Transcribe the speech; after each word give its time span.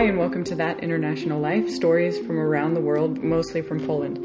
Hi, 0.00 0.06
and 0.06 0.16
welcome 0.16 0.44
to 0.44 0.54
That 0.54 0.80
International 0.80 1.38
Life 1.38 1.68
stories 1.68 2.18
from 2.18 2.38
around 2.38 2.72
the 2.72 2.80
world, 2.80 3.22
mostly 3.22 3.60
from 3.60 3.86
Poland. 3.86 4.16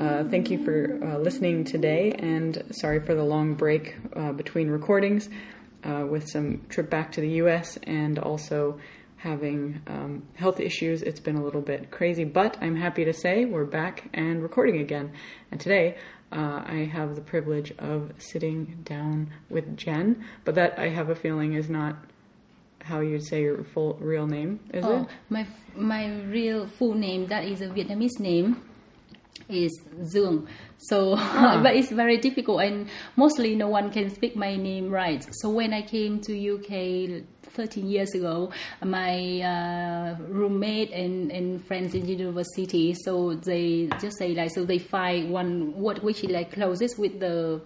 Uh, 0.00 0.24
thank 0.24 0.50
you 0.50 0.64
for 0.64 0.98
uh, 1.04 1.18
listening 1.18 1.64
today, 1.64 2.12
and 2.12 2.62
sorry 2.70 3.00
for 3.00 3.14
the 3.14 3.22
long 3.22 3.52
break 3.52 3.94
uh, 4.16 4.32
between 4.32 4.70
recordings 4.70 5.28
uh, 5.84 6.06
with 6.08 6.26
some 6.30 6.62
trip 6.70 6.88
back 6.88 7.12
to 7.12 7.20
the 7.20 7.28
US 7.42 7.76
and 7.82 8.18
also 8.18 8.80
having 9.18 9.82
um, 9.86 10.22
health 10.32 10.60
issues. 10.60 11.02
It's 11.02 11.20
been 11.20 11.36
a 11.36 11.44
little 11.44 11.60
bit 11.60 11.90
crazy, 11.90 12.24
but 12.24 12.56
I'm 12.62 12.76
happy 12.76 13.04
to 13.04 13.12
say 13.12 13.44
we're 13.44 13.66
back 13.66 14.08
and 14.14 14.42
recording 14.42 14.80
again. 14.80 15.12
And 15.50 15.60
today, 15.60 15.98
uh, 16.32 16.62
I 16.64 16.90
have 16.90 17.16
the 17.16 17.20
privilege 17.20 17.70
of 17.78 18.12
sitting 18.16 18.78
down 18.82 19.28
with 19.50 19.76
Jen, 19.76 20.24
but 20.46 20.54
that 20.54 20.78
I 20.78 20.88
have 20.88 21.10
a 21.10 21.14
feeling 21.14 21.52
is 21.52 21.68
not 21.68 21.96
how 22.88 23.00
you'd 23.00 23.24
say 23.24 23.42
your 23.42 23.64
full 23.64 23.94
real 24.00 24.26
name, 24.26 24.60
is 24.72 24.84
oh, 24.84 25.02
it? 25.02 25.08
my 25.28 25.46
my 25.76 26.04
real 26.22 26.66
full 26.66 26.94
name 26.94 27.26
that 27.28 27.44
is 27.44 27.60
a 27.60 27.68
Vietnamese 27.68 28.18
name 28.18 28.56
is 29.48 29.72
Dương. 30.12 30.46
So, 30.78 31.16
but 31.62 31.74
it's 31.76 31.90
very 31.90 32.18
difficult, 32.18 32.62
and 32.62 32.88
mostly 33.16 33.54
no 33.56 33.68
one 33.68 33.90
can 33.90 34.10
speak 34.10 34.36
my 34.36 34.56
name 34.56 34.90
right. 34.90 35.26
So 35.40 35.50
when 35.50 35.72
I 35.72 35.82
came 35.82 36.20
to 36.22 36.32
UK 36.32 37.24
13 37.42 37.86
years 37.88 38.14
ago, 38.14 38.52
my 38.84 39.40
uh, 39.40 40.16
roommate 40.28 40.92
and, 40.92 41.30
and 41.32 41.64
friends 41.66 41.94
in 41.94 42.06
university, 42.06 42.94
so 42.94 43.34
they 43.34 43.88
just 44.00 44.18
say 44.18 44.34
like, 44.34 44.50
so 44.50 44.64
they 44.64 44.78
find 44.78 45.30
one 45.30 45.74
word 45.74 46.02
which 46.02 46.24
is 46.24 46.30
like 46.30 46.52
closest 46.52 46.98
with 46.98 47.18
the 47.20 47.60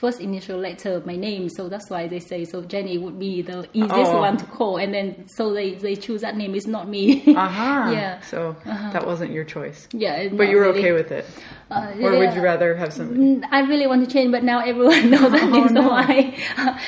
first 0.00 0.20
initial 0.20 0.58
letter 0.58 0.92
of 0.94 1.06
my 1.06 1.16
name. 1.16 1.48
So 1.48 1.68
that's 1.68 1.90
why 1.90 2.06
they 2.08 2.20
say 2.20 2.44
so 2.44 2.62
Jenny 2.62 2.98
would 2.98 3.18
be 3.18 3.42
the 3.42 3.66
easiest 3.72 4.12
Oh. 4.12 4.20
one 4.20 4.36
to 4.36 4.44
call, 4.46 4.76
and 4.78 4.92
then 4.94 5.26
so 5.28 5.52
they 5.52 5.74
they 5.74 5.96
choose 5.96 6.20
that 6.22 6.36
name. 6.36 6.54
It's 6.54 6.66
not 6.66 6.88
me. 6.88 7.34
Aha. 7.36 7.90
Yeah. 7.98 8.20
So 8.20 8.56
that 8.94 9.04
wasn't 9.06 9.32
your 9.32 9.44
choice. 9.44 9.88
yeah, 9.92 10.28
But 10.28 10.48
you 10.48 10.56
were 10.56 10.62
really. 10.70 10.78
okay 10.80 10.92
with 10.92 11.10
it? 11.12 11.24
Uh, 11.70 11.92
Or 12.00 12.16
would 12.18 12.32
you 12.34 12.40
rather 12.42 12.74
have 12.74 12.92
some? 12.92 13.08
Mm, 13.14 13.44
I 13.50 13.60
really 13.60 13.86
want 13.86 14.00
to 14.06 14.10
change, 14.10 14.30
but 14.32 14.42
now 14.42 14.60
everyone 14.60 15.10
knows 15.12 15.32
that 15.32 15.42
Oh, 15.42 15.50
name, 15.56 15.68
so 15.68 15.74
no. 15.82 15.90
I 15.90 16.34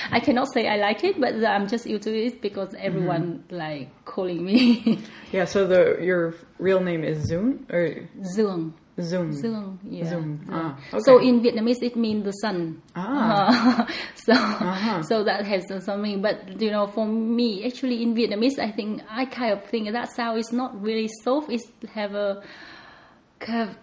I 0.17 0.21
cannot 0.21 0.49
say 0.55 0.69
I 0.69 0.77
like 0.77 1.05
it, 1.05 1.21
but 1.21 1.35
I'm 1.45 1.67
just 1.69 1.85
used 1.87 2.05
to 2.05 2.13
it 2.17 2.41
because 2.41 2.75
everyone 2.79 3.45
Mm-hmm. 3.51 3.57
like 3.57 3.89
calling 4.05 4.45
me 4.45 4.99
Yeah, 5.33 5.45
so 5.45 5.67
the 5.67 5.99
your 6.01 6.35
real 6.59 6.81
name 6.81 7.03
is 7.05 7.19
Zoon 7.29 7.67
or 7.71 8.09
Dương. 8.37 8.73
Zoom? 9.03 9.79
Yeah. 9.89 10.05
Zoom. 10.09 10.41
Ah, 10.51 10.77
So 10.99 11.19
in 11.19 11.41
Vietnamese, 11.41 11.83
it 11.83 11.97
means 11.97 12.25
the 12.25 12.33
sun. 12.33 12.83
Ah. 12.97 13.83
Uh, 13.83 13.87
so 14.15 14.33
Uh-huh. 14.33 15.03
so 15.03 15.25
that 15.25 15.45
has 15.47 15.63
something. 15.85 16.23
But 16.23 16.61
you 16.61 16.71
know, 16.71 16.87
for 16.87 17.07
me, 17.07 17.65
actually 17.67 18.03
in 18.03 18.15
Vietnamese, 18.15 18.59
I 18.59 18.71
think 18.71 19.03
I 19.09 19.25
kind 19.27 19.53
of 19.53 19.65
think 19.65 19.91
that 19.93 20.11
sound 20.13 20.39
is 20.39 20.53
not 20.53 20.81
really 20.81 21.09
soft. 21.25 21.51
It 21.51 21.63
have 21.95 22.15
a 22.15 22.43
kind 23.39 23.69
of 23.71 23.77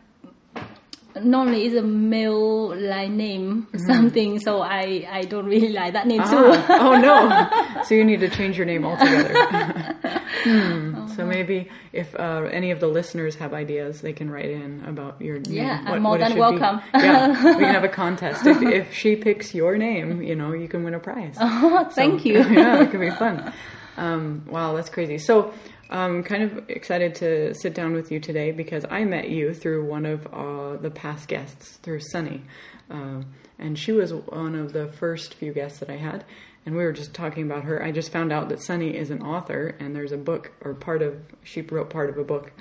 normally 1.23 1.65
it's 1.65 1.75
a 1.75 1.81
male 1.81 2.75
like 2.75 3.09
name 3.11 3.67
something. 3.77 4.39
So 4.39 4.61
I 4.61 5.07
I 5.09 5.21
don't 5.23 5.45
really 5.45 5.69
like 5.69 5.93
that 5.93 6.07
name 6.07 6.21
too. 6.23 6.35
Mm-hmm. 6.35 6.71
Ah. 6.71 6.87
oh 6.87 6.95
no! 6.97 7.83
So 7.83 7.95
you 7.95 8.03
need 8.03 8.19
to 8.21 8.29
change 8.29 8.57
your 8.57 8.65
name 8.65 8.85
altogether. 8.85 9.33
hmm. 10.43 11.07
So 11.15 11.25
maybe 11.25 11.69
if 11.93 12.13
uh, 12.15 12.43
any 12.51 12.71
of 12.71 12.79
the 12.79 12.87
listeners 12.87 13.35
have 13.35 13.53
ideas, 13.53 14.01
they 14.01 14.13
can 14.13 14.29
write 14.29 14.49
in 14.51 14.83
about 14.85 15.21
your 15.21 15.39
name. 15.39 15.53
Yeah, 15.53 15.81
I'm 15.85 15.91
what- 15.91 16.01
more 16.01 16.17
than 16.17 16.29
should 16.29 16.35
be. 16.35 16.39
welcome. 16.41 16.81
yeah, 16.93 17.27
we 17.55 17.63
can 17.63 17.73
have 17.73 17.83
a 17.83 17.89
contest. 18.03 18.45
If, 18.45 18.61
if 18.61 18.93
she 18.93 19.15
picks 19.15 19.53
your 19.55 19.77
name, 19.77 20.21
you 20.21 20.35
know, 20.35 20.53
you 20.53 20.67
can 20.67 20.83
win 20.83 20.93
a 20.93 20.99
prize. 20.99 21.35
Oh, 21.39 21.87
thank 21.91 22.21
So, 22.21 22.27
you. 22.29 22.39
yeah, 22.43 22.81
it 22.81 22.91
could 22.91 22.99
be 22.99 23.09
fun. 23.11 23.53
Um, 23.97 24.45
wow, 24.47 24.73
that's 24.73 24.89
crazy. 24.89 25.17
So, 25.17 25.53
I'm 25.89 26.23
kind 26.23 26.43
of 26.43 26.69
excited 26.69 27.15
to 27.15 27.53
sit 27.53 27.73
down 27.73 27.93
with 27.93 28.11
you 28.11 28.19
today 28.19 28.51
because 28.51 28.85
I 28.89 29.05
met 29.05 29.29
you 29.29 29.53
through 29.53 29.85
one 29.85 30.05
of 30.05 30.27
uh, 30.27 30.75
the 30.77 30.91
past 30.91 31.29
guests, 31.29 31.77
through 31.77 32.01
Sunny. 32.01 32.43
Uh, 32.89 33.21
and 33.57 33.79
she 33.79 33.93
was 33.93 34.13
one 34.13 34.55
of 34.55 34.73
the 34.73 34.87
first 34.87 35.35
few 35.35 35.53
guests 35.53 35.79
that 35.79 35.89
I 35.89 35.95
had. 35.95 36.25
And 36.65 36.75
we 36.75 36.83
were 36.83 36.91
just 36.91 37.13
talking 37.13 37.43
about 37.43 37.63
her. 37.63 37.81
I 37.81 37.91
just 37.91 38.11
found 38.11 38.33
out 38.33 38.49
that 38.49 38.61
Sunny 38.61 38.97
is 38.97 39.09
an 39.09 39.21
author, 39.21 39.77
and 39.79 39.95
there's 39.95 40.11
a 40.11 40.17
book, 40.17 40.51
or 40.59 40.73
part 40.73 41.01
of, 41.01 41.15
she 41.43 41.61
wrote 41.61 41.89
part 41.89 42.09
of 42.09 42.17
a 42.17 42.23
book 42.25 42.51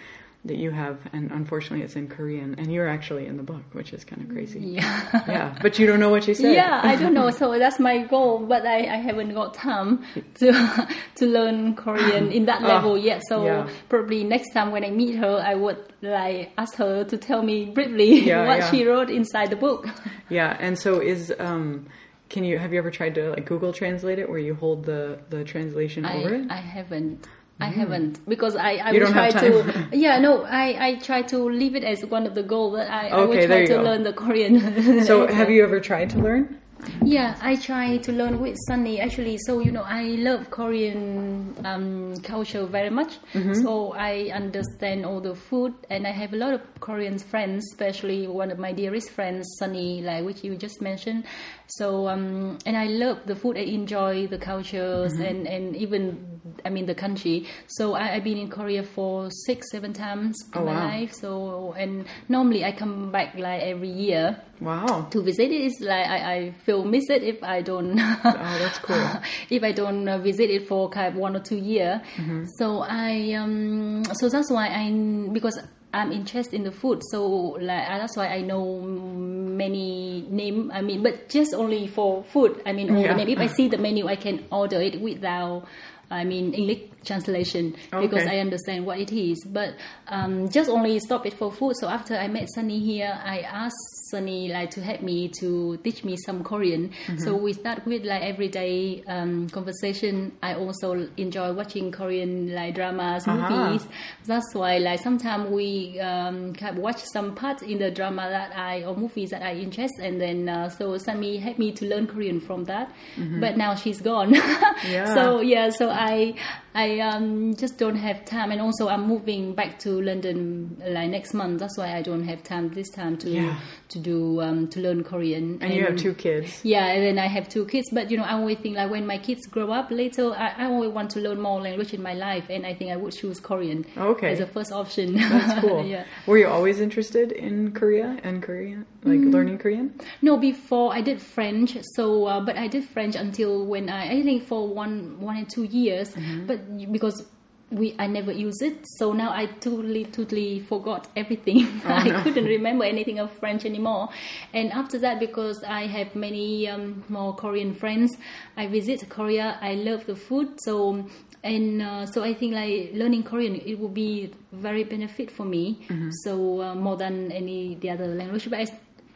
that 0.46 0.56
you 0.56 0.70
have, 0.70 0.98
and 1.12 1.30
unfortunately 1.30 1.84
it's 1.84 1.96
in 1.96 2.08
Korean. 2.08 2.54
And 2.58 2.72
you're 2.72 2.88
actually 2.88 3.26
in 3.26 3.36
the 3.36 3.42
book, 3.42 3.62
which 3.72 3.92
is 3.92 4.04
kind 4.04 4.22
of 4.22 4.28
crazy. 4.28 4.60
Yeah. 4.60 5.22
Yeah, 5.28 5.58
but 5.60 5.78
you 5.78 5.86
don't 5.86 6.00
know 6.00 6.10
what 6.10 6.24
she 6.24 6.34
said. 6.34 6.54
Yeah, 6.54 6.80
I 6.82 6.96
don't 6.96 7.14
know. 7.14 7.30
So 7.30 7.58
that's 7.58 7.78
my 7.78 8.04
goal, 8.04 8.38
but 8.46 8.64
I, 8.66 8.78
I 8.94 8.96
haven't 8.96 9.32
got 9.34 9.54
time 9.54 10.04
to 10.36 10.88
to 11.16 11.26
learn 11.26 11.74
Korean 11.76 12.30
in 12.32 12.46
that 12.46 12.62
Ah, 12.64 12.66
level 12.68 12.96
yet. 12.98 13.22
So 13.28 13.44
yeah. 13.44 13.68
probably 13.88 14.24
next 14.24 14.52
time 14.52 14.70
when 14.70 14.84
I 14.84 14.90
meet 14.90 15.16
her, 15.16 15.42
I 15.44 15.54
would 15.54 15.78
like 16.02 16.52
ask 16.56 16.74
her 16.76 17.04
to 17.04 17.16
tell 17.16 17.42
me 17.42 17.66
briefly 17.66 18.20
Yeah, 18.26 18.46
what 18.48 18.58
yeah. 18.58 18.70
she 18.70 18.84
wrote 18.86 19.10
inside 19.10 19.50
the 19.50 19.56
book. 19.56 19.86
Yeah, 20.28 20.56
and 20.58 20.78
so 20.78 21.00
is 21.00 21.32
um 21.38 21.86
can 22.28 22.42
you 22.44 22.58
have 22.58 22.72
you 22.72 22.78
ever 22.78 22.90
tried 22.90 23.14
to 23.14 23.30
like 23.30 23.46
Google 23.46 23.72
translate 23.72 24.18
it 24.18 24.28
where 24.28 24.38
you 24.38 24.54
hold 24.54 24.84
the 24.84 25.18
the 25.30 25.44
translation 25.44 26.04
over 26.04 26.34
it? 26.34 26.50
I 26.50 26.56
haven't. 26.56 27.26
I 27.58 27.66
haven't 27.66 28.28
because 28.28 28.54
I, 28.54 28.72
I 28.76 28.90
You 28.90 29.06
try 29.06 29.30
to 29.30 29.88
yeah 29.92 30.18
no 30.18 30.44
I, 30.44 30.88
I 30.88 30.94
try 30.96 31.22
to 31.22 31.38
leave 31.38 31.74
it 31.74 31.84
as 31.84 32.04
one 32.04 32.26
of 32.26 32.34
the 32.34 32.42
goals 32.42 32.76
that 32.76 32.90
I, 32.90 33.08
I 33.08 33.24
will 33.24 33.46
try 33.46 33.64
to 33.64 33.74
go. 33.74 33.82
learn 33.82 34.02
the 34.02 34.12
Korean. 34.12 35.04
so 35.04 35.26
have 35.26 35.50
you 35.50 35.62
ever 35.64 35.80
tried 35.80 36.10
to 36.10 36.18
learn? 36.18 36.60
Yeah, 37.02 37.36
I 37.40 37.56
try 37.56 37.96
to 37.98 38.12
learn 38.12 38.38
with 38.40 38.56
Sunny 38.66 39.00
actually. 39.00 39.38
So 39.38 39.60
you 39.60 39.72
know, 39.72 39.82
I 39.82 40.02
love 40.02 40.50
Korean 40.50 41.56
um, 41.64 42.16
culture 42.22 42.66
very 42.66 42.90
much. 42.90 43.18
So 43.62 43.92
I 43.92 44.30
understand 44.34 45.06
all 45.06 45.20
the 45.20 45.34
food, 45.34 45.74
and 45.88 46.06
I 46.06 46.10
have 46.10 46.34
a 46.34 46.36
lot 46.36 46.52
of 46.52 46.60
Korean 46.80 47.18
friends, 47.18 47.64
especially 47.72 48.26
one 48.28 48.50
of 48.50 48.58
my 48.58 48.72
dearest 48.72 49.10
friends, 49.10 49.46
Sunny, 49.58 50.02
like 50.02 50.24
which 50.24 50.44
you 50.44 50.54
just 50.56 50.82
mentioned. 50.82 51.24
So 51.66 52.08
um, 52.08 52.58
and 52.66 52.76
I 52.76 52.86
love 52.86 53.20
the 53.26 53.34
food. 53.34 53.56
I 53.56 53.62
enjoy 53.62 54.26
the 54.26 54.38
cultures 54.38 55.14
and 55.14 55.46
and 55.48 55.74
even 55.74 56.35
I 56.64 56.70
mean 56.70 56.86
the 56.86 56.94
country. 56.94 57.46
So 57.66 57.94
I, 57.94 58.14
I've 58.14 58.24
been 58.24 58.38
in 58.38 58.48
Korea 58.50 58.82
for 58.82 59.30
six, 59.30 59.70
seven 59.70 59.92
times 59.92 60.36
in 60.54 60.60
Oh, 60.60 60.64
my 60.64 60.72
wow. 60.72 60.84
life. 60.86 61.12
So 61.14 61.74
and 61.78 62.06
normally 62.28 62.64
I 62.64 62.72
come 62.72 63.10
back 63.12 63.34
like 63.36 63.62
every 63.62 63.90
year 63.90 64.40
Wow. 64.60 65.08
to 65.10 65.22
visit 65.22 65.50
it 65.50 65.60
is 65.66 65.80
like 65.80 66.06
I, 66.06 66.34
I 66.34 66.52
feel 66.64 66.84
miss 66.84 67.10
it 67.10 67.22
if 67.22 67.42
I 67.42 67.60
don't 67.62 67.98
Oh, 68.24 68.56
that's 68.58 68.78
cool. 68.78 69.04
if 69.50 69.62
I 69.62 69.72
don't 69.72 70.08
uh, 70.08 70.18
visit 70.18 70.48
it 70.50 70.66
for 70.66 70.88
kind 70.88 71.08
of 71.08 71.16
one 71.16 71.36
or 71.36 71.40
two 71.40 71.56
year. 71.58 72.00
Mm-hmm. 72.16 72.44
So 72.58 72.80
I 72.80 73.32
um 73.34 74.04
so 74.14 74.28
that's 74.28 74.50
why 74.50 74.68
I 74.68 74.90
because 75.32 75.60
I'm 75.94 76.12
interested 76.12 76.54
in 76.54 76.64
the 76.64 76.72
food. 76.72 77.02
So 77.10 77.24
like 77.60 77.86
that's 77.88 78.16
why 78.16 78.28
I 78.28 78.42
know 78.42 78.80
many 78.82 80.26
name. 80.28 80.70
I 80.72 80.82
mean, 80.82 81.02
but 81.02 81.28
just 81.28 81.54
only 81.54 81.86
for 81.86 82.22
food. 82.24 82.60
I 82.66 82.72
mean, 82.72 82.88
Yeah. 82.96 83.08
the 83.12 83.24
name. 83.24 83.28
If 83.28 83.38
I 83.38 83.46
see 83.46 83.68
the 83.68 83.78
menu, 83.78 84.06
I 84.06 84.16
can 84.16 84.44
order 84.50 84.80
it 84.80 85.00
without. 85.00 85.66
I 86.10 86.24
mean 86.24 86.54
English 86.54 86.82
translation 87.06 87.74
because 87.90 88.26
I 88.26 88.38
understand 88.38 88.84
what 88.84 88.98
it 88.98 89.12
is. 89.12 89.44
But 89.46 89.74
um, 90.08 90.48
just 90.50 90.68
only 90.68 90.98
stop 90.98 91.24
it 91.26 91.34
for 91.34 91.52
food. 91.52 91.76
So 91.76 91.88
after 91.88 92.16
I 92.16 92.28
met 92.28 92.48
Sunny 92.54 92.80
here, 92.80 93.18
I 93.24 93.40
asked 93.40 94.10
Sunny 94.10 94.48
like 94.48 94.70
to 94.72 94.82
help 94.82 95.02
me 95.02 95.28
to 95.40 95.76
teach 95.78 96.04
me 96.04 96.16
some 96.16 96.44
Korean. 96.44 96.92
So 97.18 97.36
we 97.36 97.52
start 97.52 97.84
with 97.86 98.04
like 98.04 98.22
everyday 98.22 99.02
um, 99.08 99.48
conversation. 99.48 100.32
I 100.42 100.54
also 100.54 101.08
enjoy 101.16 101.52
watching 101.52 101.90
Korean 101.92 102.54
like 102.54 102.74
dramas, 102.74 103.26
Aha. 103.26 103.48
movies. 103.48 103.86
That's 104.26 104.54
why 104.54 104.78
like 104.78 105.00
sometimes 105.00 105.50
we 105.50 105.98
um, 106.00 106.54
watch 106.76 107.02
some 107.04 107.34
parts 107.34 107.62
in 107.62 107.78
the 107.78 107.90
drama 107.90 108.28
that 108.28 108.56
I 108.56 108.84
or 108.84 108.96
movies 108.96 109.30
that 109.30 109.42
I 109.42 109.54
interest, 109.54 109.94
and 110.00 110.20
then 110.20 110.48
uh, 110.48 110.68
so 110.68 110.98
Sunny 110.98 111.38
helped 111.38 111.58
me 111.58 111.72
to 111.72 111.86
learn 111.86 112.06
Korean 112.06 112.40
from 112.40 112.64
that. 112.64 112.92
But 113.40 113.56
now 113.56 113.74
she's 113.74 114.00
gone. 114.00 114.34
Yeah. 114.86 115.14
So 115.14 115.40
yeah, 115.40 115.70
so 115.70 115.90
I 115.96 116.34
I 116.76 117.00
um, 117.00 117.56
just 117.56 117.78
don't 117.78 117.96
have 117.96 118.24
time, 118.26 118.52
and 118.52 118.60
also 118.60 118.88
I'm 118.88 119.06
moving 119.08 119.54
back 119.54 119.78
to 119.80 119.90
London 120.02 120.76
like 120.86 121.08
next 121.10 121.32
month. 121.32 121.58
That's 121.58 121.78
why 121.78 121.96
I 121.96 122.02
don't 122.02 122.24
have 122.28 122.42
time 122.42 122.68
this 122.68 122.90
time 122.90 123.16
to 123.18 123.30
Yeah. 123.30 123.56
to 123.88 123.98
do 123.98 124.42
um, 124.42 124.68
to 124.68 124.80
learn 124.80 125.02
Korean. 125.02 125.58
And 125.62 125.72
you 125.72 125.84
have 125.86 125.96
two 125.96 126.12
kids. 126.12 126.60
Yeah, 126.64 126.86
and 126.86 127.02
then 127.02 127.18
I 127.18 127.28
have 127.28 127.48
two 127.48 127.64
kids, 127.64 127.88
but 127.90 128.10
you 128.10 128.18
know, 128.18 128.24
I 128.24 128.32
always 128.32 128.58
think 128.58 128.76
like 128.76 128.90
when 128.90 129.06
my 129.06 129.16
kids 129.16 129.46
grow 129.46 129.72
up 129.72 129.90
later, 129.90 130.32
I, 130.34 130.48
I 130.58 130.64
always 130.66 130.90
want 130.90 131.10
to 131.12 131.20
learn 131.20 131.40
more 131.40 131.60
language 131.62 131.94
in 131.94 132.02
my 132.02 132.12
life, 132.12 132.44
and 132.50 132.66
I 132.66 132.74
think 132.74 132.90
I 132.92 132.96
would 132.96 133.14
choose 133.14 133.40
Korean 133.40 133.86
Okay. 133.96 134.32
as 134.32 134.40
a 134.40 134.46
first 134.46 134.70
option. 134.70 135.14
That's 135.16 135.60
cool. 135.60 135.82
yeah. 135.94 136.04
Were 136.26 136.36
you 136.36 136.46
always 136.48 136.80
interested 136.80 137.32
in 137.32 137.72
Korea 137.72 138.18
and 138.22 138.42
Korean, 138.42 138.84
like 139.02 139.20
Mm. 139.20 139.32
learning 139.32 139.58
Korean? 139.58 139.94
No, 140.20 140.36
before 140.36 140.92
I 140.92 141.00
did 141.00 141.22
French. 141.22 141.78
So, 141.94 142.26
uh, 142.26 142.40
but 142.44 142.56
I 142.58 142.68
did 142.68 142.84
French 142.84 143.14
until 143.16 143.64
when 143.64 143.88
I, 143.88 144.18
I 144.18 144.22
think 144.22 144.44
for 144.44 144.68
one, 144.68 145.18
one 145.20 145.36
and 145.38 145.48
two 145.48 145.64
years. 145.64 146.12
But 146.46 146.65
because 146.90 147.24
we, 147.70 147.96
I 147.98 148.06
never 148.06 148.30
use 148.30 148.62
it. 148.62 148.86
So 148.98 149.12
now 149.12 149.32
I 149.32 149.46
totally, 149.46 150.04
totally 150.04 150.60
forgot 150.60 151.08
everything. 151.16 151.80
I 151.84 152.22
couldn't 152.22 152.44
remember 152.44 152.84
anything 152.84 153.18
of 153.18 153.32
French 153.32 153.64
anymore. 153.64 154.08
And 154.52 154.70
after 154.72 154.98
that, 155.00 155.18
because 155.18 155.64
I 155.64 155.86
have 155.86 156.14
many 156.14 156.68
um, 156.68 157.04
more 157.08 157.34
Korean 157.34 157.74
friends, 157.74 158.16
I 158.56 158.68
visit 158.68 159.08
Korea. 159.08 159.58
I 159.60 159.74
love 159.74 160.06
the 160.06 160.14
food. 160.14 160.60
So 160.60 161.06
and 161.42 161.82
uh, 161.82 162.06
so 162.06 162.22
I 162.24 162.34
think 162.34 162.54
like 162.54 162.90
learning 162.94 163.22
Korean 163.24 163.56
it 163.56 163.78
would 163.78 163.94
be 163.94 164.32
very 164.52 164.84
benefit 164.84 165.30
for 165.30 165.44
me. 165.44 165.86
So 166.24 166.62
uh, 166.62 166.74
more 166.74 166.96
than 166.96 167.30
any 167.32 167.76
the 167.76 167.90
other 167.90 168.06
language, 168.06 168.48
but 168.48 168.60
I 168.60 168.66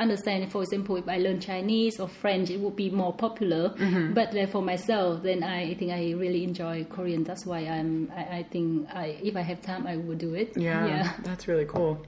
understand. 0.01 0.51
For 0.51 0.63
example, 0.63 0.97
if 0.97 1.09
I 1.09 1.19
learn 1.19 1.41
Chinese 1.41 2.01
or 2.01 2.09
French, 2.09 2.51
it 2.51 2.59
would 2.61 2.77
be 2.77 2.91
more 2.91 3.13
popular. 3.13 3.75
But 4.15 4.37
uh, 4.37 4.47
for 4.47 4.63
myself, 4.63 5.23
then 5.23 5.43
I 5.43 5.75
think 5.75 5.93
I 5.93 6.13
really 6.13 6.43
enjoy 6.45 6.85
Korean. 6.85 7.23
That's 7.25 7.47
why 7.47 7.61
I'm. 7.67 8.11
I, 8.17 8.39
I 8.39 8.43
think 8.51 8.89
I, 8.93 9.19
if 9.23 9.37
I 9.37 9.43
have 9.43 9.61
time, 9.61 9.87
I 9.87 9.97
will 9.97 10.17
do 10.17 10.35
it. 10.35 10.57
Yeah, 10.57 10.87
Yeah. 10.87 11.13
that's 11.23 11.47
really 11.49 11.67
cool. 11.67 12.05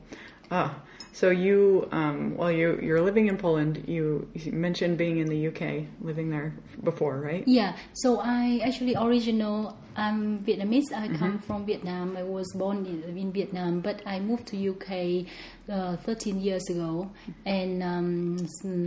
Ah, 0.50 0.75
so 1.12 1.31
you, 1.31 1.89
um, 1.93 2.37
well, 2.37 2.50
you 2.50 2.79
you're 2.83 3.00
living 3.00 3.29
in 3.29 3.37
Poland. 3.37 3.85
You, 3.87 4.29
you 4.35 4.53
mentioned 4.53 4.99
being 4.99 5.19
in 5.19 5.27
the 5.29 5.49
UK, 5.49 5.87
living 6.00 6.31
there 6.31 6.55
before, 6.83 7.21
right? 7.21 7.44
Yeah, 7.47 7.77
so 7.94 8.21
I 8.21 8.61
actually 8.65 8.97
original. 8.97 9.77
I'm 9.97 10.39
Vietnamese. 10.44 10.93
I 10.94 11.09
Mm-hmm. 11.09 11.17
come 11.19 11.39
from 11.41 11.67
Vietnam. 11.67 12.17
I 12.17 12.23
was 12.23 12.47
born 12.55 12.87
in, 12.87 13.03
in 13.19 13.33
Vietnam, 13.33 13.81
but 13.81 14.00
I 14.06 14.21
moved 14.21 14.47
to 14.49 14.56
UK 14.71 15.27
uh, 15.69 15.97
13 15.97 16.41
years 16.41 16.62
ago. 16.71 17.11
And 17.44 17.83
um, 17.83 18.39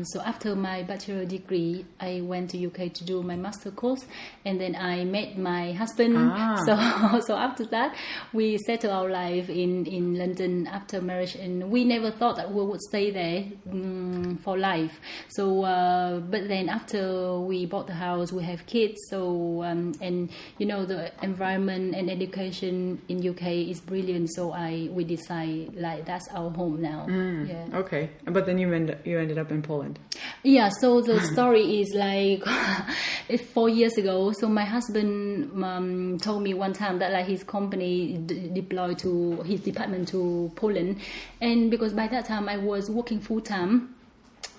so 0.06 0.22
after 0.22 0.56
my 0.56 0.84
bachelor 0.84 1.26
degree, 1.26 1.86
I 2.00 2.22
went 2.22 2.52
to 2.52 2.66
UK 2.66 2.94
to 2.94 3.04
do 3.06 3.22
my 3.22 3.36
master 3.36 3.72
course, 3.72 4.06
and 4.46 4.60
then 4.60 4.76
I 4.76 5.04
met 5.06 5.38
my 5.38 5.74
husband. 5.74 6.16
Ah. 6.18 6.56
So 6.66 7.20
so 7.20 7.36
after 7.36 7.66
that, 7.68 7.96
we 8.34 8.58
settled 8.58 8.94
our 8.94 9.10
life 9.10 9.50
in 9.50 9.86
in 9.86 10.16
London 10.18 10.68
after 10.68 11.02
marriage, 11.02 11.36
and 11.36 11.70
we 11.70 11.84
never 11.84 12.12
thought 12.12 12.38
that 12.38 12.52
we 12.52 12.64
would 12.64 12.82
stay 12.82 13.12
there 13.12 13.46
mm, 13.68 14.40
for 14.42 14.58
life. 14.58 15.00
So, 15.30 15.64
uh, 15.64 16.20
but 16.20 16.48
then 16.48 16.70
after 16.70 17.40
we 17.40 17.66
bought 17.66 17.88
the 17.88 17.94
house, 17.94 18.32
we 18.32 18.44
have 18.44 18.66
kids. 18.66 18.96
So, 19.10 19.64
um, 19.64 19.94
and 20.02 20.30
you 20.58 20.66
know 20.66 20.86
the 20.86 20.95
environment 21.22 21.96
and 21.96 22.10
education 22.10 23.02
in 23.08 23.28
UK 23.28 23.70
is 23.72 23.80
brilliant. 23.82 24.30
So 24.34 24.52
I 24.52 24.90
we 24.92 25.04
decide 25.04 25.76
like 25.76 26.06
that's 26.06 26.28
our 26.34 26.50
home 26.50 26.82
now. 26.82 27.06
Yeah. 27.10 27.80
Okay, 27.80 28.10
but 28.26 28.46
then 28.46 28.58
you 28.58 28.74
end, 28.74 28.96
you 29.06 29.20
ended 29.20 29.38
up 29.38 29.52
in 29.52 29.62
Poland. 29.62 30.00
Yeah, 30.44 30.70
so 30.70 31.02
the 31.02 31.20
story 31.34 31.82
is 31.82 31.94
like 31.94 32.44
it's 33.30 33.44
four 33.52 33.70
years 33.70 33.98
ago. 33.98 34.32
So 34.40 34.48
my 34.48 34.66
husband 34.66 35.64
um, 35.64 36.18
told 36.20 36.44
me 36.44 36.54
one 36.54 36.74
time 36.74 37.00
that 37.00 37.12
like 37.12 37.26
his 37.26 37.44
company 37.44 38.18
d- 38.18 38.50
deployed 38.54 39.00
to 39.00 39.42
his 39.44 39.62
department 39.62 40.08
to 40.10 40.52
Poland, 40.56 41.02
and 41.42 41.72
because 41.72 41.94
by 41.94 42.08
that 42.08 42.26
time 42.26 42.48
I 42.50 42.58
was 42.58 42.90
working 42.90 43.20
full 43.20 43.42
time. 43.42 43.95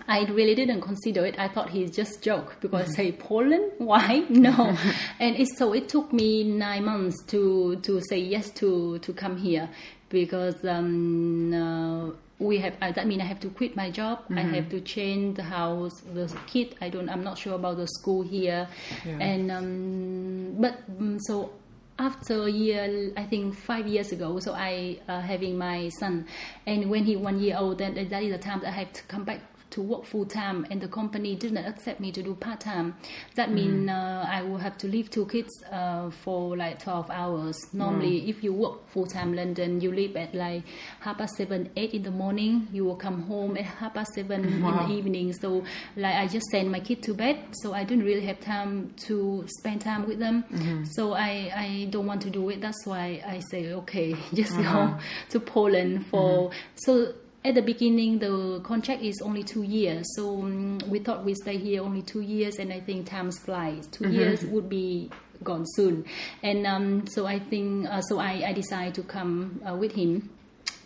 I 0.09 0.25
really 0.25 0.55
didn't 0.55 0.81
consider 0.83 1.27
it. 1.27 1.39
I 1.39 1.49
thought 1.49 1.71
he 1.71 1.87
just 1.89 2.23
joke 2.23 2.57
because 2.61 2.91
I 2.91 2.93
say 2.95 3.13
Poland, 3.13 3.73
why? 3.79 4.25
No, 4.29 4.77
and 5.21 5.37
it's 5.37 5.57
so 5.59 5.73
it 5.73 5.89
took 5.89 6.13
me 6.13 6.45
nine 6.45 6.85
months 6.85 7.23
to 7.27 7.77
to 7.83 8.01
say 8.09 8.19
yes 8.19 8.51
to 8.61 8.99
to 9.01 9.13
come 9.13 9.37
here 9.37 9.69
because 10.09 10.65
um, 10.65 11.53
uh, 11.53 12.11
we 12.39 12.59
have 12.59 12.75
uh, 12.83 12.93
that 12.93 13.07
means 13.07 13.23
I 13.23 13.27
have 13.27 13.41
to 13.41 13.49
quit 13.51 13.75
my 13.77 13.91
job. 13.91 14.21
I 14.31 14.43
have 14.43 14.69
to 14.71 14.81
change 14.81 15.37
the 15.37 15.43
house, 15.43 15.93
the 16.15 16.33
kid. 16.47 16.77
I 16.81 16.89
don't. 16.91 17.09
I'm 17.09 17.25
not 17.25 17.39
sure 17.39 17.55
about 17.55 17.77
the 17.79 17.87
school 17.89 18.23
here, 18.23 18.69
Yeah. 19.05 19.19
and 19.19 19.51
um, 19.51 20.55
but 20.61 20.79
um, 21.01 21.19
so 21.21 21.51
after 21.99 22.43
a 22.45 22.51
year, 22.51 23.11
I 23.17 23.25
think 23.25 23.55
five 23.57 23.87
years 23.87 24.13
ago, 24.13 24.39
so 24.39 24.53
I 24.53 24.99
uh, 25.09 25.21
having 25.23 25.57
my 25.57 25.89
son, 25.99 26.27
and 26.67 26.91
when 26.91 27.05
he 27.05 27.17
one 27.17 27.41
year 27.41 27.57
old, 27.59 27.79
then 27.79 27.95
that 27.95 28.23
is 28.23 28.33
the 28.33 28.39
time 28.39 28.61
that 28.61 28.69
I 28.69 28.79
have 28.85 28.93
to 28.93 29.03
come 29.05 29.25
back 29.25 29.41
to 29.71 29.83
work 29.83 30.05
full 30.05 30.25
time, 30.25 30.67
and 30.71 30.81
the 30.81 30.89
company 30.89 31.35
didn't 31.35 31.59
accept 31.59 32.01
me 32.01 32.13
to 32.13 32.23
do 32.23 32.35
part 32.35 32.61
time. 32.61 32.97
That 33.35 33.51
means 33.51 33.89
mm-hmm. 33.89 33.89
uh, 33.91 34.25
I 34.31 34.43
will 34.43 34.59
have 34.59 34.79
to 34.79 34.89
leave 34.89 35.11
two 35.11 35.27
kids 35.27 35.51
uh, 35.71 36.11
for 36.11 36.57
like 36.57 36.83
twelve 36.83 37.11
hours. 37.11 37.57
Mm. 37.67 37.75
Normally, 37.75 38.29
if 38.29 38.43
you 38.43 38.53
work 38.53 38.89
full 38.91 39.07
time 39.07 39.35
London, 39.35 39.81
you 39.81 39.93
leave 39.93 40.17
at 40.17 40.35
like 40.35 40.63
half 41.01 41.19
past 41.19 41.37
seven, 41.37 41.71
eight 41.77 41.93
in 41.95 42.03
the 42.03 42.11
morning. 42.11 42.69
You 42.73 42.85
will 42.85 42.97
come 42.97 43.23
home 43.23 43.57
at 43.57 43.65
half 43.65 43.95
past 43.95 44.15
seven 44.15 44.63
Wow. 44.63 44.71
in 44.71 44.89
the 44.89 44.95
evening. 44.95 45.33
So 45.33 45.65
like 45.97 46.15
I 46.15 46.27
just 46.27 46.47
send 46.51 46.71
my 46.71 46.81
kid 46.81 47.03
to 47.05 47.15
bed, 47.15 47.39
so 47.53 47.73
I 47.73 47.85
didn't 47.85 48.05
really 48.05 48.25
have 48.27 48.41
time 48.41 48.93
to 49.07 49.45
spend 49.59 49.81
time 49.81 50.07
with 50.07 50.19
them. 50.19 50.45
Mm-hmm. 50.53 50.85
So 50.85 51.13
I 51.13 51.51
I 51.55 51.89
don't 51.91 52.07
want 52.07 52.23
to 52.23 52.31
do 52.31 52.49
it. 52.51 52.61
That's 52.61 52.87
why 52.87 53.23
I 53.27 53.41
say 53.51 53.73
okay, 53.73 54.15
just 54.35 54.57
go 54.57 54.63
uh-huh. 54.63 54.99
to 55.31 55.41
Poland 55.41 56.07
for 56.07 56.51
mm-hmm. 56.51 56.59
so. 56.77 57.15
At 57.47 57.55
the 57.55 57.63
beginning, 57.63 58.19
the 58.19 58.61
contract 58.65 59.03
is 59.03 59.23
only 59.23 59.45
two 59.45 59.63
years, 59.63 60.05
so 60.17 60.41
um, 60.43 60.79
we 60.89 60.99
thought 60.99 61.25
we 61.25 61.33
stay 61.33 61.57
here 61.57 61.81
only 61.81 62.03
two 62.03 62.21
years, 62.21 62.59
and 62.59 62.73
I 62.73 62.81
think 62.81 63.07
time 63.07 63.31
flies. 63.31 63.87
2 63.87 64.09
years 64.11 64.45
would 64.47 64.69
be 64.69 65.11
gone 65.45 65.65
soon, 65.65 66.05
and 66.43 66.67
um, 66.67 67.07
so 67.07 67.25
I 67.25 67.39
think 67.39 67.87
uh, 67.87 68.01
so. 68.01 68.19
I, 68.19 68.49
I 68.49 68.53
decided 68.53 68.95
to 68.95 69.05
come 69.05 69.61
uh, 69.65 69.77
with 69.77 69.93
him. 69.93 70.29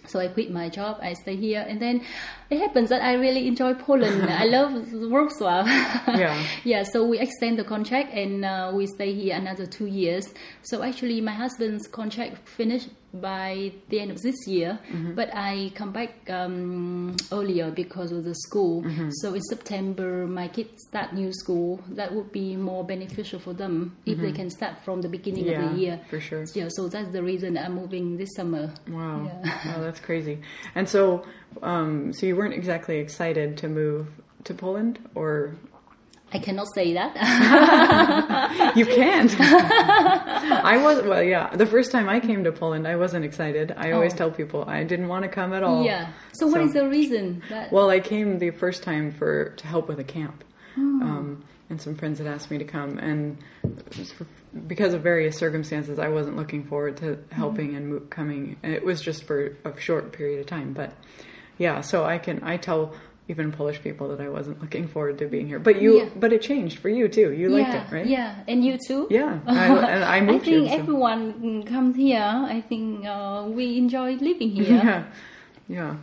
So 0.07 0.21
I 0.21 0.29
quit 0.29 0.51
my 0.51 0.69
job. 0.69 0.99
I 1.01 1.15
stay 1.15 1.37
here, 1.37 1.65
and 1.67 1.81
then 1.81 2.03
it 2.51 2.59
happens 2.59 2.91
that 2.91 3.01
I 3.01 3.15
really 3.15 3.49
enjoy 3.49 3.73
Poland. 3.73 4.23
I 4.29 4.45
love 4.45 4.73
Wrocław. 4.73 5.65
Yeah. 6.19 6.47
yeah. 6.65 6.83
So 6.83 7.07
we 7.07 7.21
extend 7.21 7.59
the 7.59 7.65
contract, 7.65 8.13
and 8.13 8.45
uh, 8.45 8.71
we 8.75 8.87
stay 8.87 9.15
here 9.15 9.35
another 9.35 9.65
two 9.65 9.87
years. 9.87 10.35
So 10.61 10.83
actually, 10.83 11.23
my 11.23 11.33
husband's 11.33 11.89
contract 11.89 12.47
finished 12.47 12.91
by 13.13 13.73
the 13.89 14.01
end 14.01 14.11
of 14.11 14.21
this 14.23 14.47
year, 14.47 14.79
but 15.15 15.29
I 15.35 15.73
come 15.75 15.93
back 15.93 16.29
um, 16.31 17.17
earlier 17.33 17.71
because 17.71 18.13
of 18.13 18.25
the 18.25 18.35
school. 18.35 18.85
So 19.11 19.35
in 19.35 19.43
September, 19.43 20.27
my 20.27 20.49
kids 20.49 20.85
start 20.89 21.13
new 21.13 21.33
school. 21.33 21.81
That 21.89 22.15
would 22.15 22.31
be 22.33 22.57
more 22.57 22.85
beneficial 22.85 23.41
for 23.41 23.53
them 23.53 23.97
if 24.07 24.19
they 24.19 24.33
can 24.33 24.49
start 24.51 24.85
from 24.85 25.01
the 25.03 25.09
beginning 25.09 25.49
of 25.53 25.73
the 25.73 25.79
year. 25.81 26.01
for 26.09 26.21
sure. 26.21 26.45
Yeah. 26.55 26.69
So 26.71 26.89
that's 26.89 27.11
the 27.13 27.23
reason 27.23 27.59
I'm 27.59 27.75
moving 27.75 28.17
this 28.17 28.31
summer. 28.37 28.73
Wow, 28.89 29.25
Yeah. 29.45 29.77
wow, 29.77 29.81
that's 29.87 30.01
crazy. 30.01 30.41
And 30.75 30.89
so, 30.89 31.25
um, 31.63 32.13
so 32.13 32.27
you 32.27 32.37
weren't 32.37 32.55
exactly 32.55 32.99
excited 32.99 33.57
to 33.59 33.69
move 33.69 34.07
to 34.45 34.55
Poland, 34.55 34.99
or 35.15 35.57
I 36.33 36.39
cannot 36.39 36.67
say 36.75 36.95
that. 36.95 38.73
you 38.77 38.87
can't. 38.87 39.35
I 39.41 40.77
was 40.83 41.03
well, 41.03 41.23
yeah. 41.23 41.55
The 41.57 41.67
first 41.67 41.91
time 41.91 42.09
I 42.09 42.21
came 42.21 42.45
to 42.45 42.53
Poland, 42.53 42.87
I 42.87 42.97
wasn't 42.97 43.25
excited. 43.25 43.75
I 43.77 43.93
always 43.93 44.15
Oh. 44.15 44.17
tell 44.17 44.31
people 44.31 44.65
I 44.69 44.85
didn't 44.85 45.09
want 45.09 45.25
to 45.25 45.29
come 45.29 45.53
at 45.53 45.63
all. 45.63 45.85
yeah. 45.85 46.09
So 46.33 46.47
what 46.47 46.57
So- 46.61 46.67
is 46.67 46.73
the 46.73 46.89
reason? 46.89 47.43
That, 47.49 47.73
Well, 47.73 47.91
I 47.91 48.01
came 48.01 48.39
the 48.39 48.51
first 48.51 48.83
time 48.83 49.11
for 49.11 49.51
to 49.51 49.67
help 49.67 49.89
with 49.89 49.99
a 49.99 50.05
camp, 50.05 50.45
Hmm. 50.75 51.03
um, 51.03 51.45
and 51.69 51.81
some 51.81 51.95
friends 51.97 52.19
had 52.19 52.27
asked 52.29 52.51
me 52.51 52.59
to 52.59 52.65
come, 52.65 52.99
and 52.99 53.37
for, 54.17 54.27
because 54.67 54.95
of 54.95 55.03
various 55.03 55.37
circumstances, 55.37 55.99
I 55.99 56.09
wasn't 56.09 56.37
looking 56.37 56.65
forward 56.65 56.97
to 56.99 57.19
helping 57.33 57.75
and 57.77 57.93
mo- 57.95 58.01
coming. 58.11 58.57
And 58.63 58.73
it 58.73 58.85
was 58.85 59.01
just 59.01 59.25
for 59.25 59.57
a 59.65 59.79
short 59.81 60.13
period 60.13 60.41
of 60.41 60.47
time, 60.47 60.73
but 60.75 60.93
yeah. 61.59 61.81
So 61.81 62.05
I 62.05 62.19
can 62.19 62.41
I 62.45 62.57
tell 62.57 62.93
even 63.31 63.53
Polish 63.53 63.79
people 63.87 64.07
that 64.11 64.21
I 64.21 64.29
wasn't 64.29 64.61
looking 64.61 64.87
forward 64.95 65.17
to 65.19 65.27
being 65.35 65.47
here, 65.47 65.61
but 65.69 65.81
you 65.83 65.91
Yeah. 65.99 66.09
but 66.23 66.31
it 66.37 66.43
changed 66.43 66.77
for 66.83 66.91
you 66.99 67.07
too. 67.09 67.29
You 67.41 67.47
liked 67.49 67.73
yeah, 67.75 67.83
it, 67.87 67.93
right? 67.97 68.07
Yeah, 68.17 68.35
and 68.51 68.65
you 68.67 68.75
too. 68.89 69.07
Yeah, 69.11 69.39
I, 69.47 69.67
and 69.95 70.05
I 70.05 70.21
moved 70.21 70.43
I 70.43 70.45
think 70.51 70.61
here. 70.67 70.77
so- 70.77 70.83
everyone 70.83 71.23
mm, 71.35 71.67
comes 71.73 71.95
here. 71.97 72.31
I 72.57 72.61
think 72.71 73.07
uh, 73.07 73.47
we 73.57 73.65
enjoy 73.79 74.11
living 74.31 74.51
here. 74.51 74.81
Yeah, 74.85 75.05
yeah. 75.69 75.95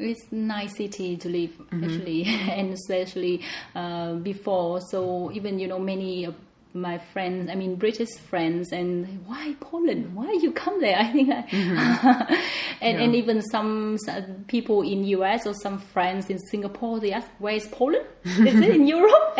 It's 0.00 0.24
nice 0.30 0.76
city 0.76 1.16
to 1.16 1.28
live 1.28 1.50
Mm-hmm. 1.58 1.84
actually, 1.84 2.20
and 2.58 2.72
especially 2.72 3.34
uh, 3.74 4.14
before. 4.30 4.80
So 4.92 5.30
even 5.38 5.58
you 5.58 5.66
know 5.66 5.80
many 5.92 6.24
of 6.30 6.34
my 6.80 6.98
friends, 7.12 7.50
I 7.50 7.54
mean 7.54 7.76
British 7.76 8.10
friends, 8.30 8.72
and 8.72 9.06
why 9.26 9.54
Poland? 9.60 10.14
Why 10.14 10.32
you 10.42 10.52
come 10.52 10.80
there? 10.80 10.96
I 11.04 11.12
think, 11.12 11.30
I- 11.30 12.44
and 12.80 12.98
and 13.00 13.14
even 13.14 13.42
some 13.42 13.96
s- 14.08 14.24
people 14.46 14.82
in 14.82 15.04
US 15.04 15.46
or 15.46 15.54
some 15.54 15.78
friends 15.78 16.30
in 16.30 16.38
Singapore, 16.38 17.00
they 17.00 17.12
ask, 17.12 17.28
"Where 17.38 17.54
is 17.54 17.66
Poland? 17.68 18.06
Is 18.24 18.60
it 18.60 18.70
in 18.74 18.86
Europe?" 18.86 19.34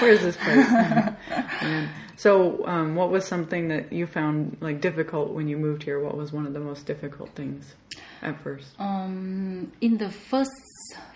Where 0.00 0.12
is 0.12 0.22
this 0.22 0.36
place? 0.36 0.70
Man. 0.70 1.88
So, 2.16 2.66
um, 2.66 2.96
what 2.96 3.10
was 3.10 3.24
something 3.24 3.68
that 3.68 3.92
you 3.92 4.06
found 4.06 4.56
like 4.60 4.80
difficult 4.80 5.32
when 5.32 5.48
you 5.48 5.56
moved 5.56 5.82
here? 5.82 5.98
What 6.00 6.16
was 6.16 6.32
one 6.32 6.46
of 6.46 6.52
the 6.52 6.60
most 6.60 6.86
difficult 6.86 7.30
things 7.34 7.74
at 8.22 8.38
first? 8.42 8.68
um, 8.78 9.72
in 9.80 9.96
the 9.98 10.10
first 10.10 10.50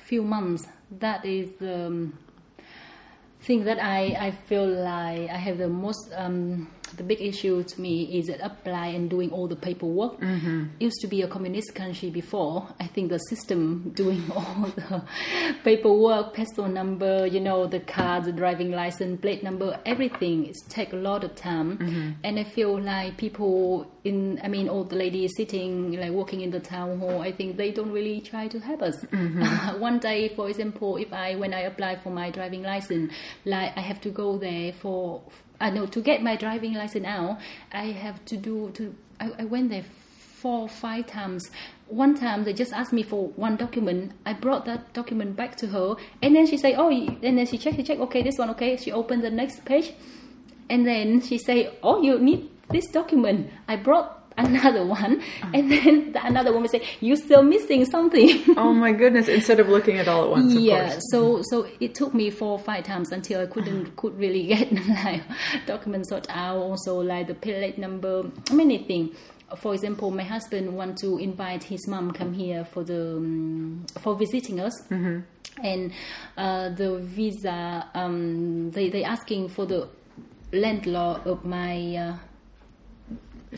few 0.06 0.22
months, 0.22 0.66
that 0.98 1.24
is 1.24 1.50
um, 1.60 2.18
thing 3.44 3.64
that 3.64 3.82
I, 3.82 4.16
I 4.18 4.30
feel 4.48 4.66
like 4.66 5.30
I 5.30 5.36
have 5.36 5.58
the 5.58 5.68
most 5.68 6.10
um, 6.14 6.68
the 6.96 7.02
big 7.02 7.20
issue 7.20 7.62
to 7.62 7.80
me 7.80 8.18
is 8.18 8.26
that 8.26 8.40
apply 8.40 8.88
and 8.88 9.10
doing 9.10 9.30
all 9.30 9.48
the 9.48 9.56
paperwork. 9.56 10.20
Mm-hmm. 10.20 10.64
Used 10.80 11.00
to 11.00 11.06
be 11.06 11.22
a 11.22 11.28
communist 11.28 11.74
country 11.74 12.10
before. 12.10 12.68
I 12.80 12.86
think 12.86 13.10
the 13.10 13.18
system 13.18 13.92
doing 13.94 14.22
all 14.34 14.70
the 14.76 15.04
paperwork, 15.64 16.34
passport 16.34 16.70
number, 16.70 17.26
you 17.26 17.40
know, 17.40 17.66
the 17.66 17.80
card, 17.80 18.24
the 18.24 18.32
driving 18.32 18.70
license, 18.70 19.20
plate 19.20 19.42
number, 19.42 19.78
everything. 19.84 20.46
It 20.46 20.56
take 20.68 20.92
a 20.92 20.96
lot 20.96 21.24
of 21.24 21.34
time, 21.34 22.16
and 22.22 22.38
I 22.38 22.44
feel 22.44 22.80
like 22.80 23.16
people 23.16 23.90
in, 24.04 24.40
I 24.42 24.48
mean, 24.48 24.68
all 24.68 24.84
the 24.84 24.96
ladies 24.96 25.32
sitting 25.36 25.92
like 25.92 26.12
walking 26.12 26.42
in 26.42 26.50
the 26.50 26.60
town 26.60 26.98
hall. 26.98 27.22
I 27.22 27.32
think 27.32 27.56
they 27.56 27.70
don't 27.70 27.90
really 27.90 28.20
try 28.20 28.48
to 28.48 28.60
help 28.60 28.82
us. 28.82 29.02
One 29.78 29.98
day, 29.98 30.28
for 30.34 30.48
example, 30.48 30.96
if 30.96 31.12
I 31.12 31.34
when 31.36 31.54
I 31.54 31.60
apply 31.60 31.96
for 31.96 32.10
my 32.10 32.30
driving 32.30 32.62
license, 32.62 33.12
like 33.44 33.76
I 33.76 33.80
have 33.80 34.00
to 34.02 34.10
go 34.10 34.38
there 34.38 34.72
for 34.72 35.22
Uh, 35.60 35.64
I 35.64 35.70
know 35.70 35.86
to 35.86 36.00
get 36.00 36.22
my 36.22 36.36
driving 36.36 36.74
license 36.74 37.04
now. 37.04 37.38
I 37.72 37.86
have 37.86 38.24
to 38.26 38.36
do 38.36 38.70
to 38.74 38.94
I, 39.20 39.30
I 39.40 39.44
went 39.44 39.70
there 39.70 39.84
four 40.44 40.68
five 40.68 41.06
times. 41.06 41.50
One 41.88 42.14
time 42.14 42.44
they 42.44 42.52
just 42.52 42.72
asked 42.72 42.92
me 42.92 43.02
for 43.02 43.28
one 43.28 43.56
document. 43.56 44.12
I 44.26 44.32
brought 44.32 44.64
that 44.66 44.92
document 44.92 45.36
back 45.36 45.56
to 45.56 45.66
her, 45.68 45.96
and 46.22 46.34
then 46.34 46.46
she 46.46 46.56
say, 46.56 46.74
"Oh," 46.74 46.90
and 46.90 47.38
then 47.38 47.46
she 47.46 47.58
check, 47.58 47.76
she 47.76 47.82
check. 47.82 47.98
Okay, 47.98 48.22
this 48.22 48.38
one, 48.38 48.50
okay. 48.50 48.76
She 48.76 48.92
opened 48.92 49.22
the 49.22 49.30
next 49.30 49.64
page, 49.64 49.92
and 50.68 50.86
then 50.86 51.20
she 51.20 51.38
say, 51.38 51.76
"Oh, 51.82 52.02
you 52.02 52.18
need 52.18 52.50
this 52.70 52.86
document." 52.88 53.50
I 53.68 53.76
brought 53.76 54.23
another 54.36 54.84
one, 54.86 55.22
and 55.52 55.70
then 55.70 56.12
the, 56.12 56.26
another 56.26 56.52
woman 56.52 56.68
say, 56.68 56.82
"You're 57.00 57.16
still 57.16 57.42
missing 57.42 57.84
something." 57.84 58.44
oh 58.56 58.72
my 58.72 58.92
goodness! 58.92 59.28
Instead 59.28 59.60
of 59.60 59.68
looking 59.68 59.98
at 59.98 60.08
all 60.08 60.24
at 60.24 60.30
once, 60.30 60.54
yeah. 60.54 60.98
So 61.10 61.42
so 61.42 61.66
it 61.80 61.94
took 61.94 62.14
me 62.14 62.30
four 62.30 62.52
or 62.52 62.58
five 62.58 62.84
times 62.84 63.12
until 63.12 63.40
I 63.42 63.46
couldn't 63.46 63.96
could 63.96 64.18
really 64.18 64.46
get 64.54 64.72
like 64.72 65.22
documents 65.66 66.10
sorted 66.10 66.30
out. 66.30 66.56
Also 66.56 67.00
like 67.00 67.26
the 67.26 67.34
plate 67.34 67.78
number, 67.78 68.30
many 68.52 68.78
things 68.78 69.16
for 69.56 69.74
example, 69.74 70.10
my 70.10 70.22
husband 70.22 70.74
want 70.74 70.98
to 70.98 71.18
invite 71.18 71.62
his 71.62 71.86
mom 71.86 72.12
come 72.12 72.32
here 72.32 72.64
for 72.64 72.82
the 72.82 73.16
um, 73.16 73.86
for 74.00 74.16
visiting 74.16 74.60
us, 74.60 74.82
mm-hmm. 74.88 75.20
and 75.62 75.92
uh, 76.36 76.70
the 76.70 76.98
visa 76.98 77.88
um, 77.94 78.70
they 78.70 78.88
they 78.88 79.04
asking 79.04 79.48
for 79.48 79.66
the 79.66 79.88
landlord 80.52 81.26
of 81.26 81.44
my. 81.44 81.96
Uh, 81.96 82.16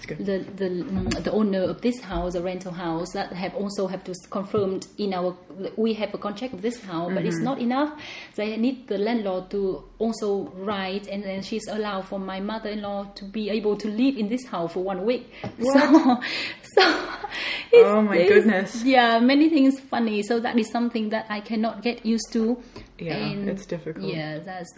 the 0.05 0.45
the 0.57 0.69
mm, 0.69 1.25
the 1.25 1.33
owner 1.33 1.63
of 1.63 1.81
this 1.81 2.01
house, 2.01 2.35
a 2.35 2.43
rental 2.43 2.73
house, 2.73 3.13
that 3.13 3.33
have 3.33 3.55
also 3.55 3.87
have 3.87 4.05
to 4.05 4.15
confirm 4.31 4.81
in 4.99 5.15
our 5.15 5.37
we 5.77 5.95
have 5.95 6.13
a 6.15 6.19
contract 6.19 6.53
with 6.55 6.63
this 6.63 6.81
house, 6.83 7.07
mm-hmm. 7.07 7.15
but 7.15 7.25
it's 7.25 7.37
mm-hmm. 7.37 7.45
not 7.45 7.61
enough. 7.61 8.01
They 8.35 8.57
need 8.57 8.89
the 8.89 8.99
landlord 8.99 9.51
to 9.51 9.85
also 9.99 10.53
write, 10.57 11.07
and 11.09 11.23
then 11.23 11.43
she's 11.43 11.67
allowed 11.69 12.07
for 12.07 12.19
my 12.19 12.41
mother-in-law 12.41 13.13
to 13.15 13.25
be 13.25 13.51
able 13.51 13.77
to 13.77 13.89
live 13.89 14.17
in 14.17 14.29
this 14.29 14.47
house 14.47 14.73
for 14.73 14.83
one 14.83 15.05
week. 15.05 15.33
What? 15.59 16.23
So, 16.75 16.83
so 16.83 17.17
oh 17.75 18.03
my 18.03 18.19
goodness, 18.19 18.85
yeah, 18.85 19.19
many 19.19 19.49
things 19.49 19.81
funny. 19.81 20.23
So 20.23 20.41
that 20.41 20.59
is 20.59 20.71
something 20.71 21.11
that 21.11 21.27
I 21.29 21.41
cannot 21.41 21.83
get 21.83 22.05
used 22.05 22.33
to. 22.33 22.63
Yeah, 22.99 23.17
and 23.17 23.49
it's 23.49 23.67
difficult. 23.67 24.07
Yeah, 24.07 24.39
that's 24.39 24.73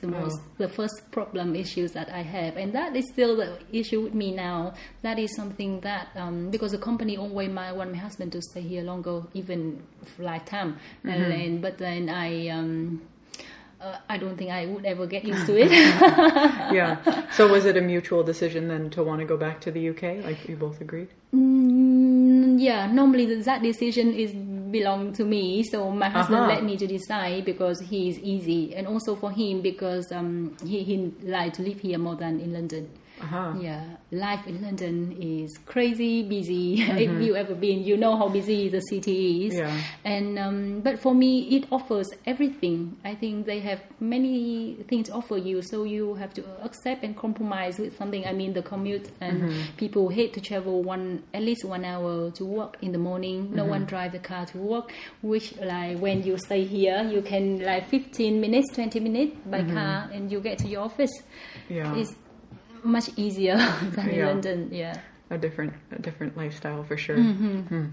the 0.00 0.08
most 0.08 0.40
the 0.58 0.68
first 0.68 1.10
problem 1.10 1.54
issues 1.54 1.92
that 1.92 2.10
I 2.10 2.22
have, 2.22 2.56
and 2.56 2.72
that 2.74 2.96
is 2.96 3.04
still 3.12 3.36
the 3.36 3.58
issue 3.72 4.00
with 4.02 4.14
me 4.14 4.32
now. 4.32 4.74
That 5.02 5.18
is 5.18 5.34
something 5.36 5.80
that 5.80 6.08
um, 6.16 6.50
because 6.50 6.72
the 6.72 6.78
company 6.78 7.16
always 7.16 7.50
my 7.50 7.72
want 7.72 7.92
my 7.92 7.98
husband 7.98 8.32
to 8.32 8.42
stay 8.42 8.62
here 8.62 8.82
longer, 8.82 9.22
even 9.34 9.82
lifetime, 10.18 10.72
mm-hmm. 10.74 11.08
and 11.08 11.32
then 11.32 11.60
but 11.60 11.78
then 11.78 12.08
I. 12.08 12.48
Um, 12.48 13.02
uh, 13.80 13.96
I 14.10 14.18
don't 14.18 14.36
think 14.36 14.50
I 14.50 14.66
would 14.66 14.84
ever 14.84 15.06
get 15.06 15.24
used 15.24 15.46
to 15.46 15.58
it. 15.58 15.70
yeah. 16.70 17.30
So 17.30 17.50
was 17.50 17.64
it 17.64 17.78
a 17.78 17.80
mutual 17.80 18.22
decision 18.22 18.68
then 18.68 18.90
to 18.90 19.02
want 19.02 19.20
to 19.20 19.24
go 19.24 19.38
back 19.38 19.58
to 19.62 19.70
the 19.70 19.88
UK? 19.88 20.22
Like 20.22 20.46
you 20.46 20.56
both 20.56 20.82
agreed? 20.82 21.08
Mm, 21.34 22.60
yeah. 22.60 22.92
Normally 22.92 23.24
that 23.40 23.62
decision 23.62 24.12
is 24.12 24.34
belong 24.70 25.12
to 25.14 25.24
me. 25.24 25.62
So 25.62 25.90
my 25.90 26.08
husband 26.08 26.40
uh-huh. 26.40 26.54
let 26.54 26.64
me 26.64 26.76
to 26.76 26.86
decide 26.86 27.44
because 27.44 27.80
he 27.80 28.08
is 28.10 28.18
easy, 28.18 28.74
and 28.74 28.86
also 28.86 29.16
for 29.16 29.30
him 29.30 29.60
because 29.60 30.10
um, 30.12 30.56
he 30.64 30.82
he 30.82 31.12
like 31.22 31.54
to 31.54 31.62
live 31.62 31.80
here 31.80 31.98
more 31.98 32.16
than 32.16 32.40
in 32.40 32.52
London. 32.52 32.88
Uh-huh. 33.22 33.54
Yeah, 33.60 33.84
life 34.10 34.46
in 34.46 34.62
London 34.62 35.16
is 35.20 35.56
crazy 35.66 36.22
busy. 36.22 36.80
Mm-hmm. 36.90 37.20
if 37.20 37.26
you 37.26 37.36
ever 37.36 37.54
been, 37.54 37.84
you 37.84 37.96
know 37.96 38.16
how 38.16 38.28
busy 38.28 38.68
the 38.68 38.80
city 38.80 39.46
is. 39.46 39.54
Yeah. 39.54 39.80
And 40.04 40.38
um, 40.38 40.80
but 40.80 40.98
for 40.98 41.14
me, 41.14 41.56
it 41.56 41.66
offers 41.70 42.08
everything. 42.26 42.96
I 43.04 43.14
think 43.14 43.46
they 43.46 43.60
have 43.60 43.80
many 44.00 44.76
things 44.88 45.08
to 45.08 45.14
offer 45.14 45.36
you, 45.36 45.62
so 45.62 45.84
you 45.84 46.14
have 46.14 46.34
to 46.34 46.44
accept 46.64 47.04
and 47.04 47.16
compromise 47.16 47.78
with 47.78 47.96
something. 47.96 48.26
I 48.26 48.32
mean, 48.32 48.54
the 48.54 48.62
commute 48.62 49.08
and 49.20 49.42
mm-hmm. 49.42 49.76
people 49.76 50.08
hate 50.08 50.32
to 50.34 50.40
travel 50.40 50.82
one 50.82 51.22
at 51.32 51.42
least 51.42 51.64
one 51.64 51.84
hour 51.84 52.30
to 52.32 52.44
work 52.44 52.76
in 52.82 52.92
the 52.92 52.98
morning. 52.98 53.54
No 53.54 53.62
mm-hmm. 53.62 53.70
one 53.70 53.84
drive 53.84 54.12
the 54.12 54.18
car 54.18 54.46
to 54.46 54.58
work. 54.58 54.92
Which 55.22 55.56
like 55.58 55.98
when 55.98 56.22
you 56.22 56.36
stay 56.38 56.64
here, 56.64 57.02
you 57.02 57.22
can 57.22 57.60
like 57.60 57.88
15 57.88 58.40
minutes, 58.40 58.74
20 58.74 59.00
minutes 59.00 59.36
by 59.46 59.60
mm-hmm. 59.60 59.74
car, 59.74 60.10
and 60.12 60.30
you 60.30 60.40
get 60.40 60.58
to 60.58 60.68
your 60.68 60.82
office. 60.82 61.12
Yeah. 61.68 61.94
It's, 61.94 62.14
much 62.84 63.10
easier 63.16 63.56
than 63.82 64.08
in 64.08 64.26
London. 64.26 64.68
Yeah, 64.72 65.00
a 65.30 65.38
different 65.38 65.74
a 65.92 66.00
different 66.00 66.36
lifestyle 66.36 66.84
for 66.84 66.96
sure. 66.96 67.16
Mm-hmm. 67.16 67.60
Hmm. 67.60 67.86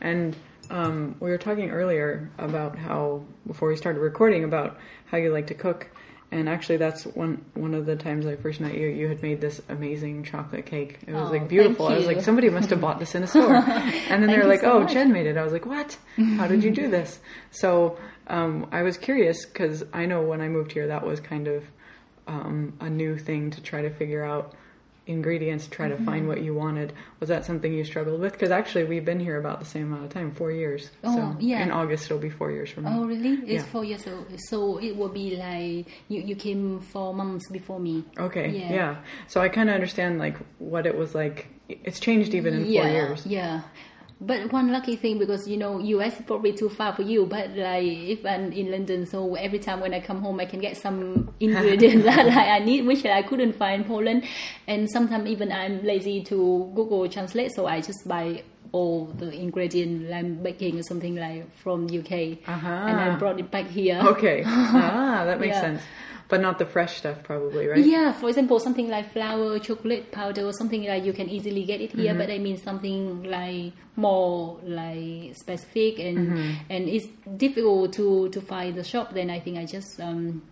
And 0.00 0.36
um, 0.70 1.16
we 1.20 1.30
were 1.30 1.38
talking 1.38 1.70
earlier 1.70 2.30
about 2.38 2.78
how 2.78 3.24
before 3.46 3.68
we 3.68 3.76
started 3.76 4.00
recording 4.00 4.44
about 4.44 4.78
how 5.06 5.18
you 5.18 5.32
like 5.32 5.48
to 5.48 5.54
cook. 5.54 5.90
And 6.32 6.48
actually, 6.48 6.76
that's 6.76 7.04
one 7.04 7.44
one 7.54 7.74
of 7.74 7.86
the 7.86 7.96
times 7.96 8.24
I 8.24 8.36
first 8.36 8.60
met 8.60 8.74
you. 8.74 8.86
You 8.86 9.08
had 9.08 9.20
made 9.20 9.40
this 9.40 9.60
amazing 9.68 10.22
chocolate 10.22 10.64
cake. 10.64 11.00
It 11.08 11.12
was 11.12 11.28
oh, 11.28 11.32
like 11.32 11.48
beautiful. 11.48 11.88
I 11.88 11.96
was 11.96 12.06
like, 12.06 12.20
somebody 12.20 12.48
must 12.50 12.70
have 12.70 12.80
bought 12.80 13.00
this 13.00 13.16
in 13.16 13.24
a 13.24 13.26
store. 13.26 13.56
And 14.10 14.22
then 14.22 14.26
they're 14.28 14.46
like, 14.46 14.60
so 14.60 14.74
"Oh, 14.74 14.80
much. 14.80 14.92
Jen 14.92 15.12
made 15.12 15.26
it." 15.26 15.36
I 15.36 15.42
was 15.42 15.52
like, 15.52 15.66
"What? 15.66 15.98
How 16.36 16.46
did 16.46 16.62
you 16.62 16.70
do 16.70 16.88
this?" 16.88 17.18
So 17.50 17.98
um, 18.28 18.68
I 18.70 18.82
was 18.82 18.96
curious 18.96 19.44
because 19.44 19.84
I 19.92 20.06
know 20.06 20.22
when 20.22 20.40
I 20.40 20.48
moved 20.48 20.70
here, 20.70 20.86
that 20.86 21.04
was 21.04 21.18
kind 21.18 21.48
of 21.48 21.64
um, 22.30 22.72
a 22.80 22.88
new 22.88 23.18
thing 23.18 23.50
to 23.50 23.60
try 23.60 23.82
to 23.82 23.90
figure 23.90 24.24
out 24.24 24.54
ingredients 25.06 25.66
try 25.66 25.88
mm-hmm. 25.88 25.98
to 25.98 26.10
find 26.10 26.28
what 26.28 26.40
you 26.42 26.54
wanted. 26.54 26.92
Was 27.18 27.28
that 27.28 27.44
something 27.44 27.72
you 27.72 27.84
struggled 27.84 28.20
with? 28.20 28.32
Because 28.32 28.50
actually 28.50 28.84
we've 28.84 29.04
been 29.04 29.18
here 29.18 29.38
about 29.38 29.58
the 29.58 29.66
same 29.66 29.92
amount 29.92 30.04
of 30.04 30.10
time 30.10 30.30
four 30.32 30.52
years. 30.52 30.90
Oh 31.02 31.16
so 31.16 31.36
yeah. 31.40 31.62
in 31.62 31.70
august 31.70 32.04
it'll 32.04 32.18
be 32.18 32.30
four 32.30 32.52
years 32.52 32.70
from 32.70 32.84
now. 32.84 33.00
Oh 33.00 33.04
really? 33.04 33.34
It's 33.42 33.64
yeah. 33.64 33.72
four 33.72 33.84
years 33.84 34.04
so, 34.04 34.24
so 34.36 34.78
it 34.78 34.96
will 34.96 35.08
be 35.08 35.36
like 35.36 35.88
you, 36.08 36.22
you 36.22 36.36
came 36.36 36.80
four 36.80 37.12
months 37.12 37.50
before 37.50 37.80
me. 37.80 38.04
Okay 38.18 38.50
yeah, 38.50 38.72
yeah. 38.72 38.96
so 39.26 39.40
i 39.40 39.48
kind 39.48 39.68
of 39.68 39.74
understand 39.74 40.18
like 40.18 40.36
what 40.58 40.86
it 40.86 40.96
was 40.96 41.14
like. 41.14 41.48
It's 41.68 42.00
changed 42.00 42.34
even 42.34 42.54
in 42.54 42.66
yeah, 42.66 42.82
four 42.82 42.90
years. 42.90 43.26
yeah 43.26 43.62
but 44.20 44.52
one 44.52 44.70
lucky 44.70 44.96
thing 44.96 45.18
because 45.18 45.48
you 45.48 45.56
know 45.56 45.78
US 45.78 46.20
is 46.20 46.26
probably 46.26 46.52
too 46.52 46.68
far 46.68 46.94
for 46.94 47.02
you. 47.02 47.26
But 47.26 47.50
like 47.56 47.84
if 47.84 48.24
I'm 48.24 48.52
in 48.52 48.70
London, 48.70 49.06
so 49.06 49.34
every 49.34 49.58
time 49.58 49.80
when 49.80 49.94
I 49.94 50.00
come 50.00 50.20
home, 50.20 50.38
I 50.40 50.44
can 50.44 50.60
get 50.60 50.76
some 50.76 51.32
ingredients 51.40 52.04
that 52.04 52.26
like, 52.26 52.36
I 52.36 52.58
need, 52.58 52.86
which 52.86 53.04
I 53.04 53.22
couldn't 53.22 53.54
find 53.54 53.82
in 53.82 53.88
Poland. 53.88 54.24
And 54.66 54.90
sometimes 54.90 55.28
even 55.28 55.50
I'm 55.50 55.82
lazy 55.82 56.22
to 56.24 56.70
Google 56.74 57.08
Translate, 57.08 57.52
so 57.52 57.66
I 57.66 57.80
just 57.80 58.06
buy 58.06 58.42
all 58.72 59.06
the 59.06 59.32
ingredients 59.32 60.12
I'm 60.12 60.42
baking 60.42 60.78
or 60.78 60.82
something 60.82 61.16
like 61.16 61.50
from 61.56 61.86
UK, 61.86 62.38
uh-huh. 62.46 62.68
and 62.68 63.00
I 63.00 63.16
brought 63.16 63.40
it 63.40 63.50
back 63.50 63.66
here. 63.66 64.00
Okay, 64.04 64.42
ah, 64.46 65.24
that 65.24 65.40
makes 65.40 65.56
yeah. 65.56 65.60
sense. 65.60 65.82
But 66.30 66.40
not 66.40 66.58
the 66.58 66.66
fresh 66.66 66.98
stuff, 66.98 67.22
probably, 67.24 67.66
right? 67.66 67.84
Yeah, 67.84 68.12
for 68.12 68.28
example, 68.28 68.60
something 68.60 68.88
like 68.88 69.12
flour, 69.12 69.58
chocolate 69.58 70.12
powder, 70.12 70.46
or 70.46 70.52
something 70.52 70.84
like 70.84 71.04
you 71.04 71.12
can 71.12 71.28
easily 71.28 71.64
get 71.64 71.80
it 71.80 71.92
here. 71.92 72.10
Mm-hmm. 72.10 72.18
But 72.18 72.30
I 72.30 72.38
mean 72.38 72.56
something 72.56 73.24
like 73.24 73.72
more 73.96 74.58
like 74.62 75.34
specific, 75.34 75.98
and 75.98 76.18
mm-hmm. 76.18 76.52
and 76.70 76.88
it's 76.88 77.08
difficult 77.36 77.92
to 77.94 78.28
to 78.30 78.40
find 78.40 78.76
the 78.76 78.84
shop. 78.84 79.12
Then 79.12 79.28
I 79.28 79.40
think 79.40 79.58
I 79.58 79.66
just 79.66 80.00
um, 80.00 80.42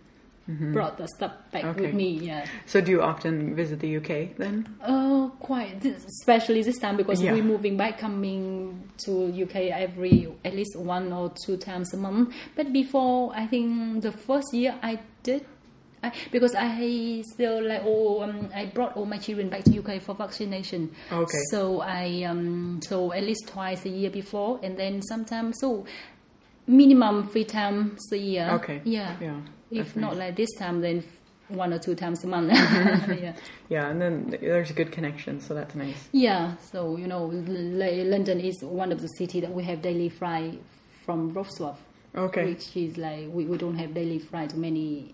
Mm-hmm. 0.49 0.73
brought 0.73 0.97
the 0.97 1.07
stuff 1.07 1.33
back 1.51 1.63
okay. 1.63 1.81
with 1.81 1.93
me. 1.93 2.09
Yeah. 2.25 2.43
So 2.65 2.81
do 2.81 2.89
you 2.89 3.03
often 3.03 3.53
visit 3.55 3.81
the 3.81 3.97
UK 3.97 4.35
then? 4.35 4.65
Oh, 4.83 5.27
uh, 5.27 5.29
quite. 5.45 5.85
Especially 5.85 6.63
this 6.63 6.79
time 6.79 6.97
because 6.97 7.21
yeah. 7.21 7.33
we're 7.33 7.43
moving 7.43 7.77
back, 7.77 7.99
coming 7.99 8.89
to 9.05 9.43
UK 9.43 9.69
every 9.69 10.27
at 10.43 10.55
least 10.55 10.75
one 10.75 11.13
or 11.13 11.31
two 11.45 11.55
times 11.55 11.93
a 11.93 11.97
month. 11.97 12.33
But 12.55 12.73
before, 12.73 13.31
I 13.35 13.45
think 13.45 14.01
the 14.01 14.11
first 14.11 14.51
year 14.51 14.73
I 14.81 14.99
did 15.21 15.45
I, 16.01 16.11
because 16.31 16.55
I 16.55 17.23
still 17.33 17.67
like 17.67 17.81
oh 17.83 18.21
um, 18.23 18.49
I 18.55 18.67
brought 18.67 18.95
all 18.95 19.05
my 19.05 19.17
children 19.17 19.49
back 19.49 19.63
to 19.65 19.79
UK 19.79 20.01
for 20.01 20.15
vaccination. 20.15 20.91
Okay. 21.11 21.37
So 21.51 21.81
I 21.81 22.23
um 22.23 22.79
so 22.81 23.11
at 23.11 23.23
least 23.23 23.47
twice 23.47 23.85
a 23.85 23.89
year 23.89 24.09
before, 24.09 24.59
and 24.63 24.77
then 24.77 25.01
sometimes 25.01 25.57
so 25.59 25.85
minimum 26.67 27.27
three 27.29 27.45
times 27.45 27.99
a 28.13 28.17
year. 28.17 28.49
Okay. 28.53 28.81
Yeah. 28.85 29.15
Yeah. 29.19 29.41
If 29.71 29.95
not 29.95 30.11
nice. 30.11 30.19
like 30.19 30.35
this 30.35 30.49
time, 30.57 30.81
then 30.81 31.03
one 31.49 31.73
or 31.73 31.79
two 31.79 31.95
times 31.95 32.23
a 32.23 32.27
month. 32.27 32.51
yeah. 32.53 33.35
Yeah, 33.69 33.89
and 33.89 34.01
then 34.01 34.37
there's 34.39 34.69
a 34.69 34.73
good 34.73 34.91
connection, 34.91 35.41
so 35.41 35.53
that's 35.53 35.75
nice. 35.75 36.07
Yeah. 36.11 36.55
So 36.71 36.95
you 36.97 37.07
know, 37.07 37.25
London 37.25 38.39
is 38.39 38.63
one 38.63 38.91
of 38.91 39.01
the 39.01 39.07
city 39.07 39.41
that 39.41 39.51
we 39.51 39.63
have 39.63 39.81
daily 39.81 40.09
flight 40.09 40.61
from 41.05 41.33
Wrocław. 41.33 41.75
Okay. 42.15 42.45
Which 42.45 42.75
is 42.75 42.97
like 42.97 43.27
we, 43.29 43.45
we 43.45 43.57
don't 43.57 43.77
have 43.77 43.93
daily 43.93 44.19
flight 44.19 44.49
to 44.51 44.57
many 44.57 45.13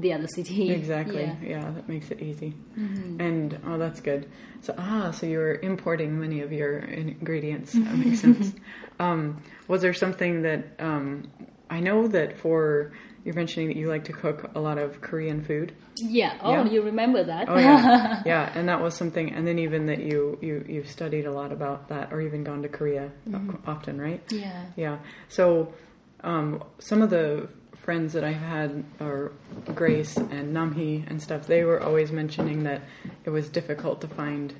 the 0.00 0.12
other 0.12 0.28
city. 0.28 0.70
Exactly. 0.76 1.22
Yeah, 1.22 1.36
yeah 1.42 1.70
that 1.70 1.88
makes 1.88 2.10
it 2.10 2.20
easy. 2.20 2.54
Mm-hmm. 2.78 3.20
And 3.20 3.60
oh, 3.66 3.78
that's 3.78 4.00
good. 4.00 4.28
So 4.60 4.74
ah, 4.78 5.10
so 5.10 5.26
you 5.26 5.38
were 5.38 5.58
importing 5.62 6.18
many 6.18 6.40
of 6.40 6.52
your 6.52 6.78
ingredients. 6.78 7.72
That 7.72 7.96
makes 8.04 8.20
sense. 8.20 8.52
Um, 8.98 9.42
was 9.68 9.82
there 9.82 9.94
something 9.94 10.42
that 10.42 10.64
um, 10.78 11.28
I 11.70 11.80
know 11.80 12.08
that 12.08 12.38
for 12.38 12.92
you're 13.26 13.34
mentioning 13.34 13.66
that 13.68 13.76
you 13.76 13.88
like 13.88 14.04
to 14.04 14.12
cook 14.12 14.52
a 14.54 14.60
lot 14.60 14.78
of 14.78 15.00
Korean 15.00 15.42
food. 15.42 15.74
Yeah. 15.96 16.38
Oh, 16.40 16.52
yeah. 16.52 16.70
you 16.70 16.82
remember 16.82 17.24
that? 17.24 17.48
Oh 17.48 17.58
yeah. 17.58 18.22
yeah, 18.26 18.52
and 18.54 18.68
that 18.68 18.80
was 18.80 18.94
something. 18.94 19.32
And 19.32 19.44
then 19.44 19.58
even 19.58 19.86
that 19.86 19.98
you 19.98 20.38
you 20.40 20.64
you've 20.68 20.88
studied 20.88 21.26
a 21.26 21.32
lot 21.32 21.50
about 21.50 21.88
that, 21.88 22.12
or 22.12 22.20
even 22.20 22.44
gone 22.44 22.62
to 22.62 22.68
Korea 22.68 23.10
mm-hmm. 23.28 23.68
often, 23.68 24.00
right? 24.00 24.22
Yeah. 24.30 24.66
Yeah. 24.76 24.98
So 25.28 25.74
um, 26.22 26.62
some 26.78 27.02
of 27.02 27.10
the 27.10 27.48
friends 27.86 28.12
that 28.12 28.24
I've 28.24 28.34
had, 28.56 28.84
or 29.00 29.30
Grace 29.74 30.16
and 30.16 30.54
Namhi 30.54 31.08
and 31.08 31.22
stuff, 31.22 31.46
they 31.46 31.62
were 31.62 31.80
always 31.80 32.10
mentioning 32.10 32.64
that 32.64 32.82
it 33.24 33.30
was 33.30 33.48
difficult 33.48 34.00
to 34.02 34.08
find 34.08 34.52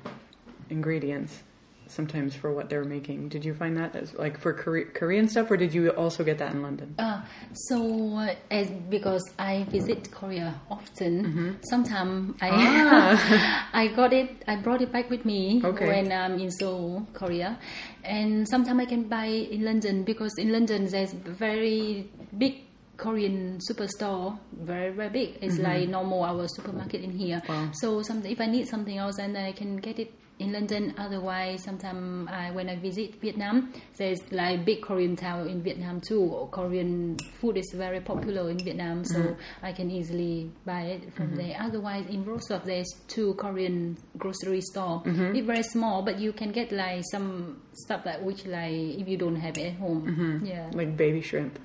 ingredients 0.69 1.43
sometimes 1.89 2.35
for 2.35 2.51
what 2.51 2.69
they 2.69 2.75
were 2.77 2.83
making. 2.97 3.29
Did 3.29 3.45
you 3.45 3.53
find 3.53 3.75
that 3.77 3.95
as 3.95 4.13
like 4.15 4.37
for 4.39 4.51
Kore- 4.53 4.91
Korean 4.93 5.27
stuff, 5.27 5.49
or 5.51 5.55
did 5.57 5.73
you 5.73 5.89
also 5.91 6.21
get 6.23 6.37
that 6.39 6.51
in 6.53 6.61
London? 6.61 6.95
Uh, 6.99 7.21
so 7.53 7.77
uh, 8.17 8.35
as 8.51 8.69
because 8.89 9.23
I 9.39 9.63
visit 9.71 10.09
Korea 10.11 10.59
often, 10.69 11.57
sometimes 11.69 12.35
I 12.41 12.49
Ah. 12.51 13.69
I 13.73 13.87
got 13.87 14.11
it. 14.13 14.43
I 14.47 14.55
brought 14.57 14.81
it 14.81 14.91
back 14.91 15.09
with 15.09 15.23
me 15.25 15.61
Okay. 15.63 15.87
when 15.87 16.11
I'm 16.11 16.39
in 16.39 16.51
Seoul, 16.51 17.07
Korea, 17.13 17.57
and 18.03 18.47
sometimes 18.47 18.79
I 18.81 18.85
can 18.85 19.03
buy 19.07 19.27
in 19.55 19.63
London 19.63 20.03
because 20.03 20.33
in 20.37 20.51
London 20.51 20.87
there's 20.87 21.13
very 21.13 22.09
big 22.37 22.66
Korean 22.97 23.59
superstore, 23.59 24.37
very 24.53 24.91
very 24.91 25.09
big. 25.09 25.37
It's 25.41 25.55
mm-hmm. 25.55 25.63
like 25.63 25.89
normal 25.89 26.23
our 26.23 26.47
supermarket 26.47 27.01
in 27.01 27.11
here. 27.11 27.41
Wow. 27.47 27.69
So 27.73 28.01
some 28.01 28.25
if 28.25 28.41
I 28.41 28.47
need 28.47 28.67
something 28.67 28.97
else, 28.97 29.19
and 29.19 29.37
I 29.37 29.51
can 29.51 29.77
get 29.77 29.99
it 29.99 30.11
in 30.39 30.53
London. 30.53 30.93
Otherwise, 30.97 31.63
sometimes 31.63 32.29
I, 32.29 32.51
when 32.51 32.69
I 32.69 32.75
visit 32.77 33.19
Vietnam, 33.21 33.73
there's 33.97 34.19
like 34.31 34.65
big 34.65 34.81
Korean 34.81 35.15
town 35.15 35.47
in 35.47 35.61
Vietnam 35.61 36.01
too. 36.01 36.47
Korean 36.51 37.17
food 37.39 37.57
is 37.57 37.71
very 37.75 38.01
popular 38.01 38.49
in 38.49 38.59
Vietnam, 38.59 39.03
so 39.05 39.19
mm-hmm. 39.19 39.65
I 39.65 39.71
can 39.73 39.89
easily 39.91 40.51
buy 40.65 40.81
it 40.81 41.13
from 41.13 41.27
mm-hmm. 41.27 41.37
there. 41.37 41.57
Otherwise, 41.59 42.05
in 42.09 42.25
Wrocław, 42.25 42.63
there's 42.65 42.91
two 43.07 43.33
Korean 43.35 43.97
grocery 44.17 44.61
store. 44.61 45.01
It's 45.05 45.45
very 45.45 45.63
small, 45.63 46.03
but 46.03 46.19
you 46.19 46.33
can 46.33 46.51
get 46.51 46.71
like 46.71 47.03
some 47.11 47.61
stuff 47.73 48.03
that 48.03 48.23
which 48.23 48.45
like 48.45 48.73
if 48.73 49.07
you 49.07 49.17
don't 49.17 49.35
have 49.35 49.57
it 49.57 49.73
at 49.73 49.79
home. 49.79 50.41
Yeah. 50.43 50.69
Like 50.73 50.97
baby 50.97 51.21
shrimp. 51.21 51.59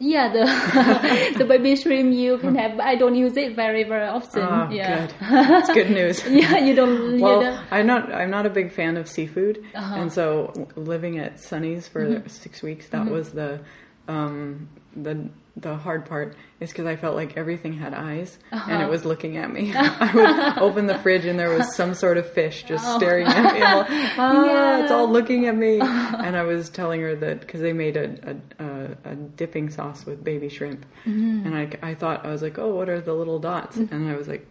Yeah, 0.00 0.32
the 0.32 1.34
the 1.38 1.44
baby 1.44 1.76
shrimp 1.76 2.12
you 2.14 2.38
can 2.38 2.56
have, 2.56 2.76
but 2.76 2.84
I 2.86 2.96
don't 2.96 3.14
use 3.14 3.36
it 3.36 3.54
very 3.54 3.84
very 3.84 4.06
often. 4.08 4.42
Oh, 4.42 4.68
yeah. 4.70 5.06
good. 5.06 5.14
That's 5.30 5.72
good 5.72 5.90
news. 5.90 6.22
yeah, 6.28 6.58
you 6.58 6.74
don't. 6.74 7.20
Well, 7.20 7.40
you 7.40 7.46
don't. 7.46 7.60
I'm 7.70 7.86
not. 7.86 8.12
I'm 8.12 8.30
not 8.30 8.44
a 8.44 8.50
big 8.50 8.72
fan 8.72 8.96
of 8.96 9.08
seafood, 9.08 9.62
Uh-huh. 9.74 9.94
and 10.00 10.12
so 10.12 10.52
living 10.76 11.18
at 11.18 11.38
Sunny's 11.40 11.86
for 11.88 12.04
Mm-hmm. 12.04 12.28
six 12.28 12.62
weeks, 12.62 12.88
that 12.88 13.06
was 13.06 13.30
the 13.32 13.60
um, 14.08 14.68
the 14.96 15.28
the 15.56 15.76
hard 15.76 16.04
part. 16.06 16.36
Is 16.58 16.70
because 16.70 16.86
I 16.86 16.96
felt 16.96 17.14
like 17.14 17.36
everything 17.36 17.72
had 17.74 17.94
eyes, 17.94 18.38
and 18.50 18.60
Uh-huh. 18.60 18.82
it 18.84 18.88
was 18.90 19.04
looking 19.04 19.36
at 19.36 19.52
me. 19.52 19.72
I 19.76 20.10
would 20.14 20.58
open 20.62 20.86
the 20.86 20.98
fridge, 20.98 21.24
and 21.26 21.38
there 21.38 21.50
was 21.50 21.74
some 21.76 21.94
sort 21.94 22.16
of 22.16 22.28
fish 22.32 22.64
just 22.64 22.84
staring 22.96 23.26
at 23.26 23.54
me. 23.54 23.62
I'm 23.62 23.86
ah, 23.86 24.14
Oh. 24.18 24.44
Yeah. 24.46 24.82
it's 24.82 24.90
all 24.90 25.08
looking 25.08 25.46
at 25.46 25.56
me. 25.56 25.80
And 26.24 26.36
I 26.36 26.42
was 26.42 26.70
telling 26.70 27.00
her 27.02 27.14
that 27.16 27.40
because 27.40 27.60
they 27.60 27.72
made 27.72 27.96
a, 27.96 28.36
a, 28.58 29.10
a, 29.10 29.14
dipping 29.14 29.68
sauce 29.70 30.06
with 30.06 30.24
baby 30.24 30.48
shrimp, 30.48 30.86
Mm-hmm. 31.06 31.46
and 31.46 31.54
I, 31.56 31.90
I 31.90 31.94
thought 31.94 32.24
I 32.24 32.30
was 32.30 32.42
like, 32.42 32.58
oh, 32.58 32.74
what 32.74 32.88
are 32.88 33.00
the 33.00 33.12
little 33.12 33.38
dots? 33.38 33.76
Mm. 33.76 33.92
And 33.92 34.08
I 34.10 34.16
was 34.16 34.26
like, 34.26 34.46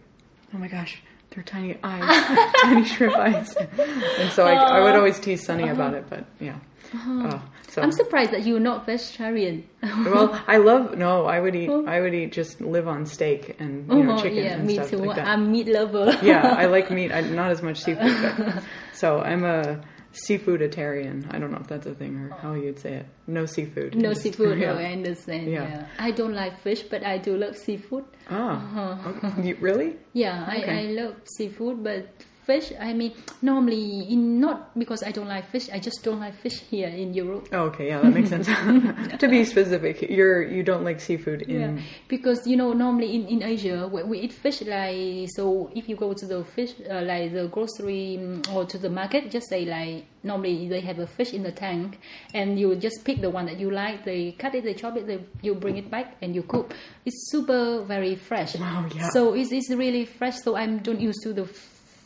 oh 0.54 0.58
my 0.58 0.68
gosh, 0.68 1.02
they're 1.30 1.42
tiny 1.42 1.76
eyes, 1.82 2.48
tiny 2.62 2.84
shrimp 2.84 3.16
eyes. 3.16 3.56
And 3.56 4.30
so 4.32 4.46
I, 4.46 4.52
I 4.54 4.80
would 4.84 4.94
always 4.94 5.18
tease 5.18 5.44
Sunny 5.44 5.68
about 5.68 5.94
it, 5.94 6.04
but 6.08 6.24
yeah. 6.38 6.58
Oh, 6.94 7.42
so 7.68 7.82
I'm 7.82 7.92
surprised 7.92 8.30
that 8.32 8.44
you're 8.46 8.60
not 8.60 8.86
vegetarian. 8.86 9.64
well, 9.82 10.40
I 10.46 10.58
love 10.58 10.96
no. 10.96 11.24
I 11.26 11.40
would 11.40 11.56
eat. 11.56 11.70
I 11.70 12.00
would 12.00 12.14
eat 12.14 12.32
just 12.32 12.60
live 12.60 12.86
on 12.88 13.04
steak 13.06 13.56
and 13.58 13.88
you 13.92 14.02
know 14.04 14.14
Oh, 14.18 14.22
chicken 14.22 14.44
yeah, 14.44 14.54
and 14.54 14.66
me 14.66 14.74
stuff 14.74 14.90
too. 14.90 14.96
like 14.98 15.16
that. 15.16 15.26
I'm 15.26 15.50
meat 15.50 15.68
lover. 15.68 16.16
yeah, 16.22 16.54
I 16.56 16.66
like 16.66 16.90
meat. 16.98 17.10
I, 17.12 17.20
not 17.22 17.50
as 17.50 17.62
much 17.62 17.82
seafood, 17.82 18.14
but 18.22 18.62
so 18.92 19.20
I'm 19.20 19.44
a 19.44 19.82
seafooditarian. 20.12 21.32
I 21.34 21.38
don't 21.38 21.50
know 21.50 21.58
if 21.58 21.66
that's 21.66 21.86
a 21.86 21.94
thing 21.94 22.16
or 22.16 22.28
how 22.40 22.54
you'd 22.54 22.78
say 22.78 22.94
it. 22.94 23.06
No 23.26 23.46
seafood. 23.46 23.94
No 23.96 24.10
Just- 24.10 24.22
seafood. 24.22 24.58
Yeah. 24.58 24.72
No, 24.74 24.78
I 24.78 24.92
understand. 24.92 25.50
Yeah. 25.50 25.68
Yeah. 25.68 25.86
I 25.98 26.10
don't 26.10 26.34
like 26.34 26.60
fish, 26.60 26.82
but 26.82 27.04
I 27.04 27.18
do 27.18 27.36
love 27.36 27.56
seafood. 27.56 28.04
Ah, 28.30 29.08
okay. 29.08 29.48
You- 29.48 29.56
really? 29.60 29.96
Yeah, 30.12 30.44
I, 30.46 30.62
I 30.62 30.82
love 31.00 31.14
seafood, 31.24 31.82
but 31.82 32.06
fish. 32.44 32.72
I 32.78 32.92
mean, 32.92 33.12
normally 33.42 34.06
in 34.10 34.40
not 34.40 34.78
because 34.78 35.02
I 35.02 35.10
don't 35.10 35.28
like 35.28 35.50
fish. 35.50 35.68
I 35.72 35.78
just 35.78 36.02
don't 36.04 36.20
like 36.20 36.34
fish 36.34 36.60
here 36.60 36.88
in 36.88 37.14
Europe. 37.14 37.48
Oh, 37.52 37.64
okay, 37.72 37.88
yeah, 37.88 38.00
that 38.00 38.12
makes 38.12 38.28
sense. 38.28 38.46
to 39.18 39.28
be 39.28 39.44
specific, 39.44 40.02
you're 40.02 40.42
you 40.42 40.62
don't 40.62 40.84
like 40.84 41.00
seafood 41.00 41.42
in. 41.42 41.60
Yeah, 41.60 41.82
because 42.08 42.46
you 42.46 42.56
know 42.56 42.72
normally 42.72 43.14
in, 43.14 43.26
in 43.26 43.42
Asia 43.42 43.88
we, 43.90 44.02
we 44.02 44.18
eat 44.20 44.32
fish 44.32 44.62
like 44.62 45.28
so. 45.34 45.70
If 45.74 45.88
you 45.88 45.96
go 45.96 46.12
to 46.12 46.26
the 46.26 46.44
fish 46.44 46.74
uh, 46.90 47.02
like 47.02 47.32
the 47.32 47.48
grocery 47.48 48.18
mm, 48.20 48.54
or 48.54 48.64
to 48.66 48.78
the 48.78 48.90
market, 48.90 49.30
just 49.30 49.48
say 49.48 49.64
like 49.64 50.06
normally 50.22 50.68
they 50.68 50.80
have 50.80 50.98
a 50.98 51.06
fish 51.06 51.32
in 51.32 51.42
the 51.42 51.52
tank, 51.52 51.98
and 52.32 52.58
you 52.58 52.74
just 52.76 53.04
pick 53.04 53.20
the 53.20 53.30
one 53.30 53.46
that 53.46 53.58
you 53.58 53.70
like. 53.70 54.04
They 54.04 54.32
cut 54.32 54.54
it, 54.54 54.64
they 54.64 54.74
chop 54.74 54.96
it, 54.96 55.06
they, 55.06 55.20
you 55.42 55.54
bring 55.54 55.76
it 55.76 55.90
back 55.90 56.16
and 56.22 56.34
you 56.34 56.42
cook. 56.42 56.74
It's 57.04 57.30
super 57.30 57.82
very 57.82 58.16
fresh. 58.16 58.56
Wow, 58.56 58.86
yeah. 58.94 59.10
So 59.10 59.34
it's, 59.34 59.52
it's 59.52 59.70
really 59.70 60.04
fresh. 60.04 60.40
So 60.40 60.56
I'm 60.56 60.78
don't 60.78 61.00
used 61.00 61.22
to 61.22 61.32
the 61.32 61.44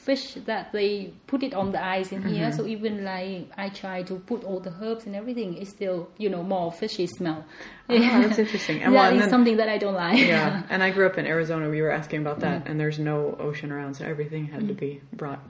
fish 0.09 0.25
that 0.51 0.65
they 0.73 1.13
put 1.27 1.41
it 1.43 1.53
on 1.61 1.67
the 1.77 1.83
ice 1.99 2.11
in 2.13 2.19
Mm-hmm. 2.23 2.35
here. 2.35 2.51
So 2.59 2.63
even 2.75 3.05
like 3.05 3.51
I 3.65 3.67
try 3.83 3.99
to 4.11 4.15
put 4.31 4.41
all 4.49 4.61
the 4.69 4.73
herbs 4.83 5.05
and 5.07 5.15
everything, 5.21 5.51
it's 5.61 5.71
still 5.79 5.99
you 6.23 6.29
know 6.35 6.43
more 6.43 6.73
fishy 6.73 7.07
smell. 7.19 7.41
Yeah, 7.89 8.21
that's 8.23 8.39
interesting. 8.45 8.77
And 8.83 8.93
that 8.95 8.99
well, 8.99 9.09
and 9.09 9.17
is 9.17 9.23
then- 9.23 9.31
something 9.35 9.57
that 9.61 9.69
I 9.69 9.79
don't 9.85 9.99
like. 10.07 10.19
yeah, 10.19 10.63
and 10.73 10.81
I 10.87 10.89
grew 10.97 11.07
up 11.11 11.17
in 11.19 11.27
Arizona. 11.27 11.69
We 11.77 11.83
were 11.83 11.95
asking 12.01 12.21
about 12.25 12.41
that, 12.41 12.59
and 12.69 12.75
there's 12.81 12.99
no 13.13 13.37
ocean 13.49 13.71
around, 13.75 13.93
so 13.99 14.03
everything 14.15 14.47
had 14.55 14.67
to 14.69 14.75
be 14.75 14.93
brought 15.13 15.43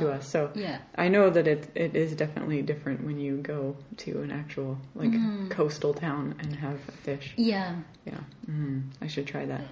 to 0.00 0.04
us. 0.16 0.24
So 0.34 0.50
Yeah. 0.54 0.78
I 1.04 1.08
know 1.14 1.24
that 1.36 1.46
it 1.54 1.62
it 1.74 1.92
is 2.04 2.10
definitely 2.24 2.60
different 2.72 2.98
when 3.08 3.18
you 3.26 3.32
go 3.54 3.76
to 4.04 4.10
an 4.22 4.30
actual 4.42 4.72
like 5.00 5.14
coastal 5.58 5.92
town 6.06 6.34
and 6.40 6.50
have 6.66 6.78
fish. 7.06 7.26
Yeah. 7.36 7.74
Yeah, 8.10 8.22
mm, 8.50 8.76
I 9.04 9.06
should 9.12 9.26
try 9.34 9.44
that. 9.52 9.62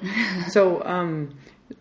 so, 0.57 0.63
um, 0.97 1.13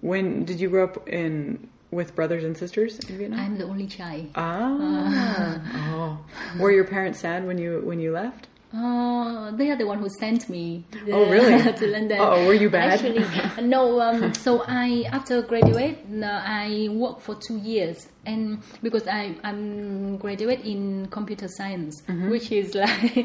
when 0.02 0.46
did 0.46 0.58
you 0.62 0.70
grow 0.70 0.84
up 0.90 0.98
in 1.10 1.68
with 1.92 2.16
brothers 2.16 2.44
and 2.44 2.58
sisters 2.58 3.00
in 3.10 3.18
Vietnam? 3.18 3.40
I'm 3.40 3.58
the 3.58 3.66
only 3.66 3.88
child. 3.88 4.28
ah, 4.36 5.62
oh, 5.94 6.60
were 6.60 6.72
your 6.72 6.86
parents 6.86 7.20
sad 7.20 7.46
when 7.48 7.58
you 7.58 7.82
when 7.84 8.00
you 8.00 8.12
left? 8.12 8.48
Uh, 8.74 9.50
they 9.52 9.72
are 9.72 9.78
the 9.78 9.88
one 9.88 9.98
who 9.98 10.10
sent 10.20 10.50
me 10.50 10.84
the- 11.06 11.14
Oh, 11.14 11.30
really? 11.32 11.56
to 11.80 11.88
London. 11.88 12.20
Uh-oh, 12.20 12.46
were 12.46 12.54
you 12.54 12.70
bad? 12.70 13.00
Actually, 13.00 13.24
no. 13.66 14.02
Um, 14.02 14.34
so 14.34 14.62
I, 14.68 15.06
after 15.10 15.42
graduate, 15.42 16.00
I 16.22 16.90
worked 16.92 17.22
for 17.22 17.36
two 17.36 17.58
years, 17.60 18.10
and 18.26 18.60
because 18.84 19.08
I 19.08 19.36
I'm 19.42 20.18
graduate 20.18 20.66
in 20.66 21.08
computer 21.08 21.48
science, 21.48 22.02
Mm-hmm. 22.10 22.30
which 22.30 22.52
is 22.52 22.76
like, 22.76 23.16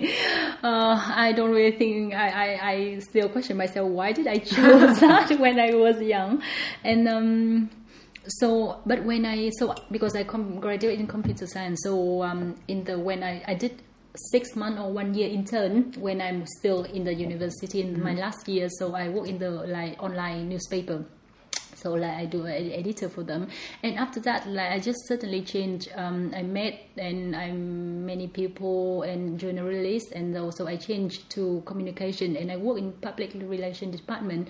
uh, 0.62 0.94
I 1.26 1.32
don't 1.34 1.50
really 1.50 1.76
think 1.76 2.14
I, 2.14 2.28
I, 2.28 2.70
I 2.70 2.98
still 3.00 3.28
question 3.28 3.56
myself 3.56 3.90
why 3.90 4.12
did 4.12 4.28
I 4.28 4.38
choose 4.38 5.00
that 5.00 5.28
when 5.40 5.58
I 5.58 5.74
was 5.74 6.00
young, 6.00 6.40
and 6.84 7.08
um, 7.08 7.70
so 8.26 8.80
but 8.86 9.02
when 9.04 9.26
I 9.26 9.50
so 9.50 9.74
because 9.90 10.14
I 10.16 10.24
com- 10.24 10.60
graduated 10.60 11.00
in 11.00 11.06
computer 11.06 11.46
science, 11.46 11.80
so 11.84 12.22
um, 12.22 12.54
in 12.68 12.84
the 12.84 12.98
when 12.98 13.22
I 13.22 13.42
I 13.46 13.54
did 13.54 13.82
six 14.14 14.54
month 14.54 14.78
or 14.78 14.92
one 14.92 15.14
year 15.14 15.28
intern 15.28 15.92
when 15.98 16.20
I'm 16.20 16.44
still 16.58 16.84
in 16.84 17.04
the 17.04 17.14
university 17.14 17.80
in 17.80 18.02
my 18.02 18.14
last 18.14 18.48
year. 18.48 18.68
So 18.68 18.94
I 18.94 19.08
work 19.08 19.26
in 19.28 19.38
the 19.38 19.50
like 19.50 20.02
online 20.02 20.48
newspaper. 20.48 21.04
So 21.74 21.92
like 21.92 22.12
I 22.12 22.26
do 22.26 22.46
an 22.46 22.72
editor 22.72 23.08
for 23.08 23.22
them, 23.22 23.48
and 23.82 23.98
after 23.98 24.20
that, 24.20 24.46
like 24.48 24.72
I 24.72 24.78
just 24.78 25.06
suddenly 25.08 25.42
changed. 25.42 25.88
Um, 25.96 26.32
I 26.36 26.42
met 26.42 26.80
and 26.96 27.34
I'm 27.34 28.04
many 28.06 28.28
people 28.28 29.02
and 29.02 29.38
journalists, 29.38 30.12
and 30.12 30.36
also 30.36 30.66
I 30.66 30.76
changed 30.76 31.30
to 31.30 31.62
communication, 31.64 32.36
and 32.36 32.50
I 32.50 32.56
work 32.56 32.78
in 32.78 32.92
public 32.92 33.32
relation 33.34 33.90
department 33.90 34.48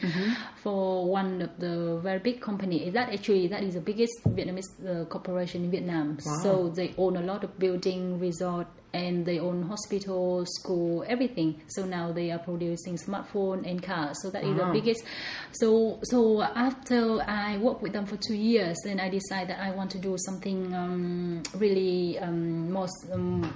for 0.62 1.06
one 1.06 1.42
of 1.42 1.58
the 1.58 2.00
very 2.02 2.18
big 2.18 2.40
company. 2.40 2.86
Is 2.86 2.94
That 2.94 3.12
actually 3.12 3.48
that 3.48 3.62
is 3.62 3.74
the 3.74 3.80
biggest 3.80 4.24
Vietnamese 4.24 4.70
uh, 4.86 5.04
corporation 5.06 5.64
in 5.64 5.70
Vietnam. 5.70 6.18
Wow. 6.24 6.40
So 6.42 6.68
they 6.68 6.94
own 6.98 7.16
a 7.16 7.22
lot 7.22 7.44
of 7.44 7.58
building, 7.58 8.18
resort, 8.18 8.66
and 8.94 9.24
they 9.24 9.38
own 9.38 9.62
hospital, 9.62 10.44
school, 10.46 11.04
everything. 11.06 11.60
So 11.68 11.84
now 11.84 12.12
they 12.12 12.30
are 12.30 12.38
producing 12.38 12.96
smartphone 12.96 13.68
and 13.68 13.82
cars. 13.82 14.16
So 14.22 14.30
that 14.30 14.44
is 14.44 14.56
the 14.56 14.66
biggest. 14.72 15.04
So 15.52 15.98
so 16.04 16.42
after 16.42 17.20
I 17.22 17.58
worked 17.58 17.82
with 17.82 17.92
them 17.92 18.06
for 18.06 18.16
two 18.16 18.34
years, 18.34 18.76
then 18.84 19.00
I 19.00 19.08
decided 19.08 19.50
that 19.50 19.60
I 19.60 19.70
want 19.70 19.90
to 19.92 19.98
do 19.98 20.16
something 20.18 20.74
um, 20.74 21.42
really 21.54 22.18
um, 22.18 22.70
more. 22.72 22.88
Um, 23.12 23.54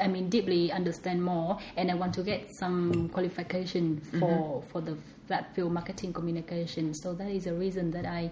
I 0.00 0.08
mean, 0.08 0.28
deeply 0.28 0.72
understand 0.72 1.22
more, 1.22 1.58
and 1.76 1.90
I 1.90 1.94
want 1.94 2.14
to 2.14 2.22
get 2.22 2.48
some 2.58 3.08
qualification 3.10 4.00
for 4.18 4.62
for 4.70 4.80
the 4.80 4.96
that 5.28 5.54
field, 5.54 5.72
marketing 5.72 6.12
communication. 6.12 6.94
So 6.94 7.14
that 7.14 7.30
is 7.30 7.44
the 7.44 7.54
reason 7.54 7.90
that 7.92 8.06
I 8.06 8.30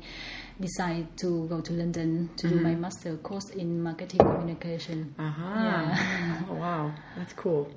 decided 0.61 1.17
to 1.19 1.47
go 1.49 1.61
to 1.61 1.73
London 1.73 2.31
to 2.37 2.49
do 2.49 2.57
my 2.57 2.71
mm-hmm. 2.71 2.83
master 2.83 3.17
course 3.17 3.51
in 3.51 3.83
marketing 3.83 4.21
communication. 4.21 5.15
Uh-huh. 5.19 5.45
Aha. 5.45 6.45
Oh, 6.51 6.55
wow, 6.55 6.93
that's 7.17 7.33
cool. 7.33 7.71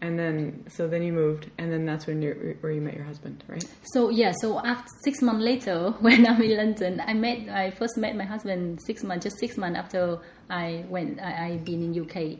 And 0.00 0.16
then, 0.16 0.64
so 0.68 0.86
then 0.86 1.02
you 1.02 1.12
moved, 1.12 1.50
and 1.58 1.72
then 1.72 1.84
that's 1.84 2.06
when 2.06 2.22
you 2.22 2.56
where 2.60 2.70
you 2.70 2.80
met 2.80 2.94
your 2.94 3.04
husband, 3.04 3.42
right? 3.48 3.64
So 3.92 4.10
yeah, 4.10 4.32
so 4.40 4.64
after 4.64 4.88
six 5.02 5.20
months 5.22 5.42
later, 5.42 5.90
when 6.00 6.26
I'm 6.26 6.40
in 6.40 6.56
London, 6.56 7.02
I 7.04 7.14
met 7.14 7.48
I 7.48 7.70
first 7.72 7.96
met 7.96 8.14
my 8.14 8.24
husband 8.24 8.80
six 8.86 9.02
months, 9.02 9.24
just 9.24 9.38
six 9.38 9.56
months 9.56 9.76
after 9.76 10.20
I 10.48 10.84
went 10.88 11.20
I, 11.20 11.46
I 11.46 11.56
been 11.56 11.82
in 11.82 12.00
UK, 12.00 12.38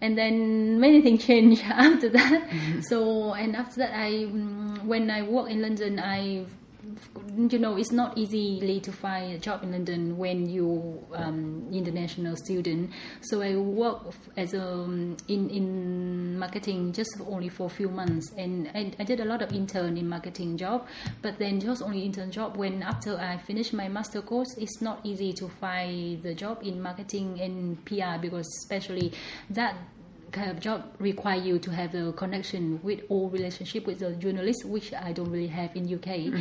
and 0.00 0.16
then 0.16 0.80
many 0.80 1.02
things 1.02 1.24
changed 1.24 1.62
after 1.66 2.08
that. 2.10 2.48
So 2.82 3.34
and 3.34 3.56
after 3.56 3.80
that, 3.80 3.94
I 3.94 4.10
mm, 4.10 4.84
when 4.84 5.10
I 5.10 5.22
work 5.22 5.50
in 5.50 5.62
London, 5.62 5.98
I 5.98 6.46
you 7.36 7.58
know 7.58 7.76
it's 7.76 7.92
not 7.92 8.16
easily 8.16 8.80
to 8.80 8.92
find 8.92 9.32
a 9.34 9.38
job 9.38 9.62
in 9.62 9.72
London 9.72 10.16
when 10.16 10.48
you 10.48 11.04
um, 11.14 11.68
international 11.72 12.36
student. 12.36 12.90
So 13.22 13.42
I 13.42 13.56
work 13.56 14.14
as 14.36 14.54
a 14.54 14.62
um, 14.62 15.16
in 15.28 15.50
in 15.50 16.38
marketing 16.38 16.92
just 16.92 17.20
only 17.26 17.48
for 17.48 17.66
a 17.66 17.70
few 17.70 17.88
months, 17.88 18.32
and 18.36 18.70
I, 18.74 18.92
I 18.98 19.04
did 19.04 19.20
a 19.20 19.24
lot 19.24 19.42
of 19.42 19.52
intern 19.52 19.96
in 19.96 20.08
marketing 20.08 20.56
job. 20.56 20.86
But 21.22 21.38
then 21.38 21.60
just 21.60 21.82
only 21.82 22.04
intern 22.04 22.30
job 22.30 22.56
when 22.56 22.82
after 22.82 23.16
I 23.16 23.38
finished 23.38 23.72
my 23.72 23.88
master 23.88 24.22
course, 24.22 24.54
it's 24.58 24.80
not 24.80 25.00
easy 25.04 25.32
to 25.34 25.48
find 25.48 26.22
the 26.22 26.34
job 26.34 26.60
in 26.62 26.80
marketing 26.80 27.40
and 27.40 27.84
PR 27.84 28.20
because 28.20 28.46
especially 28.62 29.12
that 29.50 29.74
job 30.60 30.84
require 30.98 31.40
you 31.40 31.58
to 31.58 31.70
have 31.70 31.92
the 31.92 32.12
connection 32.12 32.80
with 32.82 33.00
all 33.08 33.28
relationship 33.30 33.86
with 33.86 33.98
the 33.98 34.12
journalist, 34.16 34.64
which 34.64 34.92
I 34.94 35.12
don't 35.12 35.30
really 35.30 35.48
have 35.48 35.74
in 35.76 35.92
UK. 35.92 36.32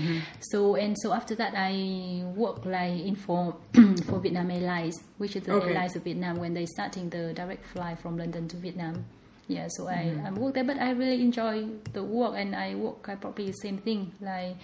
So 0.42 0.76
and 0.76 0.96
so 1.00 1.14
after 1.14 1.36
that, 1.36 1.54
I 1.56 2.24
work 2.36 2.66
like 2.66 3.00
in 3.06 3.16
for 3.16 3.56
for 4.08 4.20
Vietnam 4.20 4.52
Airlines, 4.52 4.96
which 5.18 5.36
is 5.36 5.44
the 5.44 5.54
Okay. 5.54 5.70
airlines 5.70 5.96
of 5.96 6.04
Vietnam 6.04 6.38
when 6.38 6.54
they 6.54 6.66
starting 6.66 7.10
the 7.10 7.34
direct 7.34 7.66
flight 7.68 8.00
from 8.00 8.18
London 8.18 8.48
to 8.50 8.58
Vietnam. 8.58 9.06
Yeah, 9.48 9.68
so 9.70 9.88
I 9.88 10.14
I 10.26 10.32
work 10.32 10.54
there, 10.54 10.64
but 10.64 10.78
I 10.78 10.92
really 10.92 11.22
enjoy 11.22 11.66
the 11.94 12.04
work, 12.04 12.36
and 12.38 12.56
I 12.56 12.76
work 12.76 13.10
I 13.10 13.16
probably 13.16 13.48
the 13.48 13.54
same 13.54 13.78
thing 13.80 14.12
like 14.22 14.56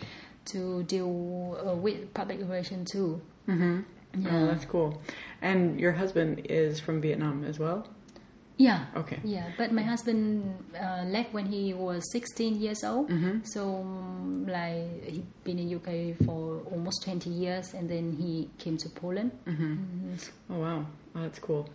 to 0.54 0.84
deal 0.84 1.58
uh, 1.66 1.74
with 1.76 2.14
public 2.14 2.40
relation 2.42 2.86
too. 2.86 3.20
Mm-hmm. 3.50 3.82
Yeah. 4.22 4.30
Oh, 4.32 4.46
that's 4.48 4.66
cool. 4.66 5.02
And 5.42 5.80
your 5.80 5.92
husband 5.92 6.46
is 6.50 6.80
from 6.80 7.02
Vietnam 7.02 7.44
as 7.44 7.58
well. 7.60 7.88
Yeah. 8.58 8.86
Okay. 8.96 9.20
Yeah, 9.24 9.52
but 9.58 9.72
my 9.72 9.84
husband 9.84 10.64
uh, 10.80 11.04
left 11.08 11.34
when 11.34 11.46
he 11.46 11.74
was 11.74 12.04
16 12.12 12.62
years 12.62 12.84
old. 12.84 13.10
Mm-hmm. 13.10 13.40
So, 13.44 13.78
um, 13.78 14.48
like, 14.48 15.04
he 15.04 15.24
been 15.44 15.60
in 15.60 15.76
UK 15.76 16.18
for 16.26 16.62
almost 16.72 17.04
20 17.04 17.30
years, 17.30 17.74
and 17.74 17.90
then 17.90 18.14
he 18.14 18.50
came 18.58 18.78
to 18.78 18.90
Poland. 18.90 19.32
Mm-hmm. 19.46 20.14
Oh 20.52 20.60
wow, 20.60 20.86
oh, 21.16 21.22
that's 21.22 21.40
cool. 21.40 21.68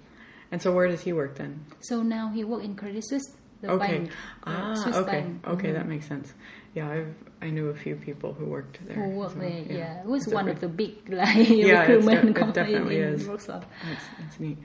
And 0.51 0.61
so 0.61 0.73
where 0.73 0.89
does 0.89 1.03
he 1.03 1.13
work 1.13 1.37
then? 1.37 1.65
So 1.81 2.03
now 2.03 2.31
he 2.31 2.45
work 2.45 2.65
in 2.65 2.75
Credit 2.75 3.05
Suisse, 3.07 3.31
the 3.61 3.71
okay. 3.73 3.99
bank, 3.99 4.11
ah, 4.45 4.75
Swiss 4.75 4.97
okay. 4.97 5.21
bank. 5.21 5.47
Okay, 5.47 5.73
that 5.73 5.87
makes 5.87 6.07
sense. 6.07 6.33
Yeah, 6.75 6.89
I've 6.89 7.15
I 7.43 7.51
knew 7.51 7.69
a 7.69 7.75
few 7.75 7.97
people 7.97 8.33
who 8.33 8.47
worked 8.47 8.79
there. 8.87 8.97
Who 8.97 9.11
as 9.11 9.17
work 9.17 9.37
well. 9.37 9.49
there? 9.49 9.79
Yeah, 9.79 10.01
it 10.01 10.07
was 10.07 10.25
It's 10.25 10.33
one 10.35 10.49
of 10.49 10.61
the 10.61 10.69
big 10.69 11.09
like 11.13 11.49
Yeah, 11.49 11.81
recruitment 11.81 12.37
companies 12.37 12.77
in 12.77 12.93
is. 12.93 13.27
Wrocław. 13.27 13.65
That's, 13.85 14.05
that's 14.19 14.41
neat. 14.41 14.59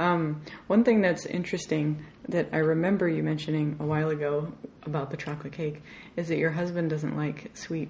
Um, 0.00 0.42
one 0.68 0.84
thing 0.84 1.00
that's 1.00 1.26
interesting 1.26 2.04
that 2.28 2.48
I 2.52 2.58
remember 2.58 3.08
you 3.08 3.22
mentioning 3.22 3.76
a 3.80 3.84
while 3.84 4.10
ago 4.10 4.52
about 4.84 5.10
the 5.10 5.16
chocolate 5.16 5.52
cake 5.52 5.82
is 6.16 6.28
that 6.28 6.38
your 6.38 6.50
husband 6.50 6.90
doesn't 6.90 7.16
like 7.16 7.50
sweet 7.54 7.88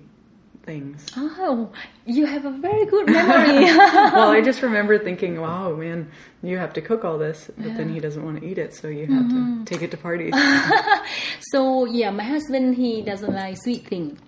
things. 0.64 1.06
Oh, 1.16 1.70
you 2.06 2.26
have 2.26 2.44
a 2.44 2.50
very 2.50 2.84
good 2.86 3.06
memory. 3.10 3.64
well, 3.64 4.30
I 4.30 4.40
just 4.42 4.62
remember 4.62 4.98
thinking, 4.98 5.40
wow, 5.40 5.74
man, 5.74 6.10
you 6.42 6.58
have 6.58 6.72
to 6.74 6.80
cook 6.82 7.04
all 7.04 7.16
this, 7.18 7.50
but 7.56 7.74
then 7.76 7.88
he 7.92 8.00
doesn't 8.00 8.22
want 8.24 8.40
to 8.40 8.46
eat 8.46 8.58
it, 8.58 8.74
so 8.74 8.88
you 8.88 9.06
have 9.06 9.24
Mm-hmm. 9.26 9.64
to 9.64 9.70
take 9.72 9.82
it 9.82 9.90
to 9.92 9.96
parties. 9.96 10.34
So 11.52 11.84
yeah, 11.86 12.10
my 12.10 12.24
husband 12.24 12.74
he 12.74 13.00
doesn't 13.02 13.32
like 13.34 13.56
sweet 13.62 13.86
thing. 13.86 14.18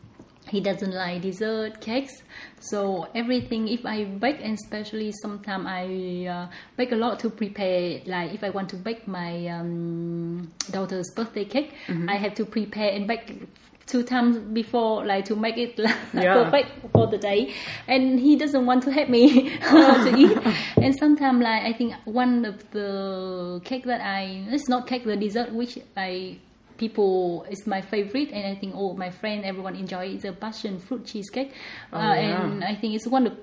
He 0.51 0.61
doesn't 0.61 0.93
like 0.93 1.23
dessert 1.23 1.81
cakes. 1.81 2.23
So 2.59 3.07
everything, 3.15 3.69
if 3.69 3.87
I 3.87 4.05
bake, 4.05 4.39
and 4.43 4.55
especially 4.55 5.13
sometimes 5.23 5.65
I 5.67 6.27
uh, 6.27 6.47
bake 6.77 6.93
a 6.93 6.97
lot 6.97 7.21
to 7.21 7.31
prepare. 7.31 8.01
Like 8.07 8.35
if 8.35 8.43
I 8.43 8.51
want 8.51 8.69
to 8.71 8.77
bake 8.77 9.07
my 9.07 9.47
um, 9.47 10.51
daughter's 10.71 11.11
birthday 11.15 11.45
cake, 11.45 11.73
I 12.09 12.17
have 12.17 12.35
to 12.35 12.45
prepare 12.45 12.91
and 12.93 13.07
bake 13.07 13.43
two 13.87 14.03
times 14.05 14.39
before, 14.39 15.05
like 15.05 15.25
to 15.27 15.37
make 15.37 15.57
it 15.57 15.79
like, 15.79 15.95
Yeah. 16.15 16.35
perfect 16.45 16.71
for 16.93 17.07
the 17.07 17.19
day. 17.19 17.55
And 17.89 18.19
he 18.21 18.37
doesn't 18.37 18.67
want 18.67 18.83
to 18.85 18.93
help 18.93 19.09
me 19.09 19.51
to 19.71 20.15
eat. 20.17 20.39
And 20.83 20.95
sometimes, 20.99 21.43
like 21.43 21.63
I 21.63 21.73
think 21.73 21.95
one 22.05 22.45
of 22.45 22.71
the 22.73 23.61
cake 23.65 23.85
that 23.85 24.01
I 24.01 24.45
it's 24.51 24.69
not 24.69 24.87
cake, 24.87 25.05
the 25.05 25.17
dessert 25.17 25.53
which 25.53 25.79
I 25.97 26.39
people 26.85 27.45
is 27.55 27.66
my 27.75 27.81
favorite 27.93 28.31
and 28.37 28.45
I 28.53 28.55
think 28.61 28.75
all 28.81 28.93
my 29.05 29.11
friend 29.21 29.45
everyone 29.45 29.75
enjoy 29.85 30.05
it. 30.07 30.14
is 30.19 30.25
a 30.25 30.33
passion 30.33 30.79
fruit 30.87 31.05
cheesecake 31.11 31.51
Oh, 31.93 31.99
uh, 31.99 32.14
yeah. 32.14 32.43
and 32.45 32.64
I 32.64 32.75
think 32.81 32.90
it's 32.97 33.07
one 33.07 33.27
of 33.29 33.35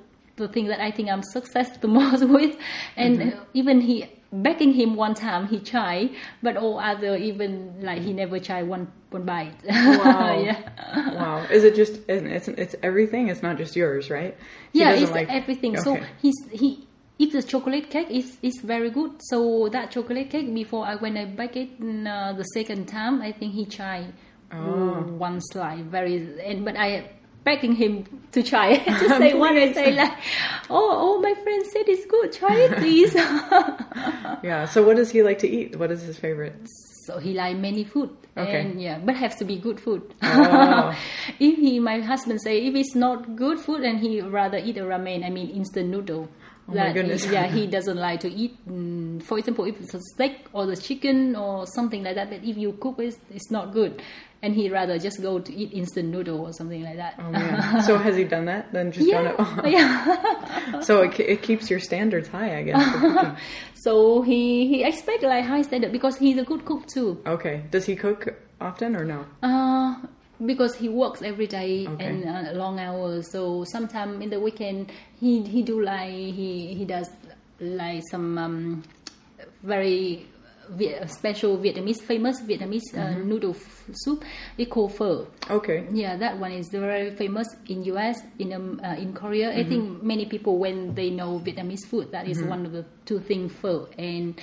the 0.41 0.47
thing 0.47 0.65
that 0.71 0.79
I 0.87 0.91
think 0.95 1.07
I'm 1.13 1.23
success 1.37 1.69
the 1.83 1.87
most 1.99 2.23
with 2.37 2.55
and 2.95 3.13
Mm-hmm. 3.19 3.59
even 3.59 3.81
he 3.89 3.95
begging 4.47 4.73
him 4.73 4.95
one 5.05 5.13
time 5.13 5.47
he 5.47 5.57
tried 5.73 6.09
but 6.43 6.57
all 6.57 6.79
other 6.79 7.15
even 7.15 7.51
like 7.81 8.01
he 8.01 8.11
never 8.11 8.37
tried 8.39 8.63
one 8.67 8.91
one 9.11 9.23
bite 9.23 9.55
Wow. 9.69 10.39
yeah 10.47 10.59
wow. 11.19 11.37
Is 11.49 11.63
it 11.63 11.75
just, 11.75 11.93
it's, 12.09 12.47
it's 12.63 12.75
everything? 12.83 13.29
It's 13.29 13.41
not 13.41 13.55
just 13.57 13.73
yours, 13.75 14.09
right? 14.09 14.35
He 14.73 14.79
yeah, 14.81 14.91
it's 14.91 15.11
like- 15.11 15.29
everything. 15.29 15.77
So 15.77 15.97
he's 16.21 16.35
he 16.51 16.86
if 17.19 17.31
the 17.33 17.41
chocolate 17.43 17.89
cake 17.89 18.09
is 18.11 18.37
is 18.41 18.59
very 18.63 18.89
good. 18.89 19.11
So 19.29 19.69
that 19.69 19.91
chocolate 19.91 20.29
cake 20.29 20.53
before 20.53 20.85
I 20.85 20.95
when 20.95 21.17
I 21.17 21.25
bake 21.25 21.55
it 21.55 21.69
uh, 21.81 22.33
the 22.33 22.43
second 22.53 22.87
time, 22.87 23.21
I 23.21 23.31
think 23.31 23.53
he 23.53 23.65
tried 23.65 24.13
Oh. 24.49 25.01
one 25.17 25.41
slice 25.41 25.81
very 25.81 26.15
and 26.45 26.63
but 26.63 26.77
I 26.77 27.11
begging 27.43 27.75
him 27.75 28.05
to 28.31 28.41
try 28.43 28.71
it 28.79 28.85
to 29.01 29.09
say 29.17 29.33
one 29.45 29.57
and 29.57 29.75
say 29.75 29.91
like 29.91 30.13
oh 30.69 30.89
oh 31.05 31.19
my 31.21 31.33
friend 31.43 31.65
said 31.65 31.83
it's 31.87 32.05
good 32.05 32.31
try 32.31 32.55
it 32.55 32.77
please 32.77 33.13
Yeah. 34.43 34.65
So 34.65 34.85
what 34.85 34.95
does 34.97 35.11
he 35.11 35.23
like 35.23 35.39
to 35.39 35.49
eat? 35.49 35.75
What 35.77 35.91
is 35.91 36.01
his 36.01 36.17
favorite? 36.17 36.55
so 37.07 37.19
he 37.19 37.33
like 37.33 37.55
many 37.55 37.85
food 37.85 38.09
Okay. 38.35 38.59
and 38.61 38.81
yeah 38.81 38.99
but 38.99 39.15
has 39.15 39.35
to 39.37 39.45
be 39.45 39.57
good 39.57 39.79
food 39.79 40.13
Oh. 40.21 40.93
if 41.39 41.55
he 41.57 41.79
my 41.79 41.99
husband 42.01 42.41
say 42.41 42.65
if 42.67 42.75
it's 42.75 42.95
not 42.95 43.35
good 43.37 43.59
food 43.61 43.81
and 43.83 43.99
he 43.99 44.19
rather 44.19 44.57
eat 44.57 44.77
a 44.77 44.81
ramen 44.81 45.23
i 45.25 45.29
mean 45.29 45.49
instant 45.49 45.87
noodle 45.89 46.27
Oh 46.69 46.73
my 46.73 46.75
that 46.75 46.93
goodness. 46.95 47.23
He, 47.23 47.31
yeah 47.33 47.47
he 47.47 47.65
doesn't 47.77 47.97
like 47.97 48.19
to 48.21 48.29
eat 48.31 48.57
mm, 48.67 49.23
for 49.23 49.37
example 49.39 49.65
if 49.65 49.79
it's 49.79 49.93
a 49.93 50.01
steak 50.13 50.47
or 50.53 50.65
the 50.65 50.75
chicken 50.75 51.35
or 51.35 51.65
something 51.65 52.03
like 52.03 52.15
that 52.15 52.29
but 52.29 52.43
if 52.43 52.57
you 52.57 52.73
cook 52.73 52.99
it 52.99 53.15
it's 53.31 53.49
not 53.51 53.71
good 53.73 54.01
and 54.43 54.53
he 54.53 54.69
rather 54.69 54.99
just 54.99 55.21
go 55.21 55.39
to 55.39 55.53
eat 55.53 55.71
instant 55.73 56.09
noodle 56.09 56.41
or 56.41 56.51
something 56.53 56.83
like 56.83 56.97
that 56.97 57.15
Oh 57.19 57.31
man. 57.31 57.81
so 57.83 57.97
has 57.97 58.15
he 58.15 58.23
done 58.23 58.45
that? 58.45 58.71
Then 58.71 58.91
just 58.91 59.07
yeah, 59.07 59.31
done 59.31 59.65
it. 59.65 59.71
yeah. 59.71 60.79
so 60.81 61.01
it, 61.01 61.19
it 61.19 61.41
keeps 61.41 61.69
your 61.71 61.79
standards 61.79 62.27
high, 62.27 62.57
I 62.59 62.63
guess. 62.63 63.37
so 63.73 64.21
he 64.21 64.67
he 64.67 64.83
expect 64.83 65.23
like 65.23 65.43
high 65.45 65.63
standard 65.63 65.91
because 65.91 66.17
he's 66.17 66.37
a 66.37 66.43
good 66.43 66.65
cook 66.65 66.85
too 66.87 67.19
Okay. 67.25 67.63
Does 67.71 67.85
he 67.85 67.95
cook 67.95 68.35
often 68.61 68.95
or 68.95 69.05
no? 69.05 69.25
Uh, 69.41 69.95
because 70.45 70.75
he 70.75 70.89
works 70.89 71.21
every 71.21 71.47
day 71.47 71.87
Okay. 71.87 72.05
and 72.05 72.25
uh, 72.25 72.51
long 72.53 72.79
hours. 72.79 73.31
So 73.31 73.63
sometime 73.65 74.21
in 74.21 74.29
the 74.29 74.39
weekend, 74.39 74.91
he 75.19 75.41
he 75.43 75.63
do 75.63 75.81
like 75.81 76.09
he 76.11 76.73
he 76.75 76.85
does 76.85 77.09
like 77.59 78.03
some 78.11 78.37
um, 78.37 78.83
very 79.63 80.25
special 81.07 81.57
Vietnamese 81.57 82.01
famous 82.01 82.41
Vietnamese 82.41 82.91
uh, 82.93 82.97
Mm-hmm. 83.15 83.29
noodle 83.29 83.51
f- 83.55 83.85
soup. 83.93 84.23
It 84.57 84.69
called 84.69 84.93
pho. 84.93 85.27
Okay. 85.49 85.87
Yeah, 85.93 86.17
that 86.17 86.37
one 86.39 86.51
is 86.51 86.67
very 86.69 87.11
famous 87.15 87.47
in 87.67 87.83
US, 87.85 88.19
in 88.37 88.51
um, 88.53 88.81
uh, 88.83 88.95
in 88.99 89.13
Korea. 89.13 89.51
I 89.51 89.63
Mm-hmm. 89.63 89.69
think 89.69 90.03
many 90.03 90.25
people 90.25 90.57
when 90.59 90.93
they 90.93 91.09
know 91.09 91.39
Vietnamese 91.39 91.85
food, 91.87 92.11
that 92.11 92.27
is 92.27 92.43
one 92.43 92.65
of 92.65 92.73
the 92.73 92.83
two 93.05 93.19
things 93.19 93.53
pho 93.53 93.87
and 93.97 94.35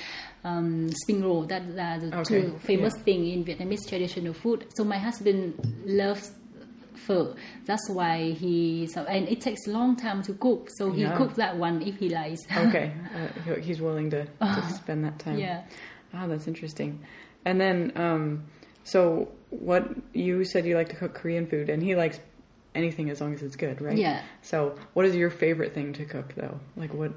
um, 0.44 0.90
spring 0.92 1.22
roll. 1.24 1.44
That 1.46 1.62
are 1.62 1.98
the 2.00 2.16
Okay, 2.18 2.42
two 2.42 2.58
famous 2.58 2.94
yeah. 2.96 3.02
thing 3.04 3.28
in 3.28 3.44
Vietnamese 3.44 3.88
traditional 3.88 4.34
food. 4.34 4.66
So 4.76 4.84
my 4.84 4.98
husband 4.98 5.54
loves 5.84 6.32
pho. 6.94 7.34
That's 7.66 7.88
why 7.90 8.30
he 8.32 8.86
so 8.86 9.04
and 9.04 9.28
it 9.28 9.40
takes 9.40 9.66
a 9.66 9.70
long 9.70 9.96
time 9.96 10.22
to 10.22 10.32
cook. 10.34 10.68
So 10.76 10.90
he 10.90 11.02
Yeah. 11.02 11.16
cooks 11.16 11.34
that 11.36 11.56
one 11.56 11.82
if 11.82 11.96
he 11.98 12.08
likes. 12.08 12.40
Okay. 12.56 12.92
Uh, 13.48 13.54
he's 13.60 13.80
willing 13.80 14.10
to, 14.10 14.24
to 14.40 14.62
spend 14.70 15.04
that 15.04 15.18
time. 15.18 15.38
yeah. 15.38 15.62
Ah, 16.12 16.26
that's 16.26 16.46
interesting. 16.46 17.00
And 17.44 17.60
then, 17.60 17.92
um, 17.96 18.44
so 18.84 19.28
what 19.50 19.88
you 20.14 20.44
said 20.44 20.64
you 20.64 20.76
like 20.76 20.88
to 20.90 20.96
cook 20.96 21.14
Korean 21.14 21.46
food, 21.46 21.68
and 21.68 21.82
he 21.82 21.94
likes 21.96 22.20
anything 22.74 23.10
as 23.10 23.20
long 23.20 23.34
as 23.34 23.42
it's 23.42 23.56
good, 23.56 23.80
right? 23.82 23.98
Yeah. 23.98 24.22
So, 24.42 24.78
what 24.94 25.04
is 25.06 25.14
your 25.16 25.30
favorite 25.30 25.74
thing 25.74 25.92
to 25.94 26.04
cook, 26.04 26.34
though? 26.36 26.58
Like, 26.76 26.94
what 26.94 27.12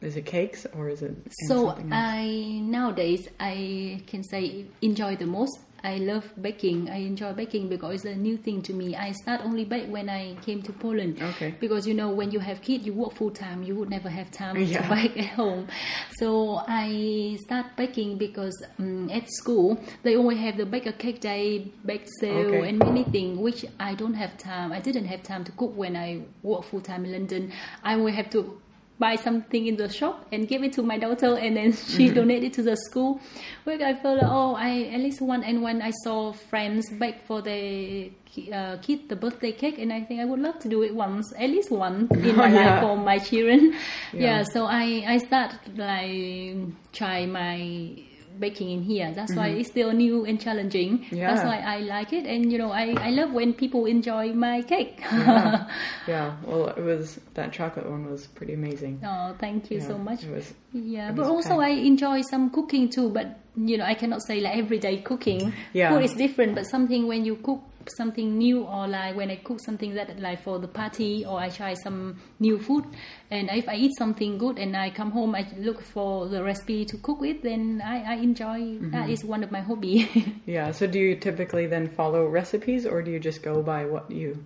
is 0.00 0.16
it? 0.16 0.26
Cakes 0.26 0.66
or 0.74 0.88
is 0.88 1.02
it? 1.02 1.16
So? 1.46 1.76
I 1.90 2.60
nowadays 2.62 3.28
I 3.40 4.02
can 4.06 4.22
say 4.22 4.66
enjoy 4.82 5.16
the 5.16 5.26
most. 5.26 5.58
I 5.84 5.98
love 5.98 6.24
baking. 6.42 6.90
I 6.90 6.96
enjoy 6.96 7.34
baking 7.34 7.68
because 7.68 8.04
it's 8.04 8.04
a 8.04 8.16
new 8.16 8.36
thing 8.36 8.62
to 8.62 8.72
me. 8.72 8.96
I 8.96 9.12
start 9.12 9.42
only 9.44 9.64
bake 9.64 9.88
when 9.88 10.08
I 10.08 10.34
came 10.44 10.60
to 10.62 10.72
Poland. 10.72 11.22
Okay. 11.22 11.54
Because 11.60 11.86
you 11.86 11.94
know 11.94 12.08
when 12.10 12.32
you 12.32 12.40
have 12.40 12.60
kids, 12.62 12.84
you 12.84 12.92
work 12.92 13.14
full 13.14 13.30
time. 13.30 13.62
You 13.62 13.76
would 13.76 13.88
never 13.88 14.08
have 14.08 14.28
time 14.32 14.56
Yeah. 14.56 14.82
to 14.88 14.94
bake 14.94 15.16
at 15.16 15.26
home. 15.36 15.68
So 16.16 16.62
I 16.66 17.38
start 17.44 17.66
baking 17.76 18.18
because 18.18 18.60
um, 18.80 19.08
at 19.10 19.30
school 19.30 19.78
they 20.02 20.16
always 20.16 20.38
have 20.38 20.56
the 20.56 20.66
bake 20.66 20.86
a 20.86 20.92
cake 20.92 21.20
day, 21.20 21.70
bake 21.86 22.06
sale, 22.20 22.38
Okay. 22.56 22.68
and 22.70 22.78
many 22.80 23.04
things 23.04 23.38
which 23.38 23.64
I 23.78 23.94
don't 23.94 24.14
have 24.14 24.36
time. 24.36 24.72
I 24.72 24.80
didn't 24.80 25.04
have 25.06 25.22
time 25.22 25.44
to 25.44 25.52
cook 25.52 25.76
when 25.76 25.94
I 25.96 26.22
work 26.42 26.64
full 26.64 26.80
time 26.80 27.04
in 27.04 27.12
London. 27.12 27.52
I 27.84 27.94
will 27.94 28.12
have 28.12 28.30
to 28.30 28.60
buy 28.98 29.16
something 29.16 29.66
in 29.66 29.76
the 29.76 29.88
shop 29.88 30.26
and 30.32 30.48
give 30.48 30.62
it 30.64 30.72
to 30.74 30.82
my 30.82 30.98
daughter, 30.98 31.36
and 31.36 31.56
then 31.56 31.72
she 31.94 32.06
Mm-hmm. 32.06 32.14
donated 32.14 32.52
to 32.54 32.62
the 32.62 32.76
school. 32.76 33.20
Where 33.64 33.80
I 33.84 33.94
felt, 33.94 34.20
oh, 34.22 34.54
I 34.54 34.90
at 34.94 35.00
least 35.00 35.20
want. 35.20 35.44
And 35.44 35.62
when 35.62 35.82
I 35.82 35.90
saw 36.04 36.32
friends 36.32 36.88
bake 36.90 37.22
for 37.26 37.42
the 37.42 38.10
uh, 38.52 38.76
kid 38.82 39.08
the 39.08 39.16
birthday 39.16 39.52
cake, 39.52 39.78
and 39.78 39.92
I 39.92 40.02
think 40.04 40.20
I 40.20 40.24
would 40.24 40.40
love 40.40 40.58
to 40.60 40.68
do 40.68 40.82
it 40.82 40.94
once, 40.94 41.32
at 41.38 41.50
least 41.50 41.70
once 41.70 42.10
in 42.14 42.36
my 42.36 42.48
yeah. 42.52 42.70
life 42.70 42.82
for 42.82 42.96
my 42.96 43.18
children. 43.18 43.74
Yeah. 44.12 44.20
Yeah. 44.38 44.42
so 44.42 44.64
I 44.66 45.04
I 45.06 45.18
start 45.18 45.52
like 45.76 46.56
try 46.92 47.26
my 47.26 48.04
baking 48.38 48.70
in 48.70 48.82
here. 48.82 49.12
That's 49.14 49.34
why 49.34 49.48
it's 49.48 49.68
still 49.68 49.92
new 49.92 50.24
and 50.24 50.40
challenging. 50.40 50.98
Mm-hmm. 50.98 51.16
Yeah. 51.16 51.34
That's 51.34 51.46
why 51.46 51.58
I 51.60 51.80
like 51.80 52.12
it, 52.12 52.26
and 52.26 52.50
you 52.52 52.58
know 52.58 52.70
I 52.70 52.94
I 52.98 53.10
love 53.10 53.32
when 53.32 53.52
people 53.54 53.86
enjoy 53.86 54.32
my 54.32 54.62
cake. 54.62 55.00
Yeah. 55.00 55.68
yeah. 56.06 56.36
Well, 56.44 56.68
it 56.68 56.82
was 56.82 57.18
that 57.34 57.52
chocolate 57.52 57.88
one 57.88 58.10
was 58.10 58.26
pretty 58.26 58.54
amazing. 58.54 59.00
oh, 59.04 59.34
thank 59.38 59.70
you 59.70 59.78
Yeah, 59.78 59.86
so 59.86 59.98
much. 59.98 60.24
It 60.24 60.30
was. 60.34 60.54
Yeah, 60.72 61.12
but 61.12 61.26
also. 61.26 61.58
I 61.60 61.70
enjoy 61.70 62.22
some 62.22 62.50
cooking 62.50 62.88
too. 62.88 63.10
But 63.10 63.40
you 63.56 63.78
know, 63.78 63.84
I 63.84 63.94
cannot 63.94 64.22
say 64.22 64.40
like 64.40 64.56
everyday 64.56 64.98
cooking. 65.02 65.52
Yeah. 65.72 65.90
Food 65.90 66.04
is 66.04 66.14
different, 66.14 66.54
but 66.54 66.64
something 66.66 67.06
when 67.08 67.24
you 67.24 67.36
cook 67.36 67.62
something 67.90 68.36
new 68.38 68.62
or 68.64 68.86
like 68.88 69.16
when 69.16 69.30
I 69.30 69.36
cook 69.36 69.60
something 69.60 69.94
that 69.94 70.18
like 70.20 70.42
for 70.42 70.58
the 70.58 70.68
party 70.68 71.24
or 71.24 71.38
I 71.40 71.48
try 71.48 71.74
some 71.74 72.20
new 72.38 72.58
food 72.58 72.84
and 73.30 73.48
if 73.50 73.68
I 73.68 73.74
eat 73.76 73.92
something 73.98 74.38
good 74.38 74.58
and 74.58 74.76
I 74.76 74.90
come 74.90 75.10
home 75.10 75.34
I 75.34 75.46
look 75.58 75.82
for 75.82 76.28
the 76.28 76.42
recipe 76.42 76.84
to 76.86 76.96
cook 76.98 77.20
with 77.20 77.42
then 77.42 77.82
I, 77.84 78.02
I 78.02 78.14
enjoy 78.16 78.58
Mm-hmm. 78.58 78.90
that 78.92 79.10
is 79.10 79.24
one 79.24 79.42
of 79.44 79.50
my 79.50 79.60
hobby. 79.60 80.08
Yeah. 80.46 80.70
So, 80.72 80.86
do 80.86 80.98
you 80.98 81.16
typically 81.16 81.66
then 81.66 81.88
follow 81.88 82.26
recipes, 82.26 82.86
or 82.86 83.02
do 83.02 83.10
you 83.10 83.18
just 83.20 83.42
go 83.42 83.62
by 83.62 83.84
what 83.84 84.10
you 84.10 84.44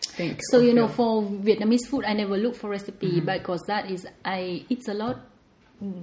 think? 0.00 0.40
So 0.50 0.60
you 0.60 0.74
know, 0.74 0.88
for 0.88 1.22
Vietnamese 1.22 1.86
food, 1.88 2.04
I 2.04 2.12
never 2.14 2.36
look 2.36 2.54
for 2.56 2.68
recipe 2.70 3.20
Mm-hmm. 3.20 3.26
because 3.26 3.62
that 3.68 3.90
is 3.90 4.06
I 4.24 4.64
eat 4.68 4.88
a 4.88 4.94
lot 4.94 5.27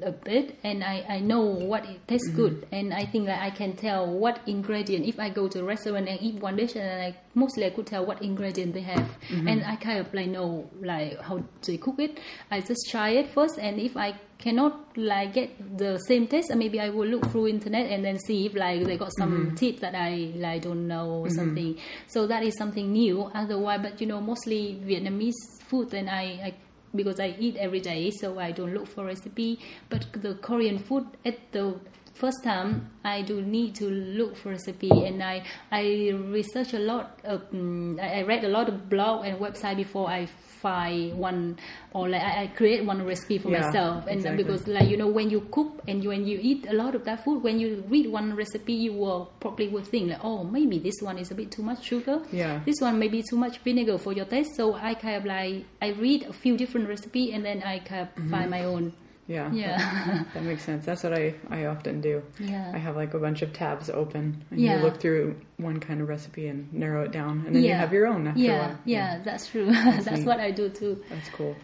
a 0.03 0.11
bit 0.11 0.57
and 0.63 0.83
I, 0.83 1.05
I 1.09 1.19
know 1.19 1.41
what 1.41 1.83
it 1.85 2.07
tastes 2.07 2.29
Mm-hmm. 2.29 2.35
good 2.35 2.65
and 2.71 2.93
I 2.93 3.05
think 3.05 3.25
that 3.25 3.41
I 3.43 3.49
can 3.49 3.75
tell 3.75 4.07
what 4.07 4.39
ingredient 4.47 5.05
if 5.05 5.19
I 5.19 5.29
go 5.29 5.49
to 5.49 5.59
a 5.59 5.63
restaurant 5.63 6.07
and 6.07 6.17
eat 6.21 6.35
one 6.35 6.55
dish 6.55 6.75
and 6.75 7.01
I 7.01 7.15
mostly 7.33 7.65
I 7.65 7.71
could 7.71 7.87
tell 7.87 8.05
what 8.05 8.21
ingredient 8.21 8.73
they 8.73 8.81
have 8.81 9.05
Mm-hmm. 9.29 9.47
and 9.47 9.65
I 9.65 9.75
kind 9.75 9.99
of 9.99 10.13
like 10.13 10.27
know 10.27 10.69
like 10.81 11.19
how 11.21 11.43
to 11.63 11.77
cook 11.77 11.99
it 11.99 12.19
I 12.51 12.61
just 12.61 12.87
try 12.89 13.09
it 13.09 13.29
first 13.31 13.57
and 13.59 13.77
if 13.79 13.97
I 13.97 14.15
cannot 14.37 14.97
like 14.97 15.33
get 15.33 15.77
the 15.77 15.97
same 16.07 16.27
taste 16.27 16.51
uh, 16.51 16.55
maybe 16.55 16.79
I 16.79 16.89
will 16.89 17.07
look 17.07 17.25
through 17.31 17.47
internet 17.47 17.89
and 17.91 18.03
then 18.05 18.17
see 18.19 18.45
if 18.45 18.53
like 18.55 18.83
they 18.85 18.95
got 18.97 19.11
some 19.17 19.31
Mm-hmm. 19.31 19.55
tips 19.55 19.81
that 19.81 19.95
I 19.95 20.31
like 20.35 20.61
don't 20.61 20.87
know 20.87 21.21
or 21.23 21.29
something 21.29 21.77
so 22.07 22.27
that 22.27 22.43
is 22.43 22.55
something 22.57 22.91
new 22.93 23.23
otherwise 23.33 23.79
but 23.81 23.99
you 23.99 24.07
know 24.07 24.21
mostly 24.21 24.79
Vietnamese 24.85 25.33
food 25.67 25.93
and 25.93 26.09
I, 26.09 26.23
I 26.43 26.53
because 26.95 27.19
I 27.19 27.35
eat 27.39 27.57
every 27.57 27.79
day, 27.79 28.11
so 28.11 28.39
I 28.39 28.51
don't 28.51 28.73
look 28.73 28.87
for 28.87 29.05
recipe. 29.05 29.59
But 29.89 30.07
the 30.13 30.35
Korean 30.35 30.79
food 30.79 31.05
at 31.25 31.51
the 31.51 31.79
first 32.15 32.43
time, 32.43 32.89
I 33.03 33.21
do 33.21 33.41
need 33.41 33.75
to 33.75 33.85
look 33.89 34.35
for 34.37 34.49
recipe, 34.49 34.89
and 34.89 35.21
I 35.21 35.43
I 35.71 36.11
research 36.31 36.73
a 36.73 36.79
lot. 36.79 37.19
Of, 37.23 37.43
um, 37.53 37.99
I 38.01 38.23
read 38.23 38.43
a 38.43 38.49
lot 38.49 38.67
of 38.69 38.89
blog 38.89 39.25
and 39.25 39.37
website 39.39 39.77
before 39.77 40.09
I 40.09 40.25
find 40.65 41.19
one 41.19 41.57
or 41.93 42.09
like 42.09 42.21
I, 42.23 42.43
I 42.43 42.47
create 42.47 42.83
one 42.85 43.05
recipe 43.05 43.37
for 43.37 43.49
Yeah, 43.51 43.67
myself. 43.67 44.07
And 44.07 44.17
exactly. 44.17 44.43
because 44.43 44.67
like 44.67 44.89
you 44.89 44.97
know 44.97 45.07
when 45.07 45.29
you 45.29 45.41
cook 45.51 45.81
and 45.87 46.01
you, 46.03 46.09
when 46.09 46.25
you 46.25 46.39
eat 46.41 46.65
a 46.67 46.73
lot 46.73 46.95
of 46.95 47.03
that 47.05 47.23
food, 47.23 47.43
when 47.43 47.59
you 47.59 47.83
read 47.87 48.07
one 48.07 48.35
recipe, 48.35 48.73
you 48.73 48.93
will 48.93 49.31
probably 49.39 49.67
will 49.67 49.83
think 49.83 50.09
like, 50.09 50.23
oh, 50.23 50.43
maybe 50.43 50.79
this 50.79 50.95
one 51.01 51.17
is 51.19 51.29
a 51.31 51.35
bit 51.35 51.51
too 51.51 51.61
much 51.63 51.83
sugar 51.83 52.21
Yeah. 52.31 52.61
this 52.65 52.81
one 52.81 52.97
may 52.97 53.07
be 53.09 53.21
too 53.29 53.37
much 53.37 53.59
vinegar 53.59 53.97
for 53.99 54.13
your 54.13 54.25
taste 54.25 54.55
so 54.55 54.73
i 54.73 54.93
kind 54.95 55.17
of 55.17 55.25
like 55.25 55.65
i 55.81 55.89
read 55.89 56.23
a 56.23 56.33
few 56.33 56.57
different 56.57 56.87
recipe 56.87 57.33
and 57.33 57.45
then 57.45 57.61
i 57.63 57.79
kind 57.79 58.07
of 58.07 58.29
find 58.31 58.49
my 58.49 58.63
own 58.63 58.93
Yeah. 59.27 59.51
Yeah. 59.51 59.77
That, 59.77 60.27
that 60.35 60.43
makes 60.43 60.63
sense. 60.63 60.85
That's 60.85 61.03
what 61.03 61.13
I, 61.13 61.33
I 61.49 61.65
often 61.65 61.99
do. 62.01 62.21
Yeah. 62.39 62.71
I 62.73 62.77
have 62.77 62.95
like 62.95 63.13
a 63.15 63.19
bunch 63.19 63.41
of 63.41 63.53
tabs 63.53 63.89
open 63.89 64.43
and 64.51 64.59
Yeah. 64.59 64.77
you 64.77 64.83
look 64.83 64.99
through 64.99 65.35
one 65.57 65.79
kind 65.79 65.99
of 66.01 66.07
recipe 66.09 66.47
and 66.47 66.71
narrow 66.73 67.03
it 67.03 67.11
down 67.11 67.43
and 67.47 67.55
then 67.55 67.63
you 67.63 67.73
have 67.73 67.91
your 67.91 68.05
own 68.07 68.27
after 68.27 68.39
a 68.39 68.43
yeah 68.43 68.67
while. 68.67 68.79
yeah 68.85 69.19
that's 69.23 69.47
true 69.47 69.65
that's 69.71 70.05
neat. 70.11 70.25
what 70.27 70.39
i 70.39 70.51
do 70.51 70.69
too 70.69 71.03
That's 71.09 71.29
cool. 71.29 71.55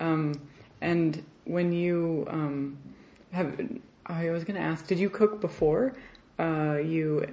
Um, 0.00 0.34
and 0.80 1.22
when 1.44 1.72
you 1.72 2.26
um, 2.30 2.78
have, 3.32 3.60
I 4.06 4.30
was 4.30 4.44
going 4.44 4.56
to 4.56 4.62
ask, 4.66 4.86
did 4.86 4.98
you 4.98 5.10
cook 5.10 5.40
before 5.42 5.92
uh, 6.38 6.78
you 6.82 7.26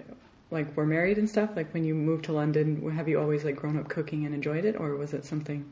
like 0.52 0.76
were 0.76 0.86
married 0.86 1.18
and 1.18 1.30
stuff? 1.30 1.52
Like 1.56 1.74
when 1.74 1.86
you 1.86 1.96
moved 1.96 2.26
to 2.26 2.34
London, 2.34 2.90
have 2.92 3.08
you 3.08 3.20
always 3.22 3.46
like 3.46 3.56
grown 3.56 3.78
up 3.80 3.88
cooking 3.88 4.26
and 4.26 4.34
enjoyed 4.36 4.66
it, 4.66 4.76
or 4.78 4.96
was 4.98 5.14
it 5.14 5.24
something 5.24 5.64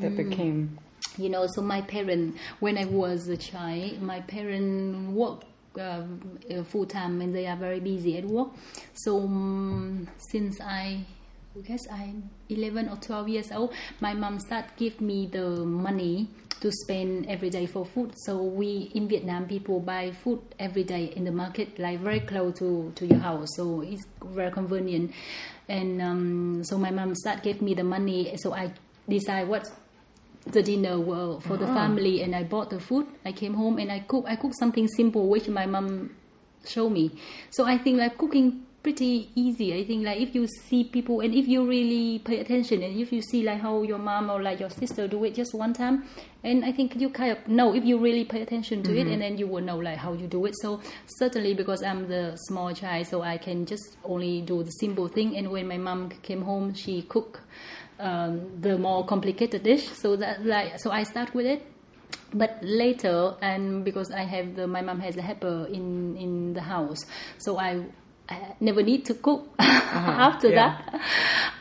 that 0.00 0.16
became? 0.16 0.78
You 1.18 1.28
know 1.28 1.46
so 1.46 1.60
my 1.62 1.80
parent 1.82 2.36
when 2.60 2.78
i 2.78 2.84
was 2.84 3.28
a 3.28 3.36
child 3.36 4.00
my 4.02 4.20
parent 4.20 5.10
work 5.12 5.42
um, 5.80 6.20
uh, 6.52 6.64
full 6.64 6.84
time 6.84 7.20
and 7.20 7.34
they 7.34 7.46
are 7.46 7.56
very 7.56 7.80
busy 7.80 8.18
at 8.18 8.24
work 8.24 8.48
so 8.94 9.18
um, 9.20 10.08
since 10.18 10.60
i 10.60 11.04
I 11.56 11.62
guess 11.62 11.80
I'm 11.90 12.30
11 12.48 12.88
or 12.88 12.96
12 12.96 13.28
years 13.28 13.50
old. 13.50 13.74
My 13.98 14.14
mom 14.14 14.38
start 14.38 14.66
give 14.76 15.00
me 15.00 15.26
the 15.26 15.64
money 15.66 16.28
to 16.60 16.70
spend 16.70 17.26
every 17.26 17.50
day 17.50 17.66
for 17.66 17.84
food. 17.84 18.12
So 18.24 18.40
we 18.40 18.92
in 18.94 19.08
Vietnam 19.08 19.46
people 19.46 19.80
buy 19.80 20.12
food 20.12 20.40
every 20.60 20.84
day 20.84 21.06
in 21.16 21.24
the 21.24 21.32
market, 21.32 21.76
like 21.78 21.98
very 22.00 22.20
close 22.20 22.56
to, 22.60 22.92
to 22.94 23.06
your 23.06 23.18
house. 23.18 23.48
So 23.56 23.80
it's 23.80 24.04
very 24.24 24.52
convenient. 24.52 25.12
And 25.68 26.00
um, 26.00 26.62
so 26.64 26.78
my 26.78 26.92
mom 26.92 27.16
start 27.16 27.42
give 27.42 27.60
me 27.62 27.74
the 27.74 27.84
money. 27.84 28.36
So 28.36 28.54
I 28.54 28.72
decide 29.08 29.48
what 29.48 29.68
the 30.46 30.62
dinner 30.62 30.98
well 30.98 31.40
for 31.40 31.56
the 31.56 31.66
Ah. 31.66 31.74
family 31.74 32.22
and 32.22 32.34
I 32.34 32.44
bought 32.44 32.70
the 32.70 32.80
food. 32.80 33.06
I 33.24 33.32
came 33.32 33.54
home 33.54 33.78
and 33.78 33.90
I 33.92 34.00
cook 34.00 34.24
I 34.26 34.36
cook 34.36 34.52
something 34.58 34.88
simple 34.88 35.28
which 35.28 35.48
my 35.48 35.66
mom 35.66 36.10
showed 36.66 36.90
me. 36.90 37.10
So 37.50 37.64
I 37.64 37.78
think 37.78 37.98
like 37.98 38.16
cooking 38.18 38.62
pretty 38.82 39.28
easy. 39.34 39.74
I 39.74 39.84
think 39.84 40.06
like 40.06 40.18
if 40.20 40.34
you 40.34 40.46
see 40.46 40.84
people 40.84 41.20
and 41.20 41.34
if 41.34 41.46
you 41.46 41.66
really 41.68 42.18
pay 42.20 42.38
attention 42.40 42.82
and 42.82 42.98
if 42.98 43.12
you 43.12 43.20
see 43.20 43.42
like 43.42 43.60
how 43.60 43.82
your 43.82 43.98
mom 43.98 44.30
or 44.30 44.40
like 44.42 44.58
your 44.58 44.70
sister 44.70 45.06
do 45.06 45.22
it 45.24 45.34
just 45.34 45.52
one 45.52 45.74
time 45.74 46.04
and 46.42 46.64
I 46.64 46.72
think 46.72 46.96
you 46.96 47.10
kind 47.10 47.32
of 47.32 47.46
know 47.46 47.74
if 47.74 47.84
you 47.84 47.98
really 47.98 48.24
pay 48.24 48.40
attention 48.40 48.82
to 48.84 48.96
it 48.98 49.06
and 49.06 49.20
then 49.20 49.36
you 49.36 49.46
will 49.46 49.60
know 49.62 49.76
like 49.76 49.98
how 49.98 50.14
you 50.14 50.26
do 50.26 50.46
it. 50.46 50.54
So 50.62 50.80
certainly 51.18 51.52
because 51.52 51.82
I'm 51.82 52.08
the 52.08 52.34
small 52.48 52.72
child 52.72 53.06
so 53.06 53.20
I 53.20 53.36
can 53.36 53.66
just 53.66 53.98
only 54.02 54.40
do 54.40 54.62
the 54.62 54.70
simple 54.70 55.08
thing 55.08 55.36
and 55.36 55.50
when 55.50 55.68
my 55.68 55.76
mom 55.76 56.08
came 56.22 56.40
home 56.40 56.72
she 56.72 57.02
cook 57.02 57.42
um, 58.00 58.60
the 58.60 58.78
more 58.78 59.04
complicated 59.04 59.62
dish. 59.62 59.88
So 59.88 60.16
that 60.16 60.44
like 60.44 60.78
so 60.80 60.90
I 60.90 61.02
start 61.04 61.34
with 61.34 61.46
it. 61.46 61.62
But 62.32 62.58
later, 62.62 63.34
and 63.42 63.84
because 63.84 64.10
I 64.10 64.22
have 64.22 64.56
the 64.56 64.66
my 64.66 64.82
mom 64.82 65.00
has 65.00 65.16
a 65.16 65.22
helper 65.22 65.66
in 65.70 66.16
in 66.16 66.54
the 66.54 66.60
house, 66.60 67.04
so 67.38 67.58
I, 67.58 67.84
I 68.28 68.54
never 68.60 68.82
need 68.82 69.04
to 69.06 69.14
cook 69.14 69.48
after 69.58 70.48
yeah. 70.48 70.78
that. 70.90 71.00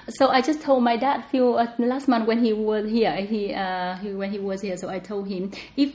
So 0.09 0.29
I 0.29 0.41
just 0.41 0.61
told 0.61 0.83
my 0.83 0.97
dad 0.97 1.25
few 1.29 1.53
uh, 1.53 1.73
last 1.79 2.07
month 2.07 2.27
when 2.27 2.43
he 2.43 2.53
was 2.53 2.89
here. 2.89 3.15
He, 3.15 3.53
uh, 3.53 3.95
he 3.97 4.13
when 4.13 4.31
he 4.31 4.39
was 4.39 4.61
here, 4.61 4.77
so 4.77 4.89
I 4.89 4.99
told 4.99 5.27
him 5.27 5.51
if 5.75 5.93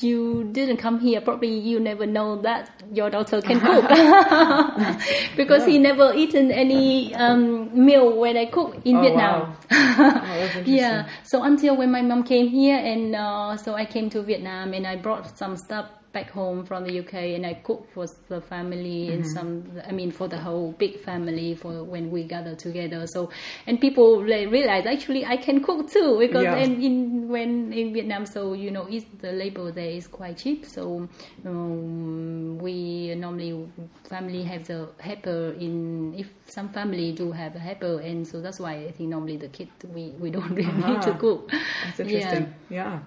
you 0.00 0.44
didn't 0.52 0.78
come 0.78 0.98
here, 1.00 1.20
probably 1.20 1.48
you 1.58 1.78
never 1.80 2.06
know 2.06 2.40
that 2.42 2.70
your 2.92 3.10
daughter 3.10 3.40
can 3.42 3.60
cook 3.68 3.84
because 5.36 5.64
he 5.64 5.78
never 5.78 6.12
eaten 6.14 6.50
any 6.50 7.14
um, 7.14 7.70
meal 7.84 8.16
when 8.18 8.36
I 8.36 8.46
cook 8.46 8.76
in 8.84 8.96
Oh, 8.96 9.00
Vietnam. 9.02 9.40
wow. 9.42 9.56
Oh, 10.24 10.62
yeah. 10.64 11.08
So 11.24 11.42
until 11.42 11.76
when 11.76 11.90
my 11.90 12.02
mom 12.02 12.24
came 12.24 12.48
here, 12.48 12.76
and 12.76 13.14
uh, 13.14 13.56
so 13.56 13.74
I 13.74 13.84
came 13.84 14.10
to 14.10 14.22
Vietnam, 14.22 14.72
and 14.74 14.86
I 14.86 14.96
brought 14.96 15.36
some 15.38 15.56
stuff 15.56 15.86
back 16.12 16.30
home 16.30 16.64
from 16.64 16.84
the 16.84 16.98
UK, 17.00 17.14
and 17.36 17.46
I 17.46 17.54
cooked 17.54 17.92
for 17.94 18.06
the 18.28 18.40
family 18.40 19.12
and 19.12 19.24
Mm-hmm. 19.24 19.32
some. 19.34 19.82
I 19.88 19.92
mean, 19.92 20.10
for 20.10 20.28
the 20.28 20.38
whole 20.38 20.72
big 20.72 21.00
family 21.00 21.54
for 21.54 21.84
when 21.84 22.10
we 22.10 22.24
gather 22.24 22.54
together. 22.54 23.06
So 23.06 23.30
and 23.66 23.80
people 23.80 24.22
realize 24.22 24.86
actually 24.86 25.24
I 25.24 25.36
can 25.36 25.62
cook 25.62 25.90
too 25.90 26.18
because 26.18 26.44
Yeah. 26.44 26.56
and 26.56 26.82
in 26.82 27.28
when 27.28 27.72
in 27.72 27.92
Vietnam, 27.92 28.26
so 28.26 28.52
you 28.52 28.70
know, 28.70 28.86
it's, 28.90 29.06
the 29.20 29.32
labor 29.32 29.70
there 29.72 29.90
is 29.90 30.06
quite 30.06 30.38
cheap. 30.38 30.66
So 30.66 31.08
um, 31.46 32.58
we 32.58 33.14
normally 33.14 33.68
family 34.08 34.42
have 34.44 34.64
the 34.66 34.88
helper 35.00 35.54
in 35.58 36.14
if 36.18 36.28
some 36.46 36.68
family 36.68 37.12
do 37.12 37.32
have 37.32 37.54
a 37.56 37.58
helper, 37.58 38.00
and 38.00 38.26
so 38.26 38.40
that's 38.40 38.60
why 38.60 38.74
I 38.74 38.90
think 38.92 39.10
normally 39.10 39.36
the 39.36 39.48
kid 39.48 39.68
we 39.94 40.10
we 40.20 40.30
don't 40.30 40.50
really 40.60 40.72
need 40.72 41.02
to 41.02 41.14
cook. 41.18 41.50
That's 41.84 42.00
interesting. 42.00 42.54
Yeah. 42.70 43.00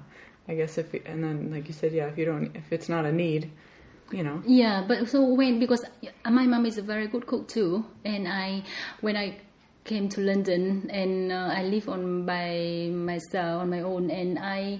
I 0.48 0.56
guess 0.56 0.78
if 0.78 0.94
and 0.94 1.24
then 1.24 1.52
like 1.52 1.68
you 1.68 1.74
said, 1.74 1.92
yeah, 1.92 2.08
if 2.08 2.18
you 2.18 2.26
don't, 2.26 2.56
if 2.56 2.72
it's 2.72 2.90
not 2.90 3.06
a 3.06 3.12
need, 3.12 3.52
you 4.12 4.24
know. 4.24 4.42
Yeah, 4.46 4.84
but 4.88 5.10
so 5.10 5.24
when 5.24 5.60
because 5.60 5.86
my 6.30 6.46
mom 6.46 6.66
is 6.66 6.78
a 6.78 6.84
very 6.84 7.08
good 7.08 7.26
cook 7.26 7.48
too, 7.48 7.86
and 8.04 8.28
I 8.28 8.64
when 9.02 9.18
I 9.18 9.38
came 9.86 10.10
to 10.10 10.22
London 10.22 10.90
and 10.90 11.32
uh, 11.32 11.50
I 11.54 11.64
live 11.64 11.90
on 11.90 12.26
by 12.26 12.90
myself 12.94 13.62
on 13.62 13.70
my 13.70 13.82
own, 13.82 14.12
and 14.12 14.38
I 14.40 14.80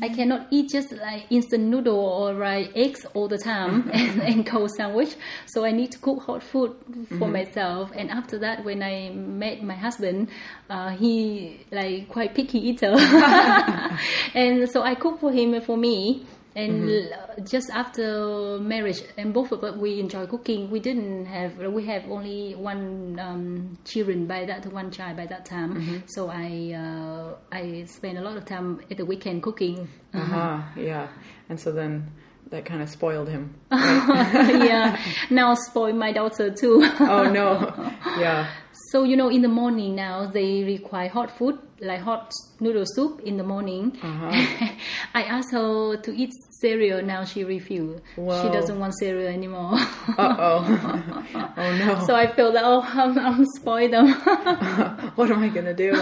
I 0.00 0.08
cannot 0.08 0.46
eat 0.50 0.70
just 0.70 0.92
like 0.92 1.26
instant 1.30 1.64
noodle 1.64 1.98
or 1.98 2.32
like 2.32 2.70
eggs 2.76 3.04
all 3.12 3.26
the 3.26 3.38
time 3.38 3.90
and, 3.92 4.22
and 4.22 4.46
cold 4.46 4.70
sandwich. 4.70 5.16
So 5.46 5.64
I 5.64 5.72
need 5.72 5.90
to 5.92 5.98
cook 5.98 6.22
hot 6.22 6.42
food 6.42 6.76
for 7.18 7.26
myself. 7.28 7.90
And 7.94 8.10
after 8.10 8.38
that, 8.38 8.64
when 8.64 8.82
I 8.82 9.10
met 9.10 9.62
my 9.62 9.74
husband, 9.74 10.28
uh, 10.68 10.90
he 10.90 11.66
like 11.72 12.08
quite 12.08 12.34
picky 12.34 12.68
eater, 12.68 12.94
and 14.34 14.70
so 14.70 14.82
I 14.82 14.94
cook 14.94 15.18
for 15.20 15.32
him 15.32 15.54
and 15.54 15.64
for 15.64 15.76
me. 15.76 16.24
And 16.56 16.90
l- 16.90 17.44
just 17.44 17.70
after 17.70 18.58
marriage, 18.58 19.02
and 19.16 19.32
both 19.32 19.52
of 19.52 19.62
us 19.62 19.76
we 19.76 20.00
enjoy 20.00 20.26
cooking. 20.26 20.70
We 20.70 20.80
didn't 20.80 21.26
have 21.26 21.56
we 21.58 21.86
have 21.86 22.04
only 22.10 22.54
one 22.56 23.18
um, 23.20 23.78
children 23.84 24.26
by 24.26 24.46
that 24.46 24.66
one 24.72 24.90
child 24.90 25.16
by 25.16 25.26
that 25.26 25.44
time. 25.44 26.02
So 26.06 26.28
I 26.28 26.74
uh, 26.74 27.36
I 27.52 27.84
spend 27.86 28.18
a 28.18 28.20
lot 28.22 28.36
of 28.36 28.44
time 28.46 28.80
at 28.90 28.96
the 28.96 29.04
weekend 29.06 29.42
cooking. 29.42 29.88
Uh-huh. 30.12 30.62
Yeah. 30.76 31.08
And 31.48 31.58
so 31.60 31.70
then 31.72 32.10
that 32.50 32.64
kind 32.64 32.82
of 32.82 32.88
spoiled 32.88 33.28
him. 33.28 33.54
yeah, 33.70 34.98
now 35.30 35.54
spoil 35.54 35.92
my 35.92 36.12
daughter 36.12 36.50
too. 36.50 36.82
Oh 37.00 37.30
no. 37.30 37.72
Yeah. 38.18 38.50
So 38.88 39.04
you 39.04 39.16
know, 39.16 39.28
in 39.28 39.42
the 39.42 39.48
morning 39.48 39.94
now 39.94 40.26
they 40.26 40.64
require 40.64 41.08
hot 41.08 41.36
food 41.36 41.58
like 41.80 42.00
hot 42.00 42.32
noodle 42.60 42.84
soup 42.86 43.20
in 43.20 43.36
the 43.36 43.42
morning. 43.42 43.96
Uh-huh. 44.02 44.30
I 45.14 45.22
asked 45.22 45.52
her 45.52 45.96
to 45.96 46.16
eat 46.16 46.32
cereal. 46.60 47.02
Now 47.02 47.24
she 47.24 47.44
refused. 47.44 48.02
She 48.16 48.22
doesn't 48.22 48.78
want 48.78 48.98
cereal 48.98 49.28
anymore. 49.28 49.74
Uh 50.18 50.36
oh. 50.38 51.24
oh 51.56 51.76
no. 51.78 52.04
so 52.06 52.14
I 52.14 52.32
feel 52.34 52.52
that 52.52 52.64
oh, 52.64 52.82
I'm, 52.82 53.18
I'm 53.18 53.46
spoiled 53.56 53.92
what 55.14 55.30
am 55.30 55.42
I 55.42 55.48
gonna 55.48 55.74
do? 55.74 55.92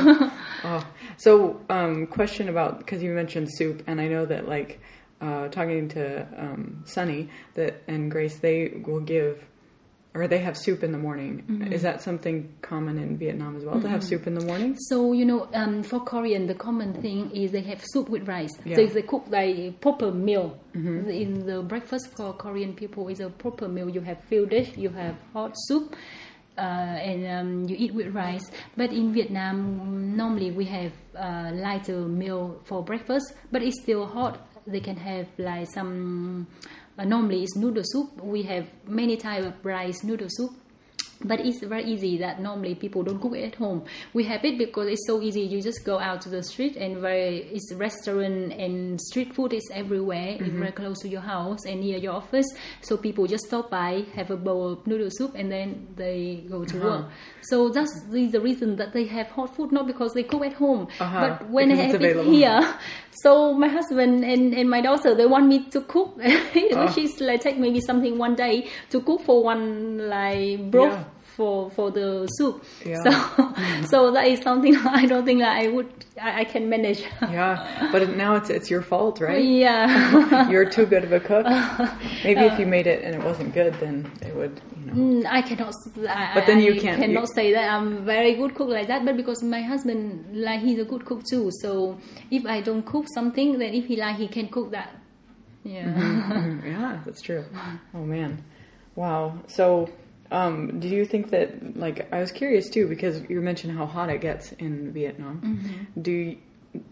oh. 0.65 0.87
So, 1.17 1.61
um, 1.69 2.07
question 2.07 2.49
about 2.49 2.79
because 2.79 3.03
you 3.03 3.13
mentioned 3.13 3.49
soup, 3.51 3.83
and 3.87 4.01
I 4.01 4.07
know 4.07 4.25
that 4.27 4.49
like 4.49 4.81
uh, 5.21 5.49
talking 5.49 5.89
to 5.91 6.27
um, 6.37 6.83
Sunny 6.87 7.29
that 7.55 7.83
and 7.89 8.11
Grace, 8.11 8.37
they 8.37 8.83
will 8.87 9.01
give 9.01 9.45
or 10.21 10.29
they 10.29 10.39
have 10.39 10.57
soup 10.57 10.83
in 10.83 10.93
the 10.93 10.99
morning. 10.99 11.69
Is 11.73 11.83
that 11.83 12.03
something 12.03 12.53
common 12.63 12.99
in 12.99 13.17
Vietnam 13.17 13.57
as 13.57 13.65
well 13.65 13.81
to 13.81 13.89
have 13.89 14.03
soup 14.03 14.27
in 14.27 14.35
the 14.35 14.45
morning? 14.45 14.77
So 14.89 15.13
you 15.13 15.25
know, 15.25 15.49
um, 15.55 15.83
for 15.83 16.01
Korean, 16.01 16.47
the 16.47 16.55
common 16.55 16.93
thing 17.01 17.31
is 17.31 17.53
they 17.53 17.63
have 17.63 17.83
soup 17.93 18.09
with 18.09 18.27
rice. 18.29 18.51
Yeah. 18.65 18.77
They, 18.77 18.87
they 18.87 19.03
cook 19.03 19.27
like 19.29 19.81
proper 19.81 20.11
meal. 20.11 20.59
In 20.75 21.45
the 21.45 21.63
breakfast 21.63 22.17
for 22.17 22.33
Korean 22.33 22.73
people 22.75 23.09
is 23.09 23.19
a 23.21 23.31
proper 23.31 23.67
meal. 23.69 23.89
You 23.89 24.01
have 24.03 24.23
few 24.25 24.47
dish, 24.47 24.77
you 24.77 24.91
have 24.91 25.17
hot 25.33 25.55
soup, 25.57 25.97
uh, 26.57 26.61
and 26.61 27.27
um, 27.27 27.69
you 27.69 27.77
eat 27.79 27.95
with 27.95 28.15
rice. 28.15 28.49
But 28.77 28.93
in 28.93 29.13
Vietnam, 29.13 30.17
normally 30.17 30.51
we 30.53 30.65
have 30.67 30.93
uh, 31.17 31.51
lighter 31.55 32.01
meal 32.03 32.61
for 32.65 32.85
breakfast, 32.85 33.33
but 33.51 33.63
it's 33.63 33.81
still 33.83 34.07
hot. 34.07 34.39
They 34.67 34.81
can 34.81 34.97
have 34.97 35.27
like 35.39 35.67
some. 35.73 36.47
Normally 37.05 37.45
it's 37.45 37.57
noodle 37.57 37.85
soup. 37.85 38.21
We 38.23 38.43
have 38.45 38.67
many 38.87 39.17
type 39.17 39.45
of 39.45 39.65
rice 39.65 40.03
noodle 40.03 40.29
soup. 40.31 40.53
But 41.25 41.41
it's 41.41 41.61
very 41.65 41.85
easy 41.85 42.19
that 42.19 42.41
normally 42.41 42.77
people 42.77 43.03
don't 43.03 43.21
cook 43.21 43.35
it 43.35 43.45
at 43.45 43.55
home. 43.57 43.85
We 44.13 44.25
have 44.25 44.45
it 44.45 44.57
because 44.57 44.87
it's 44.89 45.05
so 45.07 45.21
easy. 45.21 45.41
You 45.41 45.61
just 45.61 45.85
go 45.85 45.99
out 45.99 46.21
to 46.23 46.29
the 46.29 46.43
street 46.45 46.77
and 46.77 46.99
very 46.99 47.39
it's 47.53 47.73
restaurant 47.75 48.53
and 48.53 49.01
street 49.01 49.35
food 49.35 49.53
is 49.53 49.69
everywhere. 49.75 50.37
It's 50.39 50.49
very 50.49 50.69
mm-hmm. 50.69 50.83
close 50.83 51.01
to 51.01 51.09
your 51.09 51.21
house 51.21 51.65
and 51.67 51.81
near 51.81 51.99
your 51.99 52.13
office. 52.13 52.47
So 52.83 52.97
people 52.97 53.27
just 53.27 53.47
stop 53.47 53.69
by, 53.71 54.05
have 54.15 54.31
a 54.31 54.37
bowl 54.37 54.73
of 54.73 54.87
noodle 54.87 55.11
soup, 55.11 55.35
and 55.35 55.51
then 55.51 55.89
they 55.97 56.45
go 56.49 56.65
to 56.65 56.79
uh-huh. 56.79 56.89
work. 56.89 57.07
So 57.43 57.69
that's 57.69 57.93
the, 58.11 58.27
the 58.27 58.41
reason 58.41 58.77
that 58.77 58.93
they 58.93 59.07
have 59.07 59.27
hot 59.29 59.57
food, 59.57 59.73
not 59.73 59.87
because 59.87 60.13
they 60.13 60.23
cook 60.23 60.45
at 60.45 60.53
home, 60.53 60.87
Uh-huh, 61.01 61.21
but 61.21 61.51
when 61.51 61.73
I 61.73 61.89
because 61.89 61.95
it's 61.95 62.05
have 62.05 62.27
it 62.27 62.27
here. 62.27 62.75
So 63.23 63.53
my 63.53 63.69
husband 63.69 64.25
and, 64.25 64.55
and 64.55 64.71
my 64.71 64.81
daughter 64.81 65.15
they 65.15 65.27
want 65.27 65.47
me 65.49 65.65
to 65.71 65.81
cook. 65.81 66.19
Oh. 66.71 66.93
She's 66.93 67.21
like 67.21 67.41
take 67.41 67.59
maybe 67.59 67.81
something 67.81 68.19
one 68.19 68.35
day 68.35 68.69
to 68.91 69.01
cook 69.01 69.23
for 69.23 69.43
one 69.43 70.09
like 70.09 70.71
broth 70.71 70.93
Yeah. 70.93 71.05
For 71.39 71.71
for 71.77 71.89
the 71.99 72.27
soup. 72.37 72.57
Yeah. 72.85 72.99
So 73.05 73.11
so 73.93 73.99
that 74.17 74.27
is 74.33 74.39
something 74.49 74.75
I 75.03 75.07
don't 75.11 75.25
think 75.29 75.41
that 75.47 75.55
I 75.63 75.69
would 75.75 75.89
I, 76.21 76.31
I 76.41 76.45
can 76.53 76.69
manage. 76.75 77.01
Yeah, 77.39 77.55
but 77.93 78.01
now 78.25 78.33
it's 78.39 78.51
it's 78.57 78.69
your 78.75 78.83
fault, 78.83 79.21
right? 79.21 79.45
yeah. 79.67 80.51
You're 80.53 80.69
too 80.77 80.87
good 80.93 81.05
of 81.09 81.13
a 81.13 81.21
cook. 81.31 81.47
Maybe 82.27 82.43
if 82.51 82.59
you 82.61 82.67
made 82.77 82.87
it 82.95 82.99
and 83.05 83.13
it 83.19 83.23
wasn't 83.31 83.51
good, 83.55 83.73
then 83.85 83.95
it 84.29 84.35
would, 84.39 84.55
you 84.79 84.85
know. 84.87 84.93
Mm, 85.01 85.27
I 85.39 85.41
cannot. 85.49 85.75
I, 86.09 86.35
But 86.37 86.45
then 86.49 86.59
you 86.67 86.73
I 86.75 86.79
can't- 86.85 87.01
cannot 87.03 87.27
you- 87.29 87.35
say 87.39 87.47
that 87.57 87.67
I'm 87.75 87.89
very 88.15 88.33
good 88.41 88.53
cook 88.59 88.69
like 88.79 88.89
that. 88.93 89.01
But 89.07 89.15
because 89.23 89.41
my 89.57 89.63
husband, 89.73 90.03
like, 90.49 90.61
he's 90.67 90.81
a 90.87 90.89
good 90.93 91.05
cook 91.11 91.23
too. 91.33 91.45
So 91.63 91.71
if 92.39 92.43
I 92.47 92.59
don't 92.69 92.85
cook 92.93 93.07
something, 93.19 93.49
then 93.63 93.73
if 93.81 93.85
he 93.91 93.95
like, 94.05 94.17
he 94.25 94.29
can 94.37 94.49
cook 94.57 94.69
that. 94.79 94.91
Yeah. 95.65 95.85
Mm, 95.87 96.65
yeah, 96.75 96.93
that's 97.05 97.23
true. 97.29 97.45
Oh 97.95 98.05
man, 98.15 98.43
wow. 98.97 99.25
So, 99.47 99.89
um, 100.31 100.81
do 100.81 100.89
you 100.89 101.05
think 101.05 101.31
that 101.31 101.77
like 101.77 102.13
I 102.13 102.21
was 102.21 102.31
curious 102.33 102.69
too 102.69 102.87
because 102.89 103.23
you 103.29 103.41
mentioned 103.41 103.77
how 103.77 103.87
hot 103.87 104.11
it 104.11 104.21
gets 104.21 104.53
in 104.53 104.93
Vietnam. 104.93 105.89
Do 106.01 106.11
you, 106.13 106.37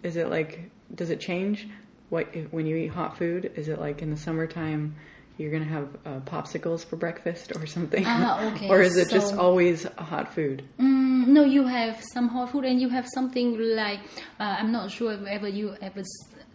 is 0.03 0.17
it 0.17 0.31
like 0.31 0.71
does 0.95 1.11
it 1.11 1.21
change 1.21 1.69
what 2.09 2.27
when 2.51 2.67
you 2.67 2.77
eat 2.77 2.89
hot 2.89 3.19
food? 3.19 3.53
Is 3.57 3.69
it 3.69 3.81
like 3.81 4.03
in 4.03 4.11
the 4.11 4.17
summertime? 4.17 4.95
You're 5.39 5.53
gonna 5.53 5.67
have 5.67 5.89
uh, 6.07 6.21
popsicles 6.21 6.83
for 6.83 6.97
breakfast 6.97 7.53
or 7.55 7.67
something, 7.67 8.03
Ah, 8.07 8.47
okay. 8.55 8.71
or 8.71 8.81
is 8.81 8.97
it 8.97 9.11
just 9.11 9.31
So- 9.35 9.39
always 9.39 9.85
hot 9.99 10.33
food? 10.33 10.63
Mm, 10.81 11.27
no, 11.27 11.45
you 11.45 11.67
have 11.67 12.03
some 12.03 12.29
hot 12.29 12.53
food, 12.53 12.65
and 12.65 12.81
you 12.81 12.89
have 12.89 13.07
something 13.13 13.59
like 13.77 14.01
uh, 14.41 14.57
I'm 14.59 14.73
not 14.73 14.91
sure 14.91 15.13
if 15.13 15.27
ever 15.27 15.47
you 15.47 15.77
ever 15.83 16.03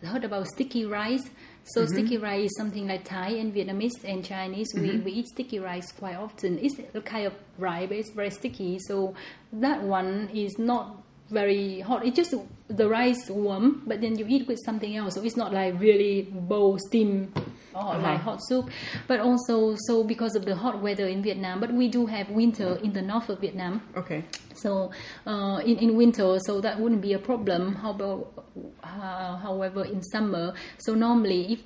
heard 0.03 0.23
about 0.23 0.47
sticky 0.47 0.85
rice. 0.85 1.29
So 1.63 1.81
mm-hmm. 1.81 1.93
sticky 1.93 2.17
rice 2.17 2.45
is 2.45 2.57
something 2.57 2.87
like 2.87 3.05
Thai 3.05 3.29
and 3.29 3.53
Vietnamese 3.53 4.03
and 4.03 4.25
Chinese. 4.25 4.69
We, 4.73 4.81
mm-hmm. 4.81 5.03
we 5.03 5.11
eat 5.11 5.27
sticky 5.27 5.59
rice 5.59 5.91
quite 5.91 6.15
often. 6.15 6.59
It's 6.59 6.75
a 6.93 7.01
kind 7.01 7.27
of 7.27 7.33
rice, 7.57 7.87
but 7.87 7.97
it's 7.97 8.09
very 8.11 8.31
sticky. 8.31 8.79
So 8.79 9.15
that 9.53 9.81
one 9.83 10.29
is 10.33 10.57
not 10.57 11.03
very 11.29 11.79
hot. 11.79 12.05
It's 12.05 12.15
just 12.15 12.33
the 12.67 12.89
rice 12.89 13.29
warm, 13.29 13.83
but 13.85 14.01
then 14.01 14.17
you 14.17 14.25
eat 14.27 14.47
with 14.47 14.59
something 14.65 14.95
else. 14.95 15.15
So 15.15 15.23
it's 15.23 15.37
not 15.37 15.53
like 15.53 15.79
really 15.79 16.23
bowl 16.23 16.77
steam 16.87 17.33
or 17.73 17.97
like 17.97 18.19
hot 18.21 18.39
soup. 18.47 18.69
But 19.07 19.19
also, 19.19 19.75
so 19.87 20.03
because 20.03 20.35
of 20.35 20.45
the 20.45 20.55
hot 20.55 20.81
weather 20.81 21.07
in 21.07 21.21
Vietnam, 21.21 21.59
but 21.59 21.73
we 21.73 21.87
do 21.87 22.05
have 22.05 22.29
winter 22.29 22.79
in 22.83 22.93
the 22.93 23.01
north 23.01 23.29
of 23.29 23.39
Vietnam. 23.39 23.81
Okay. 23.95 24.23
So 24.55 24.91
uh, 25.25 25.61
in 25.65 25.77
in 25.77 25.95
winter, 25.95 26.37
so 26.39 26.61
that 26.61 26.79
wouldn't 26.79 27.01
be 27.01 27.13
a 27.13 27.19
problem. 27.19 27.75
How 27.75 27.91
about, 27.91 28.45
uh, 28.83 29.37
however, 29.37 29.85
in 29.85 30.01
summer, 30.03 30.53
so 30.77 30.93
normally 30.93 31.53
if 31.53 31.59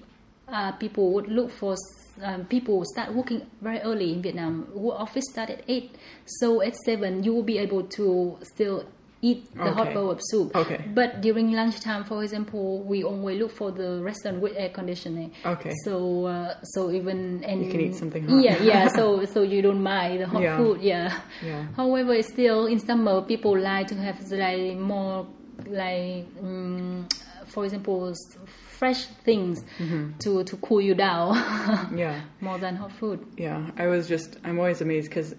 uh, 0.47 0.71
people 0.73 1.11
would 1.13 1.27
look 1.27 1.51
for 1.51 1.75
um, 2.21 2.45
people 2.45 2.83
start 2.85 3.13
working 3.13 3.45
very 3.61 3.79
early 3.79 4.13
in 4.13 4.21
Vietnam. 4.21 4.67
Work 4.73 4.99
office 4.99 5.25
start 5.31 5.49
at 5.49 5.63
eight, 5.67 5.95
so 6.25 6.61
at 6.61 6.75
seven 6.75 7.23
you 7.23 7.33
will 7.33 7.43
be 7.43 7.57
able 7.57 7.83
to 7.83 8.37
still 8.43 8.85
eat 9.27 9.41
the 9.55 9.71
hot 9.77 9.93
bowl 9.95 10.09
of 10.11 10.19
soup. 10.29 10.55
Okay. 10.55 10.79
But 10.93 11.21
during 11.21 11.51
lunchtime, 11.51 12.03
for 12.03 12.21
example, 12.23 12.83
we 12.83 13.03
always 13.03 13.39
look 13.41 13.51
for 13.61 13.71
the 13.71 13.89
restaurant 14.09 14.37
with 14.43 14.53
air 14.55 14.69
conditioning. 14.69 15.29
Okay. 15.53 15.73
So 15.85 16.25
uh, 16.25 16.55
so 16.73 16.91
even 16.91 17.43
and 17.43 17.65
You 17.65 17.71
can 17.71 17.81
eat 17.81 17.95
something 17.95 18.23
hot. 18.27 18.43
Yeah, 18.43 18.61
yeah. 18.71 18.87
So 18.99 19.25
so 19.25 19.39
you 19.41 19.61
don't 19.67 19.81
mind 19.81 20.21
the 20.21 20.27
hot 20.27 20.41
Yeah. 20.43 20.57
food. 20.57 20.77
Yeah. 20.81 21.09
Yeah. 21.43 21.63
However, 21.75 22.21
still 22.21 22.67
in 22.67 22.79
summer, 22.79 23.21
people 23.23 23.53
like 23.57 23.87
to 23.87 23.95
have 23.95 24.17
like 24.31 24.77
more 24.77 25.25
like, 25.67 26.25
um, 26.41 27.07
for 27.47 27.63
example, 27.65 28.13
fresh 28.79 29.05
things 29.25 29.63
to 30.23 30.43
to 30.43 30.57
cool 30.57 30.81
you 30.81 30.93
down 30.95 31.31
Yeah. 32.03 32.21
more 32.41 32.57
than 32.59 32.75
hot 32.75 32.91
food. 32.99 33.19
Yeah, 33.37 33.71
I 33.77 33.87
was 33.87 34.07
just 34.07 34.37
I'm 34.43 34.59
always 34.59 34.81
amazed 34.81 35.09
because 35.09 35.33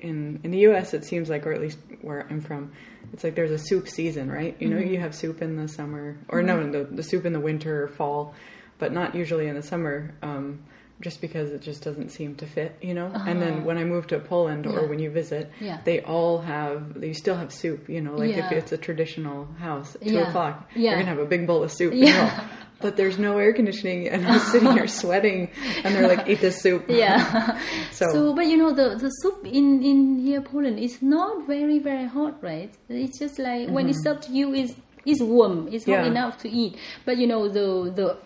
in 0.00 0.40
in 0.44 0.50
the 0.50 0.58
U.S. 0.70 0.94
it 0.94 1.04
seems 1.04 1.28
like, 1.28 1.46
or 1.46 1.52
at 1.52 1.60
least 1.60 1.78
where 2.02 2.26
I'm 2.30 2.40
from, 2.40 2.72
it's 3.12 3.22
like 3.24 3.34
there's 3.34 3.50
a 3.52 3.58
soup 3.58 3.88
season, 3.88 4.30
right? 4.30 4.56
You 4.58 4.68
know, 4.68 4.76
Mm-hmm. 4.76 4.92
you 4.94 5.00
have 5.00 5.14
soup 5.14 5.42
in 5.42 5.56
the 5.56 5.68
summer, 5.68 6.16
or 6.28 6.42
no, 6.42 6.68
the 6.70 6.84
the 6.84 7.02
soup 7.02 7.24
in 7.26 7.32
the 7.32 7.40
winter 7.40 7.84
or 7.84 7.88
fall, 7.88 8.34
but 8.78 8.92
not 8.92 9.14
usually 9.14 9.46
in 9.46 9.54
the 9.54 9.62
summer. 9.62 10.14
Um, 10.22 10.64
just 11.02 11.22
because 11.22 11.50
it 11.50 11.62
just 11.62 11.82
doesn't 11.82 12.10
seem 12.10 12.34
to 12.34 12.46
fit, 12.46 12.76
you 12.82 12.92
know. 12.92 13.10
And 13.14 13.40
then 13.40 13.64
when 13.64 13.78
I 13.78 13.84
moved 13.84 14.10
to 14.10 14.18
Poland, 14.18 14.66
or 14.66 14.70
Uh-huh. 14.80 14.86
When 14.86 14.98
you 14.98 15.08
visit, 15.10 15.50
Yeah. 15.58 15.78
they 15.82 16.02
all 16.02 16.42
have, 16.42 17.00
they 17.00 17.14
still 17.14 17.36
have 17.36 17.54
soup, 17.54 17.88
you 17.88 18.02
know. 18.02 18.16
Like 18.16 18.36
if 18.36 18.52
it's 18.52 18.72
a 18.72 18.76
traditional 18.76 19.46
house, 19.58 19.96
two 20.04 20.12
Yeah. 20.16 20.28
o'clock, 20.28 20.68
Yeah. 20.74 20.90
you're 20.90 20.98
gonna 21.00 21.06
have 21.14 21.18
a 21.18 21.24
big 21.24 21.46
bowl 21.46 21.62
of 21.62 21.72
soup. 21.72 21.94
Yeah. 21.94 22.46
But 22.80 22.96
there's 22.96 23.18
no 23.18 23.36
air 23.38 23.52
conditioning, 23.52 24.08
and 24.08 24.26
I'm 24.26 24.40
sitting 24.40 24.72
here 24.72 24.86
sweating, 25.00 25.50
and 25.84 25.94
they're 25.94 26.08
like, 26.08 26.26
"Eat 26.28 26.40
this 26.40 26.60
soup." 26.62 26.84
Yeah. 26.88 27.58
So, 27.92 28.06
So, 28.12 28.34
but 28.34 28.46
you 28.46 28.56
know, 28.56 28.72
the, 28.72 28.96
the 28.96 29.10
soup 29.20 29.44
in, 29.46 29.82
in 29.84 30.18
here 30.18 30.40
Poland 30.40 30.78
is 30.78 31.02
not 31.02 31.46
very, 31.46 31.78
very 31.78 32.06
hot, 32.06 32.42
right? 32.42 32.72
It's 32.88 33.18
just 33.18 33.38
like 33.38 33.68
when 33.68 33.88
it's 33.88 34.02
served 34.02 34.22
to 34.28 34.32
you, 34.32 34.54
is 34.54 34.74
is 35.04 35.22
warm. 35.22 35.68
It's 35.72 35.84
hot 35.84 35.92
Mm-hmm. 35.92 36.04
Yeah. 36.04 36.10
enough 36.10 36.38
to 36.42 36.48
eat. 36.48 36.76
But 37.04 37.18
you 37.18 37.26
know, 37.26 37.48
the 37.48 37.92
the 37.94 38.16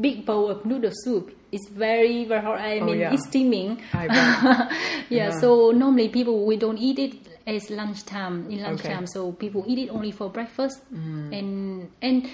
big 0.00 0.24
bowl 0.26 0.50
of 0.50 0.64
noodle 0.64 0.92
soup 1.04 1.32
is 1.50 1.68
very, 1.72 2.24
very 2.24 2.40
hot. 2.40 2.58
I 2.60 2.80
mean, 2.80 2.88
Oh, 2.88 2.92
yeah. 2.92 3.12
it's 3.14 3.26
steaming. 3.28 3.80
I 3.92 4.08
bet. 4.08 4.16
yeah, 4.16 4.68
Yeah. 5.10 5.30
So 5.40 5.70
normally 5.72 6.08
people 6.08 6.44
we 6.46 6.56
don't 6.56 6.78
eat 6.78 6.98
it 6.98 7.14
as 7.46 7.68
lunchtime 7.70 8.48
in 8.50 8.62
lunchtime. 8.62 9.04
Okay. 9.04 9.12
So 9.14 9.32
people 9.32 9.64
eat 9.66 9.78
it 9.78 9.88
only 9.90 10.12
for 10.12 10.28
breakfast, 10.30 10.80
and 10.92 11.88
and 12.00 12.28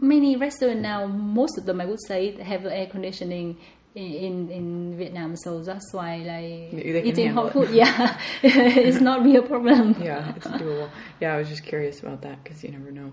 many 0.00 0.36
restaurants 0.36 0.82
now, 0.82 1.06
most 1.06 1.58
of 1.58 1.66
them 1.66 1.80
I 1.80 1.86
would 1.86 2.02
say 2.06 2.40
have 2.42 2.66
air 2.66 2.86
conditioning. 2.86 3.58
In, 3.94 4.50
in 4.50 4.98
Vietnam, 4.98 5.36
so 5.36 5.62
that's 5.62 5.90
why 5.94 6.18
like 6.18 6.84
eating 7.06 7.32
hot 7.32 7.54
food, 7.54 7.70
yeah, 7.70 8.20
it's 8.42 9.00
not 9.00 9.24
be 9.24 9.36
a 9.36 9.42
problem. 9.42 9.96
yeah, 10.02 10.34
it's 10.36 10.46
doable. 10.46 10.90
Yeah, 11.18 11.32
I 11.32 11.38
was 11.38 11.48
just 11.48 11.64
curious 11.64 12.00
about 12.00 12.20
that 12.20 12.44
because 12.44 12.62
you 12.62 12.72
never 12.72 12.90
know. 12.90 13.10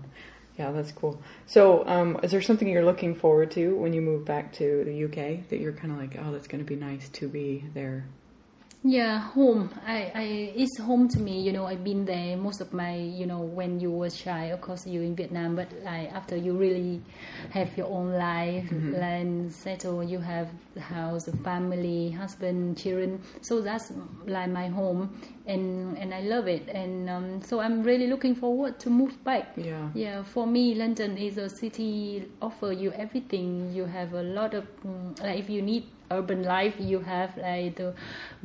Yeah, 0.58 0.72
that's 0.72 0.92
cool. 0.92 1.20
So, 1.46 1.86
um, 1.86 2.20
is 2.22 2.30
there 2.30 2.42
something 2.42 2.68
you're 2.68 2.84
looking 2.84 3.14
forward 3.14 3.50
to 3.52 3.74
when 3.74 3.92
you 3.94 4.02
move 4.02 4.24
back 4.24 4.52
to 4.54 4.84
the 4.84 5.04
UK 5.04 5.48
that 5.48 5.58
you're 5.58 5.72
kind 5.72 5.92
of 5.92 5.98
like, 5.98 6.16
oh, 6.22 6.32
that's 6.32 6.46
going 6.46 6.62
to 6.62 6.68
be 6.68 6.76
nice 6.76 7.08
to 7.08 7.28
be 7.28 7.64
there? 7.74 8.06
Yeah, 8.86 9.18
home. 9.18 9.70
I, 9.86 10.12
I, 10.14 10.22
it's 10.54 10.78
home 10.78 11.08
to 11.08 11.18
me. 11.18 11.40
You 11.40 11.52
know, 11.52 11.64
I've 11.64 11.82
been 11.82 12.04
there 12.04 12.36
most 12.36 12.60
of 12.60 12.74
my, 12.74 12.94
you 12.94 13.24
know, 13.24 13.40
when 13.40 13.80
you 13.80 13.90
were 13.90 14.10
child. 14.10 14.52
Of 14.52 14.60
course, 14.60 14.86
you 14.86 15.00
in 15.00 15.16
Vietnam, 15.16 15.56
but 15.56 15.68
like 15.82 16.12
after 16.12 16.36
you 16.36 16.54
really 16.54 17.00
have 17.50 17.74
your 17.78 17.86
own 17.86 18.12
life, 18.12 18.64
Mm-hmm. 18.68 18.94
and 18.94 19.50
settle, 19.52 20.04
you 20.04 20.18
have 20.18 20.50
the 20.74 20.82
house, 20.82 21.24
family, 21.42 22.10
husband, 22.10 22.76
children. 22.76 23.22
So 23.40 23.62
that's 23.62 23.90
like 24.26 24.50
my 24.50 24.68
home, 24.68 25.18
and 25.46 25.96
and 25.96 26.12
I 26.12 26.20
love 26.20 26.46
it. 26.46 26.68
And 26.68 27.08
um, 27.08 27.40
so 27.42 27.60
I'm 27.60 27.82
really 27.82 28.06
looking 28.06 28.34
forward 28.34 28.78
to 28.80 28.90
move 28.90 29.16
back. 29.24 29.54
Yeah. 29.56 29.88
Yeah, 29.94 30.22
for 30.24 30.46
me, 30.46 30.74
London 30.74 31.16
is 31.16 31.38
a 31.38 31.48
city 31.48 32.28
offer 32.42 32.70
you 32.72 32.92
everything. 32.92 33.72
You 33.72 33.86
have 33.86 34.12
a 34.12 34.22
lot 34.22 34.52
of 34.52 34.64
mm, 34.84 35.18
like 35.22 35.38
if 35.38 35.48
you 35.48 35.62
need 35.62 35.84
urban 36.14 36.42
life, 36.42 36.74
you 36.78 37.00
have 37.00 37.36
like 37.36 37.76
the 37.76 37.94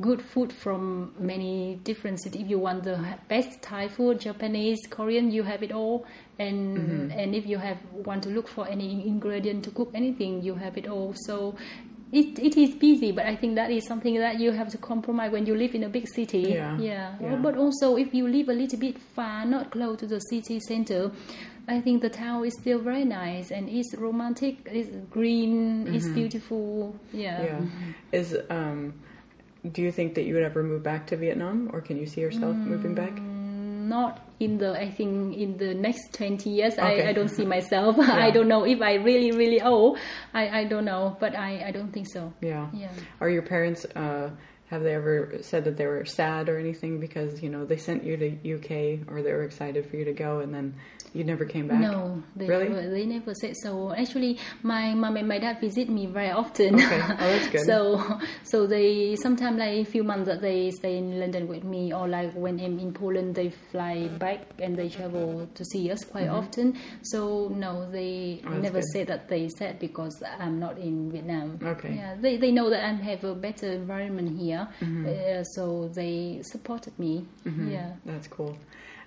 good 0.00 0.20
food 0.22 0.52
from 0.52 1.12
many 1.18 1.80
different 1.84 2.20
cities. 2.22 2.42
If 2.42 2.50
you 2.50 2.58
want 2.58 2.84
the 2.84 2.98
best 3.28 3.62
Thai 3.62 3.88
food, 3.88 4.20
Japanese, 4.20 4.80
Korean, 4.88 5.30
you 5.30 5.42
have 5.42 5.62
it 5.62 5.72
all. 5.72 6.04
And 6.38 6.78
mm-hmm. 6.78 7.18
and 7.18 7.34
if 7.34 7.46
you 7.46 7.58
have 7.58 7.78
want 7.92 8.22
to 8.24 8.30
look 8.30 8.48
for 8.48 8.66
any 8.66 9.06
ingredient 9.06 9.64
to 9.64 9.70
cook 9.70 9.90
anything, 9.94 10.42
you 10.42 10.54
have 10.54 10.76
it 10.76 10.88
all. 10.88 11.14
So. 11.26 11.56
It, 12.12 12.40
it 12.40 12.56
is 12.56 12.74
busy, 12.74 13.12
but 13.12 13.26
I 13.26 13.36
think 13.36 13.54
that 13.54 13.70
is 13.70 13.86
something 13.86 14.18
that 14.18 14.40
you 14.40 14.50
have 14.50 14.68
to 14.70 14.78
compromise 14.78 15.30
when 15.30 15.46
you 15.46 15.54
live 15.54 15.76
in 15.76 15.84
a 15.84 15.88
big 15.88 16.08
city. 16.08 16.40
Yeah, 16.40 16.76
yeah. 16.76 17.14
yeah. 17.20 17.36
But 17.36 17.56
also, 17.56 17.94
if 17.94 18.12
you 18.12 18.26
live 18.26 18.48
a 18.48 18.52
little 18.52 18.80
bit 18.80 18.98
far, 18.98 19.46
not 19.46 19.70
close 19.70 20.00
to 20.00 20.08
the 20.08 20.18
city 20.18 20.58
center, 20.58 21.12
I 21.70 21.80
think 21.80 22.02
the 22.02 22.10
town 22.10 22.44
is 22.44 22.54
still 22.54 22.80
very 22.80 23.04
nice 23.04 23.52
and 23.52 23.68
it's 23.68 23.94
romantic. 23.94 24.54
It's 24.66 24.90
green. 25.08 25.86
It's 25.94 26.08
beautiful. 26.08 26.96
Yeah. 27.12 27.42
Yeah. 27.44 27.60
Is 28.10 28.36
um, 28.50 28.94
do 29.70 29.80
you 29.82 29.92
think 29.92 30.14
that 30.16 30.24
you 30.24 30.34
would 30.34 30.42
ever 30.42 30.62
move 30.62 30.82
back 30.82 31.06
to 31.08 31.16
Vietnam, 31.16 31.70
or 31.72 31.80
can 31.80 31.96
you 31.96 32.06
see 32.06 32.20
yourself 32.22 32.56
moving 32.56 32.94
back? 32.94 33.14
Not 33.20 34.26
in 34.40 34.58
the. 34.58 34.72
I 34.72 34.90
think 34.90 35.36
in 35.36 35.56
the 35.58 35.74
next 35.74 36.12
twenty 36.12 36.50
years, 36.50 36.74
Okay. 36.74 37.06
I, 37.06 37.10
I 37.10 37.12
don't 37.12 37.28
see 37.28 37.44
myself. 37.44 37.98
I 38.26 38.30
don't 38.30 38.48
know 38.48 38.64
if 38.64 38.80
I 38.82 38.94
really 38.94 39.30
really 39.30 39.60
old. 39.62 39.98
I 40.34 40.60
I 40.60 40.64
don't 40.64 40.84
know, 40.84 41.16
but 41.20 41.36
I 41.36 41.68
I 41.68 41.70
don't 41.70 41.92
think 41.92 42.06
so. 42.08 42.32
Yeah. 42.40 42.68
Yeah. 42.72 42.90
Are 43.20 43.30
your 43.30 43.42
parents? 43.42 43.84
Uh, 43.94 44.30
have 44.70 44.82
they 44.82 44.94
ever 44.94 45.34
said 45.42 45.64
that 45.64 45.76
they 45.76 45.86
were 45.86 46.04
sad 46.04 46.48
or 46.48 46.56
anything 46.58 47.00
because 47.00 47.42
you 47.42 47.50
know 47.50 47.64
they 47.64 47.76
sent 47.76 48.04
you 48.04 48.16
to 48.16 48.28
UK 48.54 49.08
or 49.10 49.22
they 49.22 49.32
were 49.32 49.42
excited 49.42 49.84
for 49.90 49.96
you 49.96 50.04
to 50.04 50.12
go 50.12 50.38
and 50.40 50.54
then 50.54 50.74
you 51.12 51.24
never 51.24 51.44
came 51.44 51.66
back? 51.66 51.80
No, 51.80 52.22
they 52.36 52.46
Really? 52.46 52.68
never, 52.68 52.88
they 52.88 53.04
never 53.04 53.34
said 53.34 53.54
so. 53.64 53.92
Actually, 53.92 54.38
my 54.62 54.94
mom 54.94 55.16
and 55.16 55.26
my 55.26 55.40
dad 55.40 55.60
visit 55.60 55.88
me 55.88 56.06
very 56.06 56.30
often. 56.30 56.76
Okay. 56.76 57.00
Oh, 57.02 57.16
that's 57.16 57.48
good. 57.54 57.66
so, 57.66 58.20
so 58.44 58.66
they 58.68 59.16
sometimes 59.16 59.58
like 59.58 59.74
a 59.78 59.84
few 59.84 60.04
months 60.04 60.26
that 60.28 60.40
they 60.40 60.70
stay 60.70 60.98
in 60.98 61.18
London 61.18 61.48
with 61.48 61.64
me, 61.64 61.92
or 61.92 62.06
like 62.06 62.32
when 62.34 62.60
I'm 62.60 62.78
in 62.78 62.92
Poland, 62.92 63.34
they 63.34 63.50
fly 63.72 64.06
back 64.20 64.42
and 64.60 64.76
they 64.76 64.88
travel 64.88 65.48
to 65.52 65.64
see 65.64 65.90
us 65.90 66.04
quite 66.04 66.28
often. 66.28 66.78
So 67.02 67.48
no, 67.48 67.90
they 67.90 68.40
Mm-hmm. 68.40 68.54
Oh, 68.54 68.58
never 68.60 68.78
good. 68.80 68.88
said 68.92 69.06
that 69.08 69.28
they 69.28 69.48
said 69.48 69.78
because 69.80 70.22
I'm 70.38 70.60
not 70.60 70.78
in 70.78 71.10
Vietnam. 71.10 71.58
Okay. 71.60 71.94
Yeah, 71.96 72.14
they 72.20 72.36
they 72.36 72.52
know 72.52 72.70
that 72.70 72.84
I 72.84 72.92
have 72.92 73.24
a 73.24 73.34
better 73.34 73.72
environment 73.72 74.38
here, 74.38 74.59
Mm-hmm. 74.80 75.06
uh, 75.06 75.44
so 75.54 75.88
they 75.94 76.40
supported 76.42 76.98
me. 76.98 77.26
Yeah. 77.44 77.92
That's 78.04 78.28
cool. 78.28 78.56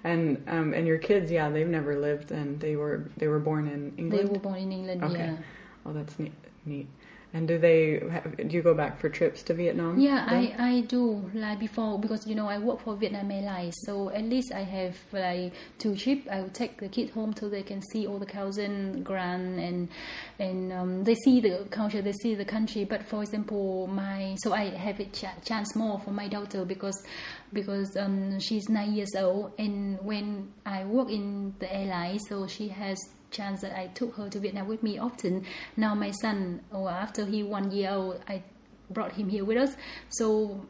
And 0.03 0.43
um, 0.47 0.73
and 0.73 0.85
your 0.85 0.97
kids, 0.97 1.31
yeah, 1.31 1.49
they've 1.49 1.67
never 1.67 1.97
lived 1.97 2.31
and 2.31 2.59
they 2.59 2.75
were 2.75 3.09
they 3.17 3.27
were 3.27 3.39
born 3.39 3.67
in 3.67 3.93
England. 3.97 4.27
They 4.27 4.31
were 4.31 4.39
born 4.39 4.59
in 4.59 4.71
England. 4.71 5.03
okay. 5.03 5.17
Yeah. 5.17 5.37
Oh, 5.85 5.93
that's 5.93 6.17
neat. 6.19 6.33
Neat. 6.65 6.87
And 7.35 7.47
do 7.47 7.57
they? 7.57 7.99
Do 8.37 8.55
you 8.55 8.61
go 8.61 8.75
back 8.75 8.99
for 8.99 9.09
trips 9.09 9.41
to 9.43 9.55
Vietnam? 9.55 9.99
Yeah, 9.99 10.23
then? 10.29 10.53
I, 10.59 10.69
I 10.69 10.81
do 10.81 11.31
like 11.33 11.59
before 11.59 11.97
because 11.97 12.27
you 12.27 12.35
know 12.35 12.47
I 12.47 12.59
work 12.59 12.81
for 12.81 12.95
Vietnam 12.95 13.31
Airlines, 13.31 13.73
so 13.87 14.11
at 14.11 14.23
least 14.23 14.53
I 14.53 14.61
have 14.61 14.95
like 15.11 15.51
two 15.79 15.95
trips. 15.95 16.27
I 16.29 16.41
will 16.41 16.49
take 16.49 16.79
the 16.79 16.87
kids 16.89 17.11
home 17.11 17.33
so 17.35 17.49
they 17.49 17.63
can 17.63 17.81
see 17.81 18.05
all 18.05 18.19
the 18.19 18.27
cousin, 18.27 19.01
grand, 19.01 19.59
and 19.59 19.89
and 20.37 20.71
um, 20.71 21.03
they 21.03 21.15
see 21.15 21.41
the 21.41 21.65
culture, 21.71 22.03
they 22.03 22.11
see 22.11 22.35
the 22.35 22.45
country. 22.45 22.85
But 22.85 23.03
for 23.03 23.23
example, 23.23 23.87
my 23.87 24.35
so 24.43 24.53
I 24.53 24.65
have 24.69 24.99
a 24.99 25.05
ch- 25.05 25.25
chance 25.43 25.75
more 25.75 25.99
for 26.01 26.11
my 26.11 26.27
daughter 26.27 26.65
because 26.65 27.03
because 27.51 27.97
um, 27.97 28.39
she's 28.39 28.69
nine 28.69 28.93
years 28.93 29.15
old, 29.17 29.53
and 29.57 29.97
when 30.03 30.53
I 30.67 30.85
work 30.85 31.09
in 31.09 31.55
the 31.57 31.73
airline, 31.73 32.19
so 32.19 32.45
she 32.45 32.67
has 32.67 32.95
chance 33.33 33.61
that 33.61 33.77
I 33.77 33.87
took 33.87 34.15
her 34.15 34.29
to 34.29 34.39
Vietnam 34.39 34.67
with 34.67 34.83
me 34.83 34.97
often. 34.99 35.45
Now 35.75 35.93
my 35.95 36.11
son, 36.11 36.61
or 36.71 36.89
after 36.89 37.25
he 37.25 37.43
one 37.43 37.71
year 37.71 37.91
old, 37.91 38.21
I 38.27 38.43
brought 38.89 39.13
him 39.13 39.27
here 39.29 39.43
with 39.43 39.57
us. 39.57 39.75
So 40.09 40.65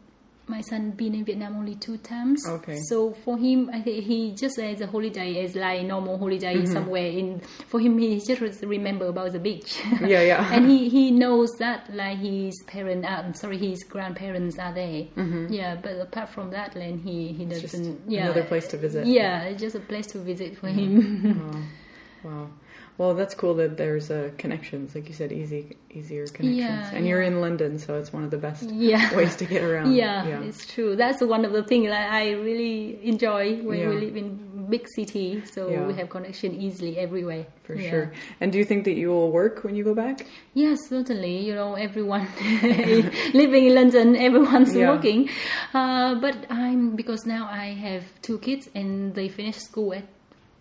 my 0.45 0.59
son 0.59 0.91
been 0.91 1.15
in 1.15 1.23
Vietnam 1.23 1.55
only 1.55 1.75
two 1.75 1.95
times. 1.97 2.45
Okay. 2.45 2.77
So 2.89 3.13
for 3.23 3.37
him, 3.37 3.69
I 3.73 3.79
think 3.81 4.03
he 4.03 4.33
just 4.33 4.59
as 4.59 4.81
a 4.81 4.87
holiday 4.87 5.41
as 5.41 5.55
like 5.55 5.85
normal 5.85 6.17
holiday 6.17 6.65
somewhere 6.65 7.05
in. 7.05 7.39
For 7.69 7.79
him, 7.79 7.97
he 7.97 8.19
just 8.19 8.41
remember 8.61 9.05
about 9.07 9.31
the 9.31 9.39
beach. 9.39 9.79
Yeah, 10.01 10.21
yeah. 10.21 10.53
and 10.53 10.69
he 10.69 10.89
he 10.89 11.11
knows 11.11 11.49
that 11.59 11.89
like 11.95 12.17
his 12.17 12.61
parents, 12.67 13.07
are, 13.07 13.23
I'm 13.23 13.33
sorry, 13.33 13.57
his 13.57 13.83
grandparents 13.85 14.59
are 14.59 14.73
there. 14.73 15.07
Yeah, 15.49 15.77
but 15.81 15.93
apart 16.07 16.27
from 16.29 16.51
that, 16.51 16.73
then 16.73 16.97
he 16.99 17.31
he 17.31 17.45
Mm-hmm. 17.45 17.49
just 17.61 17.73
doesn't. 17.75 18.01
yeah, 18.11 18.23
another 18.25 18.43
place 18.43 18.67
to 18.67 18.77
visit. 18.77 19.07
Yeah, 19.07 19.43
it's 19.43 19.61
just 19.61 19.75
a 19.77 19.79
place 19.79 20.07
to 20.07 20.19
visit 20.19 20.57
for 20.57 20.67
him. 20.67 21.69
Wow. 22.23 22.49
Well, 22.97 23.15
that's 23.15 23.33
cool 23.33 23.55
that 23.55 23.75
there's 23.75 24.11
uh, 24.11 24.29
connections, 24.37 24.93
like 24.93 25.07
you 25.07 25.15
said, 25.15 25.31
easy, 25.31 25.77
easier 25.89 26.27
connections. 26.27 26.57
Yeah, 26.59 26.91
and 26.93 27.07
you're 27.07 27.23
in 27.23 27.41
London, 27.41 27.79
so 27.79 27.95
it's 27.97 28.13
one 28.13 28.23
of 28.23 28.29
the 28.29 28.37
best 28.37 28.63
Yeah. 28.69 29.15
ways 29.17 29.35
to 29.37 29.45
get 29.45 29.63
around. 29.63 29.93
Yeah, 29.95 30.41
it's 30.41 30.65
true. 30.71 30.95
That's 30.95 31.19
one 31.21 31.43
of 31.43 31.53
the 31.53 31.63
things 31.63 31.87
that 31.89 32.13
I 32.13 32.31
really 32.33 32.99
enjoy 33.03 33.55
when 33.63 33.79
Yeah. 33.79 33.89
we 33.89 33.95
live 34.05 34.15
in 34.15 34.67
big 34.69 34.87
city. 34.95 35.43
So 35.45 35.69
Yeah. 35.71 35.87
we 35.87 35.93
have 35.95 36.09
connection 36.09 36.53
easily 36.53 36.97
everywhere. 36.99 37.45
for 37.63 37.75
Yeah. 37.75 37.89
sure. 37.89 38.11
And 38.41 38.51
do 38.51 38.57
you 38.59 38.65
think 38.65 38.83
that 38.83 38.95
you 38.95 39.07
will 39.09 39.31
work 39.31 39.63
when 39.63 39.73
you 39.73 39.83
go 39.85 39.95
back? 39.95 40.25
Yes, 40.53 40.77
certainly. 40.89 41.37
You 41.47 41.55
know, 41.55 41.75
everyone 41.75 42.27
living 43.33 43.65
in 43.67 43.75
London, 43.75 44.15
everyone's 44.17 44.75
Yeah. 44.75 44.91
working. 44.91 45.29
Uh, 45.73 46.15
but 46.15 46.35
I'm 46.49 46.95
because 46.95 47.25
now 47.25 47.47
I 47.49 47.67
have 47.87 48.03
two 48.21 48.37
kids 48.39 48.69
and 48.75 49.15
they 49.15 49.29
finish 49.29 49.57
school 49.57 49.93
at 49.93 50.03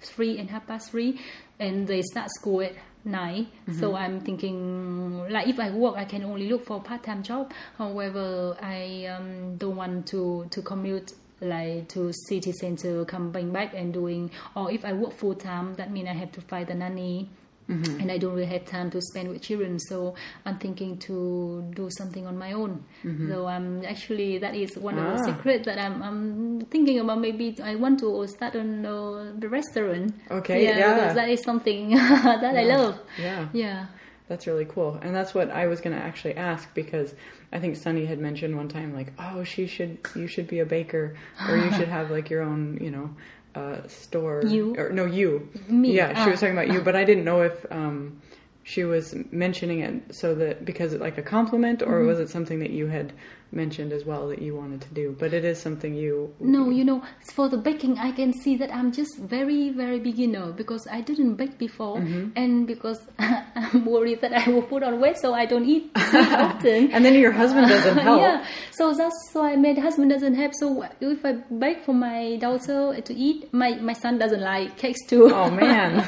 three 0.00 0.38
and 0.38 0.48
half 0.50 0.66
past 0.66 0.90
three, 0.90 1.18
and 1.62 1.86
they 1.86 2.02
start 2.02 2.28
school 2.30 2.60
at 2.60 2.72
9 3.04 3.46
So 3.80 3.94
I'm 3.96 4.20
thinking, 4.20 5.28
like, 5.28 5.48
if 5.48 5.58
I 5.58 5.70
work, 5.70 5.96
I 5.96 6.04
can 6.04 6.24
only 6.24 6.48
look 6.48 6.64
for 6.64 6.80
part 6.80 7.02
time 7.02 7.22
job. 7.22 7.52
However, 7.78 8.56
I 8.60 9.06
um, 9.06 9.56
don't 9.56 9.76
want 9.76 10.06
to 10.08 10.46
to 10.50 10.62
commute 10.62 11.12
like 11.40 11.88
to 11.88 12.12
city 12.28 12.52
center 12.52 13.04
coming 13.04 13.50
back 13.50 13.74
and 13.74 13.92
doing 13.92 14.30
or 14.54 14.70
if 14.70 14.84
I 14.84 14.92
work 14.92 15.12
full 15.12 15.34
time 15.34 15.74
that 15.74 15.90
means 15.90 16.08
I 16.08 16.12
have 16.12 16.30
to 16.32 16.40
find 16.40 16.70
a 16.70 16.74
nanny 16.74 17.28
and 17.68 18.10
I 18.12 18.18
don't 18.18 18.34
really 18.34 18.46
have 18.52 18.66
time 18.66 18.90
to 18.90 19.00
spend 19.00 19.28
with 19.30 19.40
children 19.42 19.78
so 19.78 20.14
I'm 20.44 20.58
thinking 20.58 20.98
to 21.08 21.64
do 21.74 21.88
something 21.90 22.26
on 22.26 22.36
my 22.36 22.52
own 22.52 22.84
so 23.28 23.46
I'm 23.46 23.84
actually 23.84 24.38
that 24.38 24.54
is 24.54 24.76
one 24.76 24.98
of 24.98 25.04
the 25.04 25.22
Ah. 25.22 25.24
secrets 25.36 25.64
that 25.66 25.78
I'm, 25.78 26.02
I'm 26.02 26.60
thinking 26.66 26.98
about 27.00 27.20
maybe 27.20 27.56
I 27.62 27.74
want 27.76 28.00
to 28.00 28.26
start 28.26 28.54
an 28.56 28.84
uh, 28.84 29.32
the 29.38 29.48
restaurant 29.48 30.12
Okay, 30.30 30.64
yeah, 30.64 30.78
yeah. 30.78 30.94
because 30.94 31.14
that 31.14 31.28
is 31.30 31.42
something 31.42 31.90
that 32.42 32.54
I 32.56 32.64
love 32.64 32.98
Yeah. 33.18 33.48
yeah 33.52 33.86
That's 34.28 34.46
really 34.46 34.64
cool. 34.64 34.98
And 35.02 35.14
that's 35.14 35.34
what 35.34 35.50
I 35.50 35.66
was 35.66 35.80
going 35.84 35.94
to 35.98 36.02
actually 36.02 36.36
ask 36.36 36.64
because 36.74 37.12
I 37.52 37.58
think 37.60 37.76
Sunny 37.76 38.06
had 38.06 38.18
mentioned 38.18 38.56
one 38.56 38.68
time, 38.68 38.94
like, 38.94 39.12
oh, 39.18 39.44
she 39.44 39.66
should, 39.66 39.98
you 40.16 40.26
should 40.26 40.48
be 40.48 40.60
a 40.60 40.64
baker 40.76 41.04
or 41.48 41.56
you 41.58 41.70
should 41.76 41.88
have 41.88 42.10
like 42.10 42.30
your 42.30 42.40
own, 42.42 42.78
you 42.80 42.90
know, 42.90 43.10
uh, 43.54 43.86
store. 43.88 44.42
You? 44.46 44.74
Or 44.76 44.90
no, 44.90 45.04
you. 45.06 45.48
Me, 45.68 45.92
Yeah, 45.92 46.14
she 46.24 46.28
ah. 46.28 46.30
was 46.30 46.40
talking 46.40 46.56
about 46.56 46.72
you, 46.72 46.80
but 46.80 46.96
I 46.96 47.04
didn't 47.04 47.24
know 47.24 47.42
if 47.42 47.66
um, 47.70 48.20
she 48.62 48.84
was 48.84 49.14
mentioning 49.30 49.80
it 49.80 50.14
so 50.14 50.34
that 50.36 50.64
because 50.64 50.92
it 50.92 51.00
like 51.00 51.18
a 51.18 51.22
compliment 51.22 51.82
or 51.82 51.98
Mm-hmm. 51.98 52.06
was 52.06 52.18
it 52.20 52.28
something 52.30 52.60
that 52.60 52.70
you 52.70 52.86
had 52.86 53.12
mentioned 53.52 53.92
as 53.92 54.04
well 54.04 54.28
that 54.28 54.40
you 54.42 54.54
wanted 54.56 54.80
to 54.82 54.88
do? 54.94 55.14
But 55.18 55.32
it 55.34 55.44
is 55.44 55.60
something 55.60 55.94
you. 55.94 56.34
No, 56.40 56.70
you 56.70 56.84
know, 56.84 57.02
for 57.34 57.48
the 57.48 57.56
baking, 57.58 57.98
I 57.98 58.12
can 58.12 58.32
see 58.32 58.56
that 58.56 58.74
I'm 58.74 58.92
just 58.92 59.18
very, 59.18 59.70
very 59.70 60.00
beginner 60.00 60.52
because 60.52 60.86
I 60.90 61.00
didn't 61.00 61.34
bake 61.36 61.58
before, 61.58 61.98
Mm-hmm. 61.98 62.30
and 62.36 62.66
because 62.66 63.00
I'm 63.18 63.84
worried 63.84 64.20
that 64.22 64.32
I 64.32 64.48
will 64.50 64.62
put 64.62 64.82
on 64.82 65.00
weight, 65.00 65.18
so 65.18 65.34
I 65.34 65.46
don't 65.46 65.64
eat 65.66 65.90
often. 65.96 66.90
And 66.92 67.04
then 67.04 67.14
your 67.14 67.32
husband 67.32 67.68
doesn't 67.68 67.98
help. 68.08 68.20
yeah, 68.20 68.44
so 68.70 68.92
that's 68.94 69.30
why 69.32 69.56
my 69.56 69.72
husband 69.74 70.10
doesn't 70.10 70.34
help 70.34 70.52
So 70.54 70.84
if 71.00 71.24
I 71.24 71.32
bake 71.58 71.84
for 71.84 71.94
my 71.94 72.36
daughter 72.36 73.00
to 73.00 73.14
eat, 73.14 73.52
my 73.52 73.74
my 73.76 73.92
son 73.92 74.18
doesn't 74.18 74.40
like 74.40 74.76
cakes 74.76 75.04
too. 75.06 75.30
Oh, 75.32 75.50
man. 75.50 76.00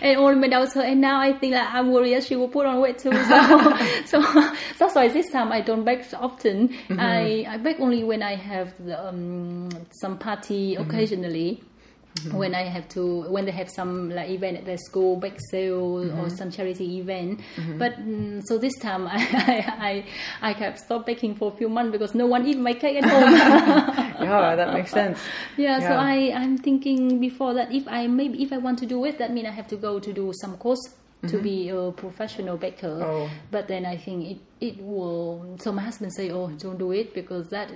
and 0.00 0.18
only 0.18 0.40
my 0.40 0.48
daughter, 0.48 0.80
and 0.80 1.00
now 1.00 1.20
I 1.20 1.32
think 1.38 1.52
that 1.52 1.72
I'm 1.74 1.92
worried 1.92 2.14
that 2.14 2.24
she 2.24 2.36
will 2.36 2.48
put 2.48 2.66
on 2.66 2.80
weight 2.80 2.98
too. 2.98 3.12
So, 3.12 3.76
so 4.06 4.20
that's 4.78 4.94
why 4.94 5.08
this 5.08 5.30
time 5.30 5.52
I 5.52 5.60
don't 5.60 5.84
bake 5.84 6.04
so 6.04 6.18
often. 6.18 6.71
Mm-hmm. 6.88 7.00
I 7.00 7.46
I 7.48 7.56
bake 7.58 7.80
only 7.80 8.04
when 8.04 8.22
I 8.22 8.34
have 8.36 8.72
the, 8.84 8.96
um, 9.08 9.68
some 10.00 10.18
party 10.18 10.74
Mm-hmm. 10.76 10.82
occasionally. 10.90 11.62
when 12.30 12.54
I 12.54 12.68
have 12.68 12.86
to 12.90 13.24
when 13.32 13.46
they 13.46 13.52
have 13.56 13.70
some 13.70 14.10
like 14.10 14.28
event 14.28 14.58
at 14.58 14.64
their 14.66 14.76
school, 14.76 15.16
bake 15.16 15.38
sale 15.50 16.12
or 16.20 16.28
some 16.28 16.50
charity 16.50 16.98
event. 17.00 17.40
But 17.78 17.96
mm, 17.96 18.42
so 18.44 18.58
this 18.58 18.76
time 18.78 19.08
I 19.08 19.16
I 19.32 19.56
I, 20.42 20.50
I 20.50 20.54
kept 20.54 20.78
stopped 20.84 21.06
baking 21.06 21.36
for 21.36 21.50
a 21.52 21.56
few 21.56 21.70
months 21.70 21.90
because 21.90 22.14
no 22.14 22.26
one 22.26 22.46
eat 22.46 22.58
my 22.58 22.74
cake 22.74 22.98
at 23.00 23.08
home. 23.08 23.32
yeah, 24.28 24.54
that 24.56 24.74
makes 24.74 24.90
sense. 24.92 25.18
Yeah, 25.56 25.80
so 25.80 25.94
I 25.96 26.32
I'm 26.36 26.58
thinking 26.58 27.18
before 27.18 27.54
that 27.54 27.72
if 27.72 27.88
I 27.88 28.06
maybe 28.08 28.42
if 28.44 28.52
I 28.52 28.58
want 28.58 28.78
to 28.80 28.86
do 28.86 29.04
it, 29.06 29.16
that 29.18 29.32
means 29.32 29.48
I 29.48 29.52
have 29.56 29.68
to 29.68 29.76
go 29.76 29.98
to 29.98 30.12
do 30.12 30.32
some 30.42 30.58
course 30.58 30.84
to 31.22 31.36
mm-hmm. 31.36 31.42
be 31.42 31.68
a 31.68 31.92
professional 31.92 32.56
baker. 32.56 33.00
Oh. 33.02 33.30
But 33.50 33.68
then 33.68 33.86
I 33.86 33.96
think 33.96 34.26
it 34.30 34.38
it 34.60 34.82
will. 34.82 35.56
So 35.60 35.72
my 35.72 35.82
husband 35.82 36.12
say, 36.14 36.30
oh, 36.30 36.48
don't 36.58 36.78
do 36.78 36.92
it 36.92 37.14
because 37.14 37.48
that 37.50 37.70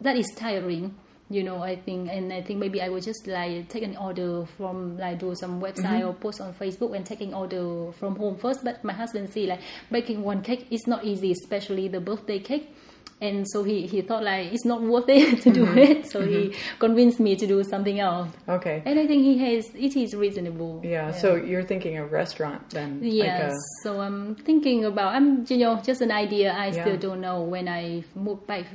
that 0.00 0.16
is 0.16 0.26
tiring. 0.36 0.94
You 1.32 1.44
know, 1.44 1.62
I 1.62 1.76
think, 1.76 2.10
and 2.10 2.32
I 2.32 2.42
think 2.42 2.58
maybe 2.58 2.82
I 2.82 2.88
will 2.88 3.00
just 3.00 3.28
like 3.28 3.68
take 3.68 3.84
an 3.84 3.96
order 3.96 4.44
from 4.56 4.98
like 4.98 5.20
do 5.20 5.32
some 5.36 5.60
website 5.60 6.02
mm-hmm. 6.02 6.08
or 6.08 6.12
post 6.14 6.40
on 6.40 6.52
Facebook 6.54 6.96
and 6.96 7.06
taking 7.06 7.32
order 7.32 7.92
from 7.92 8.16
home 8.16 8.36
first. 8.36 8.64
But 8.64 8.82
my 8.82 8.92
husband 8.92 9.30
see 9.30 9.46
like 9.46 9.60
baking 9.92 10.24
one 10.24 10.42
cake 10.42 10.66
is 10.70 10.88
not 10.88 11.04
easy, 11.04 11.30
especially 11.30 11.86
the 11.86 12.00
birthday 12.00 12.40
cake. 12.40 12.74
And 13.20 13.46
so 13.48 13.62
he, 13.62 13.86
he 13.86 14.00
thought 14.02 14.22
like 14.22 14.52
it's 14.52 14.64
not 14.64 14.82
worth 14.82 15.08
it 15.08 15.42
to 15.44 15.50
do 15.50 15.66
mm-hmm. 15.66 15.78
it. 15.78 16.10
So 16.10 16.22
he 16.24 16.48
mm-hmm. 16.48 16.78
convinced 16.78 17.20
me 17.20 17.36
to 17.36 17.46
do 17.46 17.62
something 17.64 18.00
else. 18.00 18.30
Okay. 18.48 18.82
And 18.84 18.98
I 18.98 19.06
think 19.06 19.22
he 19.22 19.38
has 19.38 19.66
it 19.74 19.96
is 19.96 20.14
reasonable. 20.14 20.80
Yeah, 20.84 21.12
so 21.12 21.36
you're 21.36 21.64
thinking 21.64 21.98
a 21.98 22.06
restaurant 22.06 22.70
then? 22.70 23.00
like 23.02 23.12
Yes. 23.12 23.52
a- 23.52 23.82
so 23.82 24.00
I'm 24.00 24.34
thinking 24.36 24.84
about 24.84 25.14
I'm 25.14 25.44
you 25.48 25.58
know 25.58 25.80
just 25.82 26.00
an 26.00 26.10
idea. 26.10 26.52
I 26.52 26.68
Yeah. 26.68 26.82
still 26.82 26.96
don't 26.96 27.20
know 27.20 27.42
when 27.42 27.68
I 27.68 28.04
move 28.14 28.46
back. 28.46 28.66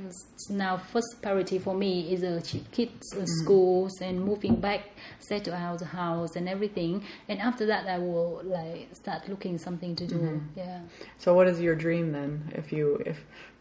Now, 0.50 0.78
first 0.78 1.22
priority 1.22 1.58
for 1.60 1.74
me 1.74 2.14
is 2.14 2.22
ch- 2.48 2.62
kids 2.72 3.14
uh, 3.16 3.26
schools 3.26 4.02
and 4.02 4.24
moving 4.24 4.56
back, 4.60 4.82
settle 5.20 5.54
out 5.54 5.80
the 5.80 5.86
house 5.86 6.36
and 6.36 6.48
everything. 6.48 7.04
And 7.30 7.40
after 7.40 7.66
that, 7.68 7.88
I 7.88 7.98
will 7.98 8.42
like 8.44 8.90
start 8.94 9.28
looking 9.28 9.58
something 9.58 9.96
to 9.96 10.06
do. 10.08 10.16
Mm-hmm. 10.16 10.60
Yeah. 10.60 10.82
So 11.18 11.34
what 11.34 11.48
is 11.48 11.60
your 11.60 11.76
dream 11.76 12.12
then? 12.12 12.52
If 12.54 12.72
you, 12.72 13.02
if 13.06 13.18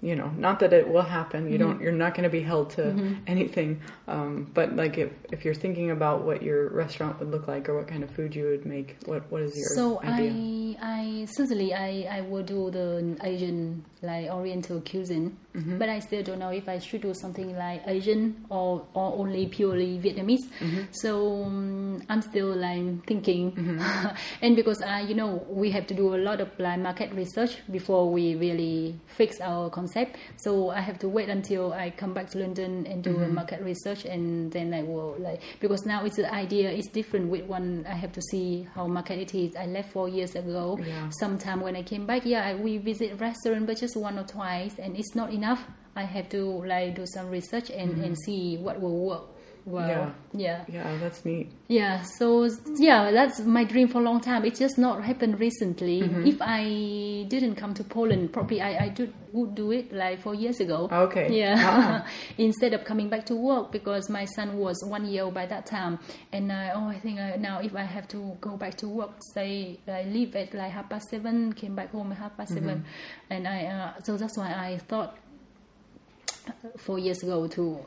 you 0.08 0.14
know, 0.20 0.30
not 0.46 0.60
that 0.60 0.72
it 0.80 0.86
will 0.92 1.08
happen, 1.18 1.40
you 1.50 1.58
Mm-hmm. 1.58 1.64
don't, 1.70 1.80
you're 1.82 1.98
not 2.04 2.12
going 2.16 2.28
to 2.30 2.34
be 2.40 2.44
held 2.52 2.66
to 2.76 2.84
anything. 3.26 3.70
Um, 4.14 4.32
but 4.58 4.76
like 4.76 4.94
if 5.04 5.10
if 5.32 5.44
you're 5.44 5.60
thinking 5.64 5.88
about 5.96 6.24
what 6.28 6.38
your 6.48 6.60
restaurant 6.82 7.18
would 7.18 7.30
look 7.34 7.46
like 7.52 7.68
or 7.68 7.74
what 7.78 7.88
kind 7.92 8.02
of 8.04 8.10
food 8.16 8.30
you 8.38 8.44
would 8.52 8.66
make, 8.74 8.88
what 9.06 9.22
what 9.32 9.42
is 9.42 9.52
your 9.56 9.70
So 9.78 9.84
idea? 10.04 10.30
I, 10.82 11.00
I 11.00 11.26
certainly 11.38 11.72
I, 11.72 11.90
I 12.18 12.20
will 12.30 12.42
do 12.56 12.70
the 12.78 13.16
Asian 13.30 13.84
like 14.02 14.26
Oriental 14.38 14.80
cuisine, 14.90 15.28
Mm-hmm. 15.54 15.78
but 15.78 15.88
I 15.88 16.00
still 16.00 16.22
don't 16.28 16.40
know 16.40 16.50
if 16.50 16.68
I 16.68 16.78
should 16.86 17.00
do 17.08 17.14
something 17.14 17.56
like 17.56 17.80
Asian 17.86 18.44
or 18.50 18.84
or 18.92 19.08
only 19.22 19.46
purely 19.46 19.90
Vietnamese. 20.04 20.44
Mm-hmm. 20.60 20.82
So 21.02 21.44
um, 21.44 22.02
I'm 22.10 22.22
still 22.30 22.50
like 22.66 23.06
thinking, 23.06 23.52
Mm-hmm. 23.52 23.78
and 24.42 24.56
because 24.60 24.82
uh, 24.82 25.00
you 25.08 25.14
know 25.14 25.30
we 25.48 25.70
have 25.76 25.86
to 25.86 25.94
do 25.94 26.06
a 26.14 26.20
lot 26.28 26.40
of 26.44 26.48
like 26.58 26.80
market 26.80 27.10
research 27.14 27.52
before 27.70 28.10
we 28.10 28.34
really 28.34 28.98
fix 29.16 29.40
our 29.40 29.70
concept. 29.70 29.93
So 30.36 30.70
I 30.70 30.80
have 30.80 30.98
to 30.98 31.08
wait 31.08 31.28
until 31.28 31.72
I 31.72 31.90
come 31.90 32.12
back 32.12 32.28
to 32.30 32.38
London 32.38 32.86
and 32.86 33.02
do 33.02 33.14
Mm-hmm. 33.14 33.34
market 33.34 33.62
research, 33.62 34.04
and 34.04 34.50
then 34.50 34.74
I 34.74 34.82
will 34.82 35.14
like 35.18 35.40
because 35.60 35.86
now 35.86 36.04
it's 36.04 36.16
the 36.16 36.32
idea 36.34 36.70
is 36.70 36.86
different 36.88 37.30
with 37.30 37.44
one. 37.46 37.86
I 37.88 37.94
have 37.94 38.12
to 38.12 38.20
see 38.30 38.66
how 38.74 38.86
market 38.88 39.18
it 39.18 39.34
is. 39.34 39.54
I 39.56 39.66
left 39.66 39.92
four 39.92 40.08
years 40.08 40.34
ago. 40.34 40.76
Yeah. 40.82 41.08
Sometime 41.10 41.60
when 41.60 41.76
I 41.76 41.82
came 41.82 42.06
back, 42.06 42.26
yeah, 42.26 42.48
I, 42.48 42.54
we 42.56 42.78
visit 42.78 43.20
restaurant, 43.20 43.66
but 43.66 43.78
just 43.78 43.96
one 43.96 44.18
or 44.18 44.24
twice, 44.24 44.74
and 44.78 44.96
it's 44.96 45.14
not 45.14 45.32
enough. 45.32 45.62
I 45.96 46.02
have 46.04 46.28
to 46.30 46.42
like 46.66 46.96
do 46.96 47.06
some 47.06 47.30
research 47.30 47.70
and, 47.70 48.02
and 48.04 48.18
see 48.18 48.56
what 48.58 48.80
will 48.80 49.06
work. 49.06 49.22
Well, 49.66 49.88
Yeah. 49.88 50.10
yeah. 50.34 50.64
yeah, 50.68 50.98
that's 50.98 51.24
neat. 51.24 51.50
Yeah, 51.68 52.02
so 52.18 52.46
yeah, 52.76 53.10
that's 53.12 53.40
my 53.40 53.64
dream 53.64 53.88
for 53.88 53.98
a 54.00 54.02
long 54.04 54.20
time. 54.20 54.44
It 54.44 54.56
just 54.56 54.76
not 54.76 55.02
happened 55.02 55.40
recently. 55.40 56.02
Mm-hmm. 56.02 56.26
If 56.26 56.36
I 56.42 57.24
didn't 57.30 57.54
come 57.56 57.72
to 57.74 57.84
Poland, 57.84 58.30
probably 58.30 58.60
I, 58.60 58.84
I 58.84 58.88
do, 58.90 59.10
would 59.32 59.54
do 59.54 59.72
it 59.72 59.90
like 59.90 60.20
four 60.20 60.34
years 60.34 60.60
ago. 60.60 60.88
Okay. 60.92 61.28
Yeah. 61.32 61.54
Ah. 61.56 62.06
Instead 62.36 62.74
of 62.74 62.84
coming 62.84 63.08
back 63.08 63.24
to 63.26 63.34
work 63.36 63.72
because 63.72 64.10
my 64.10 64.26
son 64.26 64.58
was 64.58 64.76
one 64.86 65.06
year 65.06 65.24
old 65.24 65.32
by 65.34 65.46
that 65.46 65.64
time, 65.64 65.98
and 66.32 66.52
I, 66.52 66.72
oh, 66.74 66.88
I 66.88 66.98
think 67.00 67.18
I, 67.18 67.36
now 67.36 67.60
if 67.60 67.74
I 67.74 67.84
have 67.84 68.06
to 68.08 68.36
go 68.42 68.58
back 68.58 68.76
to 68.78 68.88
work, 68.88 69.12
say 69.32 69.80
I 69.88 70.02
leave 70.02 70.36
at 70.36 70.52
like 70.52 70.72
half 70.72 70.90
past 70.90 71.08
seven, 71.08 71.54
came 71.54 71.74
back 71.74 71.90
home 71.92 72.12
at 72.12 72.18
half 72.18 72.36
past 72.36 72.52
Mm-hmm. 72.52 72.68
seven, 72.68 72.84
and 73.30 73.48
I 73.48 73.64
uh, 73.64 74.02
so 74.02 74.18
that's 74.18 74.36
why 74.36 74.52
I 74.52 74.76
thought 74.88 75.16
four 76.76 76.98
years 76.98 77.22
ago 77.22 77.46
to 77.48 77.78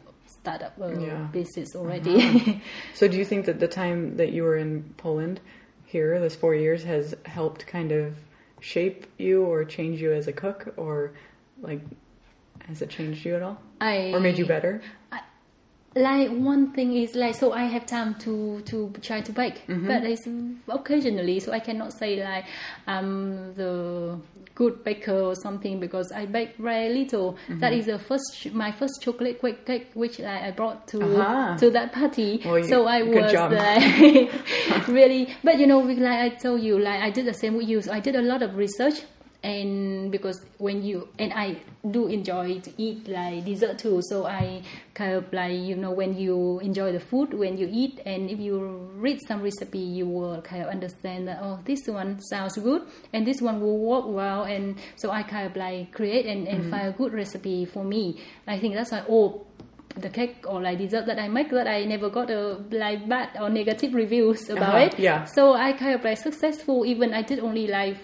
start 0.48 0.64
up 0.64 0.78
a 0.78 1.02
Yeah. 1.02 1.14
Uh-huh. 1.14 1.28
already. 1.76 2.62
So 2.94 3.08
do 3.08 3.18
you 3.18 3.26
think 3.26 3.46
that 3.46 3.60
the 3.60 3.68
time 3.68 4.18
that 4.18 4.32
you 4.32 4.44
were 4.44 4.58
in 4.58 4.94
Poland 4.98 5.40
here, 5.86 6.20
this 6.20 6.36
four 6.36 6.56
years, 6.56 6.84
has 6.84 7.16
helped 7.26 7.68
kind 7.68 7.92
of 7.92 8.16
shape 8.60 9.06
you 9.18 9.44
or 9.44 9.66
change 9.66 10.02
you 10.02 10.12
as 10.14 10.28
a 10.28 10.34
cook, 10.34 10.74
or 10.78 11.12
like 11.62 11.82
has 12.68 12.82
it 12.82 12.90
changed 12.90 13.26
you 13.26 13.36
at 13.36 13.42
all, 13.42 13.58
I 13.82 14.12
or 14.14 14.20
made 14.20 14.38
you 14.38 14.46
better? 14.46 14.82
Like 15.98 16.30
one 16.30 16.72
thing 16.74 16.96
is 16.96 17.16
like 17.16 17.36
so 17.36 17.52
I 17.54 17.64
have 17.66 17.86
time 17.86 18.16
to 18.20 18.62
to 18.62 18.92
try 19.02 19.22
to 19.22 19.32
bake, 19.32 19.66
Mm-hmm. 19.68 19.88
but 19.88 20.04
it's 20.04 20.28
occasionally. 20.70 21.40
So 21.40 21.52
I 21.52 21.60
cannot 21.60 21.94
say 21.94 22.24
like 22.24 22.46
I'm 22.86 23.54
the 23.56 24.20
good 24.56 24.84
baker 24.84 25.20
or 25.20 25.36
something 25.36 25.80
because 25.80 26.12
I 26.12 26.26
bake 26.26 26.58
very 26.58 26.90
little. 26.94 27.34
Mm-hmm. 27.34 27.60
That 27.60 27.74
is 27.74 27.86
the 27.88 28.00
first 28.00 28.52
my 28.54 28.72
first 28.72 29.02
chocolate 29.02 29.40
cake, 29.42 29.66
cake 29.66 29.88
which 29.94 30.20
like, 30.20 30.42
I 30.44 30.52
brought 30.52 30.88
to 30.90 31.02
Aha. 31.04 31.58
to 31.60 31.70
that 31.72 31.92
party. 31.94 32.42
Well, 32.46 32.58
you- 32.60 32.64
so 32.68 32.88
I 32.88 33.02
good 33.04 33.24
was 33.24 33.32
job. 33.32 33.52
like 33.52 34.88
really, 34.88 35.36
but 35.44 35.60
you 35.60 35.68
know, 35.68 35.80
like 35.80 36.20
I 36.20 36.30
told 36.30 36.62
you, 36.62 36.80
like 36.80 37.02
I 37.02 37.10
did 37.12 37.26
the 37.26 37.34
same 37.34 37.56
with 37.58 37.68
you. 37.68 37.82
So 37.82 37.92
I 37.92 38.00
did 38.00 38.16
a 38.16 38.22
lot 38.22 38.42
of 38.42 38.56
research 38.56 39.02
and 39.44 40.12
because 40.12 40.42
when 40.58 40.84
you 40.84 41.08
and 41.20 41.32
I 41.34 41.58
do 41.90 42.08
enjoy 42.08 42.60
to 42.60 42.72
eat 42.78 43.08
like 43.08 43.46
dessert 43.46 43.78
too, 43.80 44.02
so 44.02 44.26
I 44.26 44.62
kind 44.94 45.14
of 45.14 45.32
like 45.32 45.54
you 45.54 45.76
know 45.76 45.92
when 45.92 46.18
you 46.18 46.60
enjoy 46.60 46.92
the 46.92 47.00
food 47.00 47.34
when 47.34 47.58
you 47.58 47.70
eat, 47.72 48.02
and 48.06 48.30
if 48.30 48.40
you 48.40 48.60
read 48.98 49.20
some 49.28 49.42
recipe, 49.42 49.80
you 49.80 50.08
will 50.08 50.42
kind 50.42 50.64
of 50.64 50.70
understand 50.70 51.28
that 51.28 51.40
oh 51.42 51.60
this 51.66 51.88
one 51.88 52.20
sounds 52.20 52.58
good 52.58 52.82
and 53.14 53.26
this 53.26 53.42
one 53.42 53.62
will 53.62 53.78
work 53.78 54.06
well, 54.08 54.44
and 54.44 54.76
so 54.96 55.12
I 55.12 55.24
kind 55.24 55.46
of 55.48 55.56
like 55.56 55.92
create 55.94 56.26
and, 56.26 56.48
and 56.48 56.70
find 56.72 56.88
a 56.88 56.92
good 56.92 57.14
recipe 57.14 57.66
for 57.66 57.84
me. 57.84 58.20
I 58.48 58.60
think 58.60 58.74
that's 58.76 58.92
why 58.92 59.04
oh 59.10 59.46
the 59.96 60.10
cake 60.10 60.46
or 60.48 60.62
like 60.62 60.78
dessert 60.78 61.06
that 61.08 61.18
I 61.18 61.28
make 61.28 61.50
that 61.50 61.68
I 61.68 61.84
never 61.86 62.10
got 62.10 62.30
a 62.30 62.62
like 62.72 63.08
bad 63.10 63.30
or 63.40 63.50
negative 63.50 63.94
reviews 63.96 64.48
about 64.50 64.76
Uh-huh, 64.76 64.86
it. 64.94 65.00
yeah. 65.00 65.26
So 65.26 65.54
I 65.54 65.74
kind 65.74 65.96
of 65.96 66.04
like 66.04 66.18
successful 66.18 66.86
even 66.86 67.14
I 67.14 67.24
did 67.24 67.40
only 67.40 67.66
like 67.68 67.98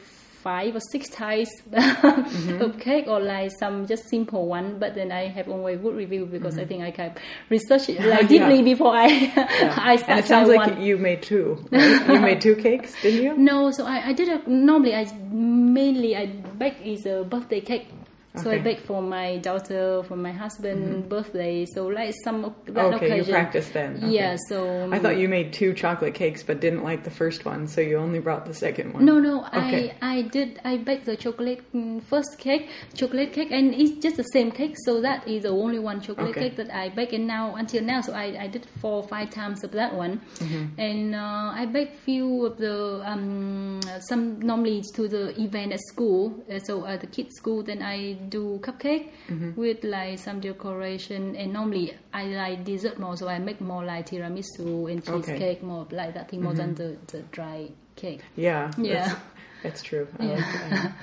five 0.43 0.75
or 0.75 0.81
six 0.91 1.09
types 1.09 1.49
Mm-hmm. 1.71 2.61
of 2.65 2.79
cake 2.79 3.05
or 3.07 3.19
like 3.19 3.51
some 3.59 3.87
just 3.87 4.09
simple 4.09 4.47
one 4.47 4.77
but 4.79 4.93
then 4.95 5.11
I 5.11 5.27
have 5.27 5.47
only 5.49 5.75
good 5.77 5.95
review 5.95 6.25
because 6.25 6.57
I 6.59 6.65
think 6.65 6.83
I 6.83 6.91
can 6.91 7.15
research 7.49 7.89
it 7.89 7.99
like 8.01 8.27
Mm-hmm. 8.27 8.33
Yeah. 8.33 8.49
deeply 8.49 8.63
before 8.63 8.93
I 8.95 9.07
Yeah. 9.07 9.75
I 9.91 9.95
start 9.95 10.09
and 10.09 10.19
it 10.19 10.27
sounds 10.27 10.49
like 10.49 10.71
one. 10.71 10.81
you 10.81 10.97
made 10.97 11.21
two. 11.23 11.65
Right? 11.71 12.07
you 12.09 12.19
made 12.19 12.41
two 12.41 12.55
cakes, 12.55 12.93
didn't 13.01 13.23
you? 13.23 13.37
No, 13.37 13.71
so 13.71 13.85
I, 13.85 14.09
I 14.09 14.13
did 14.13 14.27
a 14.29 14.41
normally 14.49 14.93
I 14.95 15.05
mainly 15.31 16.15
I 16.17 16.25
bake 16.27 16.77
is 16.83 17.05
a 17.05 17.23
birthday 17.23 17.61
cake. 17.61 17.87
So 18.35 18.49
I 18.49 18.55
Okay. 18.55 18.63
bake 18.63 18.79
for 18.79 18.99
my 19.01 19.37
daughter, 19.37 20.01
for 20.07 20.15
my 20.15 20.31
husband 20.31 21.07
birthday. 21.07 21.65
So 21.65 21.85
like 21.87 22.13
some 22.23 22.45
of 22.45 22.53
that 22.65 22.73
Mm-hmm. 22.73 22.95
Okay, 22.95 23.07
you 23.07 23.13
occasion. 23.21 23.33
practiced 23.33 23.73
then. 23.73 23.97
Okay. 23.97 24.09
Yeah, 24.09 24.35
so 24.49 24.89
I 24.91 24.97
thought 24.99 25.17
you 25.17 25.27
made 25.29 25.53
two 25.53 25.73
chocolate 25.73 26.15
cakes, 26.15 26.41
but 26.41 26.59
didn't 26.59 26.83
like 26.83 27.03
the 27.03 27.11
first 27.11 27.45
one, 27.45 27.67
so 27.67 27.79
you 27.81 27.97
only 27.97 28.19
brought 28.19 28.45
the 28.47 28.53
second 28.55 28.93
one. 28.93 29.05
No, 29.05 29.19
no, 29.19 29.45
Okay. 29.53 29.93
I 30.01 30.15
I 30.17 30.21
did 30.23 30.59
I 30.65 30.77
baked 30.77 31.05
the 31.05 31.15
chocolate 31.15 31.61
mm, 31.75 32.01
first 32.03 32.39
cake, 32.39 32.69
chocolate 32.95 33.33
cake, 33.33 33.51
and 33.51 33.73
it's 33.75 34.01
just 34.01 34.17
the 34.17 34.23
same 34.23 34.49
cake. 34.51 34.75
So 34.85 34.99
that 35.01 35.27
is 35.27 35.43
the 35.43 35.49
only 35.49 35.77
one 35.77 36.01
chocolate 36.01 36.33
cake 36.35 36.55
that 36.55 36.73
I 36.73 36.89
bake, 36.89 37.13
and 37.13 37.27
now 37.27 37.53
until 37.55 37.83
now, 37.83 38.01
so 38.01 38.13
I, 38.13 38.25
I 38.45 38.47
did 38.47 38.65
four 38.81 39.03
or 39.03 39.07
five 39.07 39.29
times 39.29 39.63
of 39.63 39.71
that 39.73 39.93
one, 39.93 40.21
Mm-hmm. 40.39 40.79
and 40.79 41.13
uh, 41.15 41.53
I 41.61 41.65
baked 41.67 41.97
few 41.99 42.45
of 42.47 42.57
the 42.57 43.01
um 43.05 43.79
some 44.09 44.39
normally 44.39 44.81
to 44.95 45.07
the 45.07 45.39
event 45.39 45.71
at 45.73 45.81
school. 45.81 46.33
Uh, 46.51 46.57
so 46.59 46.85
at 46.87 47.01
the 47.01 47.07
kids' 47.07 47.35
school, 47.35 47.61
then 47.63 47.81
I 47.83 48.17
do 48.29 48.59
cupcake 48.61 49.09
Mm-hmm. 49.29 49.59
with 49.59 49.83
like 49.83 50.19
some 50.19 50.39
decoration, 50.39 51.35
and 51.35 51.53
normally 51.53 51.93
I 52.13 52.25
like 52.25 52.63
dessert 52.63 52.99
more, 52.99 53.15
so 53.17 53.27
I 53.27 53.39
make 53.39 53.61
more 53.61 53.83
like 53.83 54.07
tiramisu 54.09 54.91
and 54.91 54.99
Okay. 54.99 55.11
Mm-hmm. 55.11 55.21
cheesecake, 55.21 55.63
more 55.63 55.87
like 55.91 56.13
that 56.15 56.29
thing 56.29 56.41
more 56.43 56.53
than 56.53 56.75
the, 56.75 56.97
the 57.07 57.21
dry 57.31 57.69
cake. 57.95 58.21
Yeah. 58.35 58.71
Yeah. 58.77 59.07
That's, 59.07 59.19
that's 59.63 59.81
true. 59.83 60.07
I 60.19 60.25
Yeah. 60.25 60.33
like 60.35 60.69
that. 60.69 60.95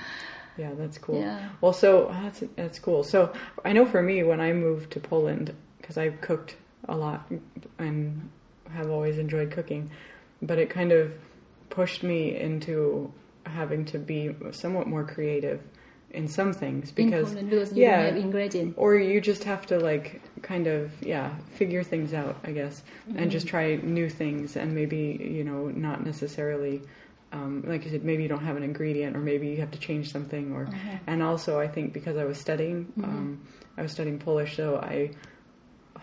Yeah, 0.57 0.71
that's 0.77 0.97
cool. 0.97 1.19
Yeah. 1.19 1.49
Well, 1.61 1.73
so 1.73 2.07
that's 2.21 2.43
that's 2.55 2.77
cool. 2.79 3.03
So 3.03 3.33
I 3.65 3.71
know 3.73 3.85
for 3.85 4.01
me, 4.03 4.23
when 4.23 4.41
I 4.41 4.51
moved 4.53 4.91
to 4.91 4.99
Poland, 4.99 5.53
because 5.79 5.97
I 5.97 6.09
cooked 6.09 6.55
a 6.89 6.95
lot 6.95 7.31
and 7.79 8.29
have 8.71 8.89
always 8.89 9.17
enjoyed 9.17 9.51
cooking, 9.51 9.89
but 10.41 10.59
it 10.59 10.69
kind 10.69 10.91
of 10.91 11.13
pushed 11.69 12.03
me 12.03 12.35
into 12.39 13.11
having 13.45 13.85
to 13.85 13.97
be 13.97 14.35
somewhat 14.51 14.87
more 14.87 15.03
creative 15.05 15.61
in 16.13 16.27
some 16.27 16.53
things 16.53 16.91
because 16.91 17.33
yeah, 17.73 18.07
ingredient. 18.07 18.73
or 18.77 18.95
you 18.95 19.21
just 19.21 19.43
have 19.43 19.65
to 19.65 19.79
like 19.79 20.21
kind 20.41 20.67
of 20.67 20.91
yeah 21.01 21.35
figure 21.53 21.83
things 21.83 22.13
out 22.13 22.35
i 22.43 22.51
guess 22.51 22.83
and 23.15 23.31
just 23.31 23.47
try 23.47 23.75
new 23.75 24.09
things 24.09 24.55
and 24.55 24.73
maybe 24.73 25.17
you 25.21 25.43
know 25.43 25.67
not 25.67 26.03
necessarily 26.05 26.81
um, 27.33 27.63
like 27.65 27.85
you 27.85 27.91
said 27.91 28.03
maybe 28.03 28.23
you 28.23 28.29
don't 28.29 28.43
have 28.43 28.57
an 28.57 28.63
ingredient 28.63 29.15
or 29.15 29.19
maybe 29.19 29.47
you 29.47 29.57
have 29.57 29.71
to 29.71 29.79
change 29.79 30.11
something 30.11 30.51
or 30.51 30.67
and 31.07 31.23
also 31.23 31.59
i 31.59 31.67
think 31.67 31.93
because 31.93 32.17
i 32.17 32.25
was 32.25 32.37
studying 32.37 32.91
um, 33.03 33.41
i 33.77 33.81
was 33.81 33.91
studying 33.91 34.19
polish 34.19 34.55
so 34.55 34.77
i 34.77 35.09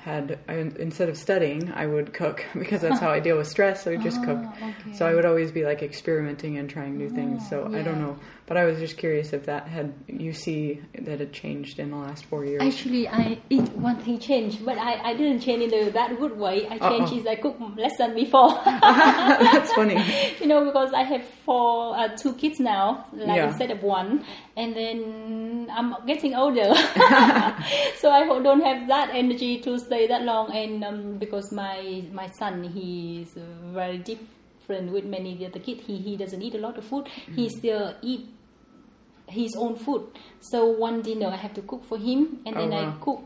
had 0.04 0.38
I, 0.48 0.54
instead 0.54 1.08
of 1.08 1.16
studying 1.16 1.72
i 1.72 1.84
would 1.86 2.12
cook 2.14 2.44
because 2.58 2.80
that's 2.82 3.00
how 3.00 3.10
i 3.10 3.20
deal 3.20 3.36
with 3.36 3.48
stress 3.48 3.84
so 3.84 3.90
i 3.90 3.94
would 3.94 4.02
just 4.02 4.22
cook 4.24 4.38
Ah, 4.40 4.70
okay. 4.80 4.92
so 4.94 5.06
i 5.06 5.14
would 5.14 5.26
always 5.26 5.50
be 5.50 5.64
like 5.64 5.82
experimenting 5.82 6.56
and 6.58 6.70
trying 6.70 6.96
new 6.96 7.08
things 7.10 7.48
so 7.48 7.66
i 7.74 7.82
don't 7.82 8.00
know 8.00 8.16
but 8.46 8.56
i 8.56 8.64
was 8.64 8.78
just 8.78 8.96
curious 8.96 9.32
if 9.32 9.46
that 9.46 9.66
had 9.66 9.92
you 10.06 10.32
see 10.32 10.80
that 11.00 11.20
it 11.20 11.32
changed 11.32 11.78
in 11.78 11.90
the 11.90 11.96
last 11.96 12.24
four 12.26 12.44
years 12.44 12.62
Actually, 12.62 13.08
I 13.08 13.38
it 13.50 13.76
one 13.76 13.96
thing 13.96 14.18
changed, 14.18 14.64
but 14.64 14.78
I, 14.78 15.10
I 15.10 15.14
didn't 15.14 15.40
change 15.40 15.62
in 15.64 15.70
the, 15.70 15.90
that 15.92 16.18
good 16.18 16.36
way. 16.38 16.66
I 16.66 16.78
changed 16.78 17.12
Uh-oh. 17.12 17.18
is 17.18 17.26
I 17.26 17.36
cook 17.36 17.56
less 17.76 17.96
than 17.98 18.14
before. 18.14 18.50
That's 18.64 19.72
funny. 19.72 19.96
you 20.40 20.46
know, 20.46 20.64
because 20.64 20.92
I 20.92 21.02
have 21.02 21.24
four, 21.48 21.96
uh, 21.96 22.08
two 22.16 22.34
kids 22.34 22.60
now, 22.60 23.06
like 23.12 23.36
Yeah. 23.36 23.48
instead 23.48 23.70
of 23.70 23.82
one, 23.82 24.24
and 24.56 24.76
then 24.76 25.68
I'm 25.72 25.94
getting 26.06 26.34
older, 26.34 26.74
so 28.00 28.10
I 28.10 28.24
don't 28.48 28.60
have 28.70 28.86
that 28.88 29.10
energy 29.14 29.58
to 29.60 29.78
stay 29.78 30.06
that 30.08 30.22
long. 30.22 30.52
And 30.54 30.84
um, 30.84 31.18
because 31.18 31.52
my 31.52 32.04
my 32.12 32.28
son, 32.38 32.64
he's 32.64 33.32
very 33.72 33.98
different 33.98 34.92
with 34.92 35.04
many 35.04 35.44
other 35.46 35.60
kids. 35.60 35.86
He 35.86 35.96
he 35.98 36.16
doesn't 36.16 36.42
eat 36.42 36.54
a 36.54 36.58
lot 36.66 36.76
of 36.78 36.84
food. 36.84 37.08
He 37.34 37.48
Mm-hmm. 37.48 37.58
still 37.58 37.94
eat 38.02 38.26
his 39.28 39.54
own 39.56 39.76
food. 39.76 40.02
So 40.40 40.66
one 40.66 41.02
dinner 41.02 41.28
I 41.28 41.36
have 41.36 41.54
to 41.54 41.62
cook 41.62 41.84
for 41.84 41.98
him, 41.98 42.40
and 42.46 42.56
Oh, 42.56 42.60
then 42.60 42.72
I 42.72 42.84
cook. 43.00 43.20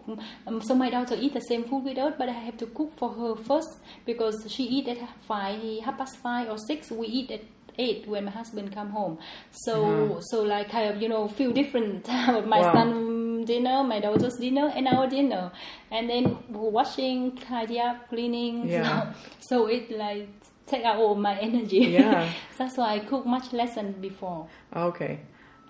Um, 0.47 0.61
so 0.61 0.75
my 0.75 0.91
daughter 0.91 1.17
eat 1.19 1.33
the 1.35 1.41
same 1.41 1.65
food 1.65 1.85
with 1.85 1.99
us, 1.99 2.15
but 2.19 2.29
I 2.29 2.33
have 2.33 2.57
to 2.59 2.67
cook 2.67 2.93
for 2.97 3.11
her 3.11 3.37
first 3.37 3.79
because 4.07 4.45
she 4.49 4.65
eat 4.65 4.89
at 4.89 4.99
five, 5.29 5.61
half 5.85 5.99
past 5.99 6.17
five 6.19 6.49
or 6.49 6.59
six. 6.59 6.91
We 6.91 7.07
eat 7.07 7.31
at 7.31 7.43
eight 7.79 8.07
when 8.09 8.25
my 8.25 8.31
husband 8.31 8.73
come 8.75 8.91
home. 8.91 9.19
So 9.51 9.75
Uh-huh. 9.85 10.21
so 10.21 10.43
like 10.43 10.71
kind 10.71 10.95
of 10.95 11.03
you 11.03 11.09
know 11.09 11.29
feel 11.29 11.53
different. 11.53 12.07
my 12.47 12.61
Wow. 12.61 12.73
son 12.75 13.45
dinner, 13.45 13.83
my 13.83 13.99
daughter's 14.01 14.37
dinner, 14.37 14.71
and 14.77 14.87
our 14.89 15.07
dinner, 15.09 15.51
and 15.91 16.09
then 16.09 16.39
washing, 16.51 17.37
tidy 17.37 17.81
up, 17.81 18.09
cleaning. 18.09 18.69
Yeah. 18.69 19.13
So, 19.41 19.65
so 19.65 19.67
it 19.67 19.91
like 19.91 20.29
take 20.67 20.85
out 20.85 20.97
all 20.99 21.15
my 21.17 21.37
energy. 21.39 21.79
Yeah. 21.91 22.31
That's 22.59 22.77
why 22.77 22.95
I 22.95 22.99
cook 23.01 23.27
much 23.27 23.53
less 23.53 23.75
than 23.75 23.93
before. 24.01 24.47
Okay. 24.75 25.19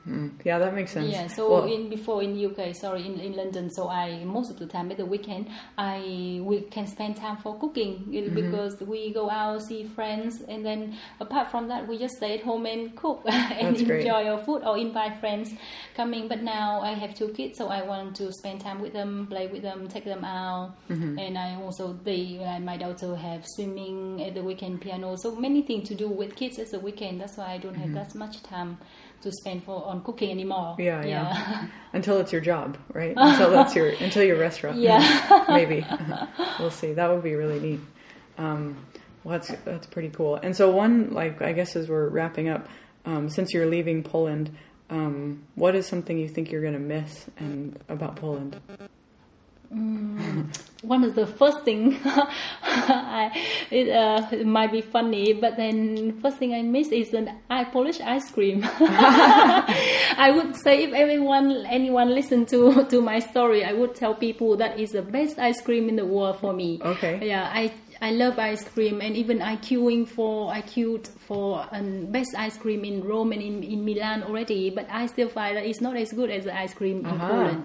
Mm. 0.08 0.32
Yeah, 0.44 0.58
that 0.58 0.74
makes 0.74 0.90
sense. 0.90 1.12
Yeah, 1.12 1.28
so 1.28 1.48
Well, 1.48 1.72
in 1.72 1.88
before 1.88 2.24
in 2.24 2.34
UK, 2.44 2.74
sorry, 2.74 3.06
in, 3.06 3.20
in 3.20 3.34
London, 3.36 3.70
so 3.70 3.88
I 3.88 4.24
most 4.24 4.50
of 4.50 4.58
the 4.58 4.66
time 4.66 4.90
at 4.90 4.96
the 4.96 5.06
weekend 5.06 5.48
I 5.78 6.40
we 6.42 6.62
can 6.62 6.88
spend 6.88 7.16
time 7.16 7.36
for 7.36 7.56
cooking 7.58 8.04
Mm-hmm. 8.08 8.34
because 8.34 8.80
we 8.80 9.12
go 9.12 9.30
out 9.30 9.62
see 9.62 9.84
friends, 9.84 10.42
and 10.48 10.64
then 10.66 10.96
apart 11.20 11.50
from 11.52 11.68
that, 11.68 11.86
we 11.86 11.98
just 11.98 12.16
stay 12.16 12.34
at 12.38 12.42
home 12.42 12.66
and 12.66 12.96
cook 12.96 13.22
and 13.26 13.76
That's 13.76 13.82
great. 13.84 14.00
enjoy 14.00 14.26
our 14.28 14.42
food 14.44 14.62
or 14.64 14.76
invite 14.76 15.20
friends 15.20 15.54
coming. 15.94 16.26
But 16.26 16.42
now 16.42 16.80
I 16.80 16.94
have 16.94 17.14
two 17.14 17.28
kids, 17.28 17.58
so 17.58 17.68
I 17.68 17.82
want 17.82 18.16
to 18.16 18.32
spend 18.32 18.60
time 18.60 18.80
with 18.80 18.92
them, 18.92 19.28
play 19.28 19.46
with 19.46 19.62
them, 19.62 19.86
take 19.88 20.04
them 20.04 20.24
out, 20.24 20.74
Mm-hmm. 20.90 21.18
and 21.18 21.38
I 21.38 21.54
also 21.62 21.92
they 22.02 22.38
like 22.40 22.62
my 22.62 22.76
daughter 22.76 23.14
have 23.14 23.44
swimming 23.46 24.20
at 24.22 24.34
the 24.34 24.42
weekend, 24.42 24.80
piano, 24.80 25.14
so 25.16 25.36
many 25.36 25.62
things 25.62 25.88
to 25.90 25.94
do 25.94 26.08
with 26.08 26.34
kids 26.34 26.58
at 26.58 26.70
the 26.72 26.80
weekend. 26.80 27.20
That's 27.20 27.36
why 27.36 27.52
I 27.52 27.58
don't 27.58 27.76
have 27.76 27.92
that 27.94 28.14
much 28.16 28.42
time 28.42 28.78
to 29.22 29.32
spend 29.32 29.64
for 29.64 29.84
on 29.84 30.02
cooking 30.02 30.30
anymore. 30.30 30.76
Mm-hmm. 30.78 30.82
yeah, 30.82 31.04
yeah. 31.04 31.66
until 31.92 32.18
it's 32.18 32.32
your 32.32 32.40
job, 32.40 32.76
right? 32.92 33.14
Until 33.16 33.50
that's 33.50 33.74
your 33.74 33.88
until 33.88 34.22
your 34.22 34.38
restaurant. 34.38 34.78
Yeah. 34.78 35.44
Maybe. 35.48 35.86
we'll 36.58 36.70
see. 36.70 36.92
That 36.92 37.10
would 37.10 37.22
be 37.22 37.34
really 37.34 37.60
neat. 37.60 37.80
Um, 38.38 38.76
well, 39.24 39.38
that's 39.38 39.52
that's 39.64 39.86
pretty 39.86 40.10
cool. 40.10 40.36
And 40.36 40.56
so 40.56 40.70
one, 40.70 41.12
like, 41.12 41.42
I 41.42 41.52
guess 41.52 41.76
as 41.76 41.88
we're 41.88 42.08
wrapping 42.08 42.48
up, 42.48 42.68
um, 43.04 43.28
since 43.28 43.52
you're 43.52 43.66
leaving 43.66 44.02
Poland, 44.02 44.56
um, 44.90 45.44
what 45.54 45.74
is 45.74 45.86
something 45.86 46.18
you 46.18 46.28
think 46.28 46.50
you're 46.50 46.62
going 46.62 46.74
to 46.74 46.78
miss 46.78 47.26
and 47.38 47.78
about 47.88 48.16
Poland? 48.16 48.60
One 50.82 51.04
of 51.04 51.14
the 51.14 51.26
first 51.26 51.62
thing 51.64 51.98
I, 52.62 53.30
it, 53.70 53.88
uh, 53.88 54.26
it 54.32 54.46
might 54.46 54.72
be 54.72 54.80
funny, 54.80 55.32
but 55.32 55.56
then 55.56 56.20
first 56.20 56.38
thing 56.38 56.54
I 56.54 56.62
miss 56.62 56.88
is 56.88 57.14
an 57.14 57.30
I 57.48 57.64
Polish 57.64 58.00
ice 58.00 58.30
cream. 58.30 58.64
I 58.80 60.32
would 60.34 60.56
say 60.56 60.84
if 60.84 60.92
everyone 60.92 61.64
anyone 61.66 62.10
listen 62.10 62.46
to 62.46 62.84
to 62.90 63.00
my 63.00 63.20
story, 63.20 63.64
I 63.64 63.72
would 63.72 63.94
tell 63.94 64.14
people 64.14 64.56
that 64.56 64.78
is 64.78 64.90
the 64.90 65.02
best 65.02 65.38
ice 65.38 65.60
cream 65.60 65.88
in 65.88 65.96
the 65.96 66.04
world 66.04 66.38
for 66.40 66.52
me. 66.52 66.80
Okay. 66.82 67.26
Yeah, 67.26 67.48
I 67.52 67.72
I 68.02 68.10
love 68.10 68.36
ice 68.36 68.64
cream, 68.68 69.00
and 69.00 69.16
even 69.16 69.40
I 69.40 69.54
queuing 69.56 70.08
for 70.08 70.52
I 70.52 70.60
queued 70.60 71.06
for 71.28 71.64
um, 71.70 72.06
best 72.10 72.34
ice 72.36 72.56
cream 72.58 72.84
in 72.84 73.04
Rome 73.04 73.30
and 73.30 73.40
in, 73.40 73.62
in 73.62 73.84
Milan 73.84 74.24
already, 74.24 74.70
but 74.70 74.86
I 74.90 75.06
still 75.06 75.28
find 75.28 75.56
that 75.56 75.64
it's 75.64 75.80
not 75.80 75.96
as 75.96 76.10
good 76.12 76.28
as 76.28 76.42
the 76.44 76.52
ice 76.64 76.74
cream 76.74 76.98
in 77.06 77.06
Uh-huh. 77.06 77.28
Poland. 77.28 77.62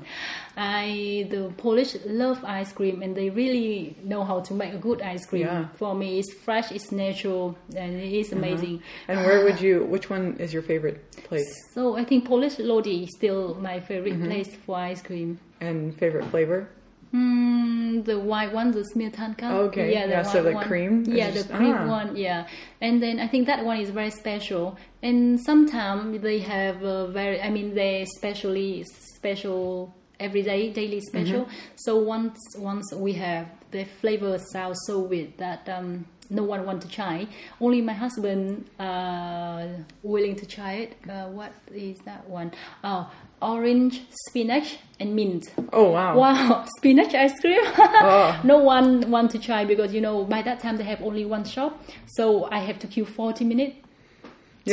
I 0.56 1.26
the 1.32 1.52
Polish 1.58 1.98
love 2.06 2.44
ice 2.46 2.72
cream, 2.72 3.02
and 3.02 3.16
they 3.16 3.30
really 3.32 3.96
know 4.04 4.24
how 4.24 4.40
to 4.42 4.54
make 4.54 4.74
a 4.74 4.78
good 4.78 5.02
ice 5.02 5.26
cream. 5.26 5.48
Yeah. 5.48 5.68
For 5.82 5.96
me, 5.96 6.20
it's 6.20 6.32
fresh, 6.46 6.72
it's 6.72 6.92
natural, 6.92 7.58
and 7.76 7.96
it 7.96 8.14
is 8.14 8.32
amazing. 8.32 8.84
And 9.08 9.18
where 9.26 9.44
would 9.44 9.60
you? 9.60 9.86
Which 9.86 10.08
one 10.10 10.38
is 10.40 10.54
your 10.54 10.62
favorite 10.62 11.00
place 11.28 11.50
So 11.74 11.98
I 11.98 12.04
think 12.06 12.26
Polish 12.26 12.60
Lodi 12.60 13.04
is 13.06 13.10
still 13.18 13.56
my 13.56 13.80
favorite 13.80 14.14
Mm-hmm. 14.14 14.26
place 14.30 14.56
for 14.66 14.76
ice 14.78 15.02
cream. 15.02 15.40
and 15.62 15.98
favorite 15.98 16.26
flavor? 16.30 16.70
Mm, 17.18 18.06
the 18.06 18.20
white 18.20 18.54
one, 18.54 18.72
the 18.72 18.84
śmietanka. 18.94 19.52
Okay, 19.68 19.92
Yeah, 19.94 20.06
the 20.06 20.12
yeah, 20.12 20.24
so 20.24 20.44
the 20.44 20.52
one. 20.54 20.68
cream 20.68 21.04
Yeah, 21.08 21.32
just- 21.32 21.48
the 21.50 21.56
cream 21.58 21.76
ah. 21.76 21.88
one. 21.88 22.16
Yeah, 22.16 22.46
and 22.82 23.02
then 23.02 23.20
I 23.20 23.28
think 23.28 23.48
that 23.48 23.64
one 23.66 23.80
is 23.80 23.90
very 23.90 24.12
special. 24.12 24.78
And 25.02 25.40
sometimes 25.40 26.22
they 26.22 26.40
have 26.40 26.84
a 26.84 27.08
very, 27.08 27.42
I 27.42 27.50
mean, 27.50 27.74
they 27.74 28.02
especially 28.04 28.84
special 29.20 29.94
every 30.20 30.44
day, 30.44 30.72
daily 30.72 31.02
special. 31.02 31.42
Mm-hmm. 31.46 31.76
So 31.76 31.98
once 31.98 32.38
once 32.58 32.86
we 32.96 33.14
have 33.14 33.46
the 33.72 33.86
flavor 34.02 34.38
sounds 34.54 34.78
so 34.88 35.00
weird 35.00 35.38
that 35.38 35.68
um, 35.70 36.06
no 36.30 36.44
one 36.44 36.66
want 36.66 36.82
to 36.82 36.88
try. 36.90 37.28
Only 37.62 37.82
my 37.82 37.94
husband 37.94 38.66
uh, 38.80 39.66
willing 40.04 40.36
to 40.36 40.46
try 40.46 40.74
it. 40.84 40.92
Uh, 41.10 41.28
what 41.38 41.52
is 41.74 41.98
that 42.06 42.28
one? 42.30 42.52
Oh, 42.84 43.10
orange, 43.42 44.02
spinach, 44.28 44.78
and 45.00 45.16
mint. 45.16 45.54
Oh 45.74 45.92
wow! 45.92 46.18
Wow, 46.18 46.66
spinach 46.78 47.14
ice 47.14 47.40
cream. 47.40 47.62
Oh. 47.78 48.40
no 48.44 48.58
one 48.58 49.10
want 49.10 49.32
to 49.32 49.40
try 49.40 49.66
because 49.66 49.94
you 49.94 50.02
know 50.02 50.24
by 50.26 50.42
that 50.42 50.60
time 50.60 50.78
they 50.78 50.84
have 50.84 51.02
only 51.02 51.26
one 51.26 51.44
shop, 51.44 51.82
so 52.06 52.50
I 52.52 52.60
have 52.60 52.80
to 52.80 52.88
queue 52.88 53.06
forty 53.06 53.46
minutes. 53.46 53.76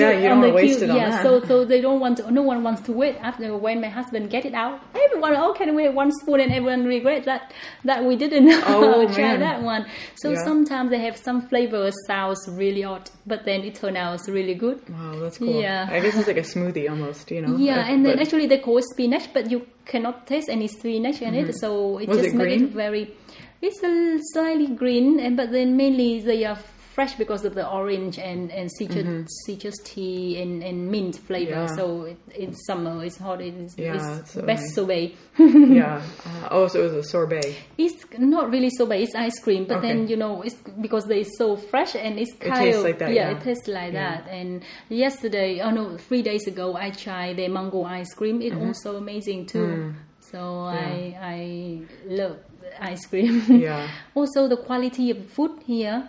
Yeah, 0.01 0.13
you 0.13 0.29
don't 0.29 0.41
want 0.41 0.51
to 0.51 0.55
waste 0.55 0.79
queue. 0.79 0.87
it 0.87 0.91
on 0.91 0.97
yeah, 0.97 1.11
that. 1.11 1.23
so 1.23 1.41
so 1.45 1.65
they 1.65 1.81
don't 1.81 2.01
want 2.01 2.19
to. 2.19 2.31
No 2.31 2.43
one 2.43 2.63
wants 2.63 2.83
to 2.83 2.93
wait. 2.93 3.17
After 3.21 3.57
when 3.57 3.81
my 3.81 3.89
husband 3.89 4.31
get 4.31 4.45
it 4.45 4.55
out, 4.55 4.81
everyone 4.95 5.35
oh 5.37 5.53
can 5.55 5.75
we 5.75 5.85
have 5.85 5.95
one 5.95 6.11
spoon 6.13 6.41
and 6.41 6.53
everyone 6.53 6.85
regret 6.85 7.25
that 7.25 7.53
that 7.85 8.05
we 8.05 8.17
didn't 8.17 8.51
Oh, 8.67 9.07
try 9.13 9.37
man. 9.37 9.41
that 9.41 9.63
one. 9.63 9.87
So 10.17 10.31
Yeah. 10.31 10.45
sometimes 10.45 10.91
they 10.91 10.99
have 11.01 11.17
some 11.17 11.49
flavors 11.49 11.95
sounds 12.07 12.41
really 12.49 12.85
odd, 12.85 13.11
but 13.27 13.45
then 13.45 13.63
it 13.63 13.75
turns 13.77 13.97
out 13.97 14.21
really 14.29 14.55
good. 14.55 14.79
Wow, 14.89 15.19
that's 15.21 15.39
cool. 15.39 15.61
Yeah. 15.61 15.87
I 15.91 16.01
guess 16.01 16.17
it's 16.17 16.27
like 16.27 16.37
a 16.39 16.41
smoothie 16.55 16.89
almost, 16.91 17.31
you 17.31 17.43
know. 17.43 17.57
Yeah, 17.57 17.87
and 17.91 18.05
then 18.05 18.17
but- 18.17 18.23
actually 18.27 18.47
they 18.47 18.59
call 18.59 18.79
it 18.79 18.85
spinach, 18.85 19.33
but 19.33 19.51
you 19.51 19.67
cannot 19.87 20.27
taste 20.27 20.49
any 20.49 20.67
spinach 20.69 21.21
in 21.23 21.35
it, 21.35 21.55
so 21.57 21.99
it 21.99 22.09
Mm-hmm. 22.09 22.11
Was 22.11 22.19
just 22.23 22.35
it 22.35 22.39
makes 22.39 22.63
it 22.63 22.71
very. 22.73 23.15
It's 23.63 23.83
a 23.83 24.19
slightly 24.35 24.69
green, 24.69 25.19
and 25.21 25.37
but 25.37 25.51
then 25.51 25.77
mainly 25.77 26.21
they 26.21 26.45
are 26.45 26.59
fresh 26.95 27.15
because 27.17 27.45
of 27.45 27.55
the 27.55 27.67
orange 27.69 28.19
and 28.19 28.51
and 28.53 28.71
citrus, 28.79 29.29
citrus 29.47 29.75
tea 29.85 30.41
and, 30.41 30.63
and 30.63 30.89
mint 30.91 31.17
flavor. 31.17 31.53
Mm-hmm. 31.53 31.69
Yeah. 31.69 31.77
So 31.77 32.03
it, 32.05 32.19
in 32.35 32.55
summer 32.55 33.05
it's 33.05 33.17
hot. 33.19 33.41
It's, 33.41 33.77
Yeah, 33.77 33.95
it's 33.97 34.21
it's 34.21 34.33
so 34.33 34.43
best 34.43 34.63
nice. 34.63 34.75
sorbet. 34.75 35.15
yeah. 35.39 36.01
Uh, 36.27 36.49
oh, 36.51 36.69
so 36.69 36.81
it 36.81 36.85
was 36.85 36.93
a 36.95 37.03
sorbet. 37.03 37.57
It's 37.79 38.05
not 38.19 38.51
really 38.51 38.71
sorbet. 38.79 39.03
It's 39.03 39.15
ice 39.15 39.39
cream, 39.45 39.65
but 39.67 39.83
then 39.83 40.09
you 40.09 40.17
know 40.17 40.43
it's 40.43 40.57
because 40.81 41.05
they're 41.07 41.25
so 41.39 41.57
fresh 41.57 41.95
and 41.97 42.19
it's 42.19 42.33
kind 42.39 42.55
tastes 42.57 42.79
of 42.79 42.85
like 42.85 42.99
that, 43.01 43.13
Yeah, 43.13 43.31
yeah. 43.31 43.37
it 43.37 43.43
tastes 43.43 43.69
like 43.69 43.93
Yeah. 43.93 44.21
that. 44.23 44.29
And 44.31 44.63
yesterday, 44.89 45.61
oh 45.61 45.71
no, 45.71 45.97
three 45.99 46.23
days 46.23 46.47
ago, 46.47 46.77
I 46.77 46.91
tried 46.91 47.37
the 47.37 47.49
mango 47.49 47.85
ice 47.85 48.13
cream. 48.15 48.41
It 48.41 48.53
Mm-hmm. 48.53 48.67
also 48.69 48.97
amazing 48.97 49.47
too. 49.47 49.67
Mm. 49.67 49.95
So 50.21 50.39
I 50.65 51.17
I 51.37 51.39
love 52.07 52.37
ice 52.81 53.05
cream. 53.07 53.43
Yeah. 53.49 53.89
also, 54.15 54.49
the 54.49 54.57
quality 54.57 55.11
of 55.11 55.19
food 55.27 55.61
here. 55.67 56.09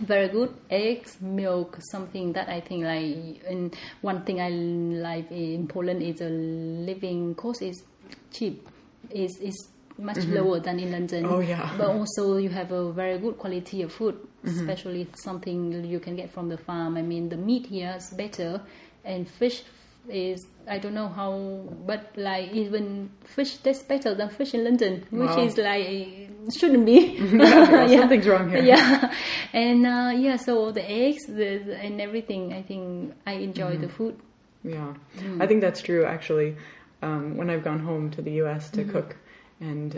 Very 0.00 0.28
good 0.28 0.54
eggs, 0.70 1.20
milk, 1.20 1.78
something 1.90 2.32
that 2.34 2.48
I 2.48 2.60
think 2.60 2.84
like. 2.84 3.42
And 3.48 3.74
one 4.02 4.24
thing 4.24 4.40
I 4.40 4.50
like 4.50 5.30
in 5.30 5.68
Poland 5.68 6.02
is 6.02 6.16
the 6.16 6.28
living 6.28 7.34
cost 7.34 7.62
is 7.62 7.82
cheap. 8.30 8.66
is 9.10 9.38
is 9.40 9.68
much 9.98 10.16
mm-hmm. 10.18 10.34
lower 10.34 10.60
than 10.60 10.78
in 10.78 10.92
London. 10.92 11.24
Oh, 11.26 11.40
yeah. 11.40 11.72
But 11.78 11.88
also 11.88 12.36
you 12.36 12.50
have 12.50 12.72
a 12.72 12.92
very 12.92 13.18
good 13.18 13.38
quality 13.38 13.82
of 13.82 13.92
food, 13.92 14.14
mm-hmm. 14.44 14.48
especially 14.48 15.08
something 15.14 15.84
you 15.84 16.00
can 16.00 16.16
get 16.16 16.30
from 16.30 16.48
the 16.48 16.58
farm. 16.58 16.96
I 16.96 17.02
mean, 17.02 17.28
the 17.28 17.36
meat 17.36 17.66
here 17.66 17.94
is 17.96 18.10
better, 18.10 18.60
and 19.04 19.28
fish 19.28 19.62
is 20.08 20.46
I 20.68 20.78
don't 20.78 20.94
know 20.94 21.08
how, 21.08 21.68
but 21.86 22.12
like 22.16 22.52
even 22.52 23.10
fish 23.24 23.56
tastes 23.58 23.84
better 23.84 24.14
than 24.14 24.28
fish 24.30 24.54
in 24.54 24.64
London, 24.64 25.06
which 25.10 25.30
Wow. 25.30 25.44
is 25.46 25.56
like 25.58 26.30
shouldn't 26.58 26.86
be. 26.86 27.18
Well, 27.38 27.88
Something's 28.00 28.26
wrong 28.26 28.50
here. 28.50 28.62
Yeah, 28.62 29.12
and 29.52 29.86
uh, 29.86 30.12
yeah, 30.16 30.36
so 30.36 30.70
the 30.72 30.88
eggs 30.88 31.26
the, 31.26 31.58
the- 31.58 31.76
and 31.78 32.00
everything. 32.00 32.52
I 32.52 32.62
think 32.62 33.14
I 33.26 33.32
enjoy 33.34 33.72
Mm-hmm. 33.72 33.82
the 33.82 33.88
food. 33.88 34.16
Yeah, 34.64 34.94
Mm. 35.18 35.40
I 35.42 35.46
think 35.46 35.60
that's 35.60 35.80
true. 35.82 36.04
Actually, 36.04 36.56
um, 37.02 37.36
when 37.36 37.50
I've 37.50 37.62
gone 37.62 37.78
home 37.80 38.10
to 38.12 38.22
the 38.22 38.32
U.S. 38.42 38.70
Mm-hmm. 38.70 38.86
to 38.86 38.92
cook, 38.92 39.16
and 39.60 39.92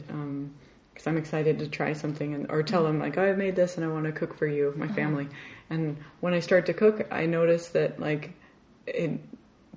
because 0.93 1.07
I'm 1.07 1.17
excited 1.17 1.59
to 1.61 1.69
try 1.69 1.93
something, 1.95 2.35
and 2.35 2.51
or 2.51 2.63
tell 2.63 2.85
them 2.85 2.99
like, 2.99 3.17
"Oh, 3.17 3.25
I've 3.25 3.39
made 3.39 3.57
this, 3.57 3.77
and 3.77 3.85
I 3.85 3.89
want 3.89 4.05
to 4.05 4.13
cook 4.13 4.37
for 4.37 4.47
you, 4.47 4.69
Uh-huh. 4.69 4.79
my 4.85 4.89
family." 4.89 5.29
And 5.71 5.97
when 6.21 6.35
I 6.35 6.41
start 6.41 6.67
to 6.67 6.75
cook, 6.75 7.07
I 7.11 7.25
notice 7.27 7.69
that 7.71 7.99
like 8.01 8.33
it, 8.87 9.21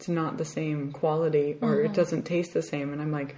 it's 0.01 0.09
not 0.09 0.37
the 0.39 0.45
same 0.45 0.91
quality, 0.91 1.57
or 1.61 1.73
Uh-huh. 1.75 1.85
it 1.85 1.93
doesn't 1.93 2.23
taste 2.23 2.53
the 2.53 2.63
same, 2.63 2.91
and 2.93 3.01
I'm 3.01 3.11
like. 3.11 3.35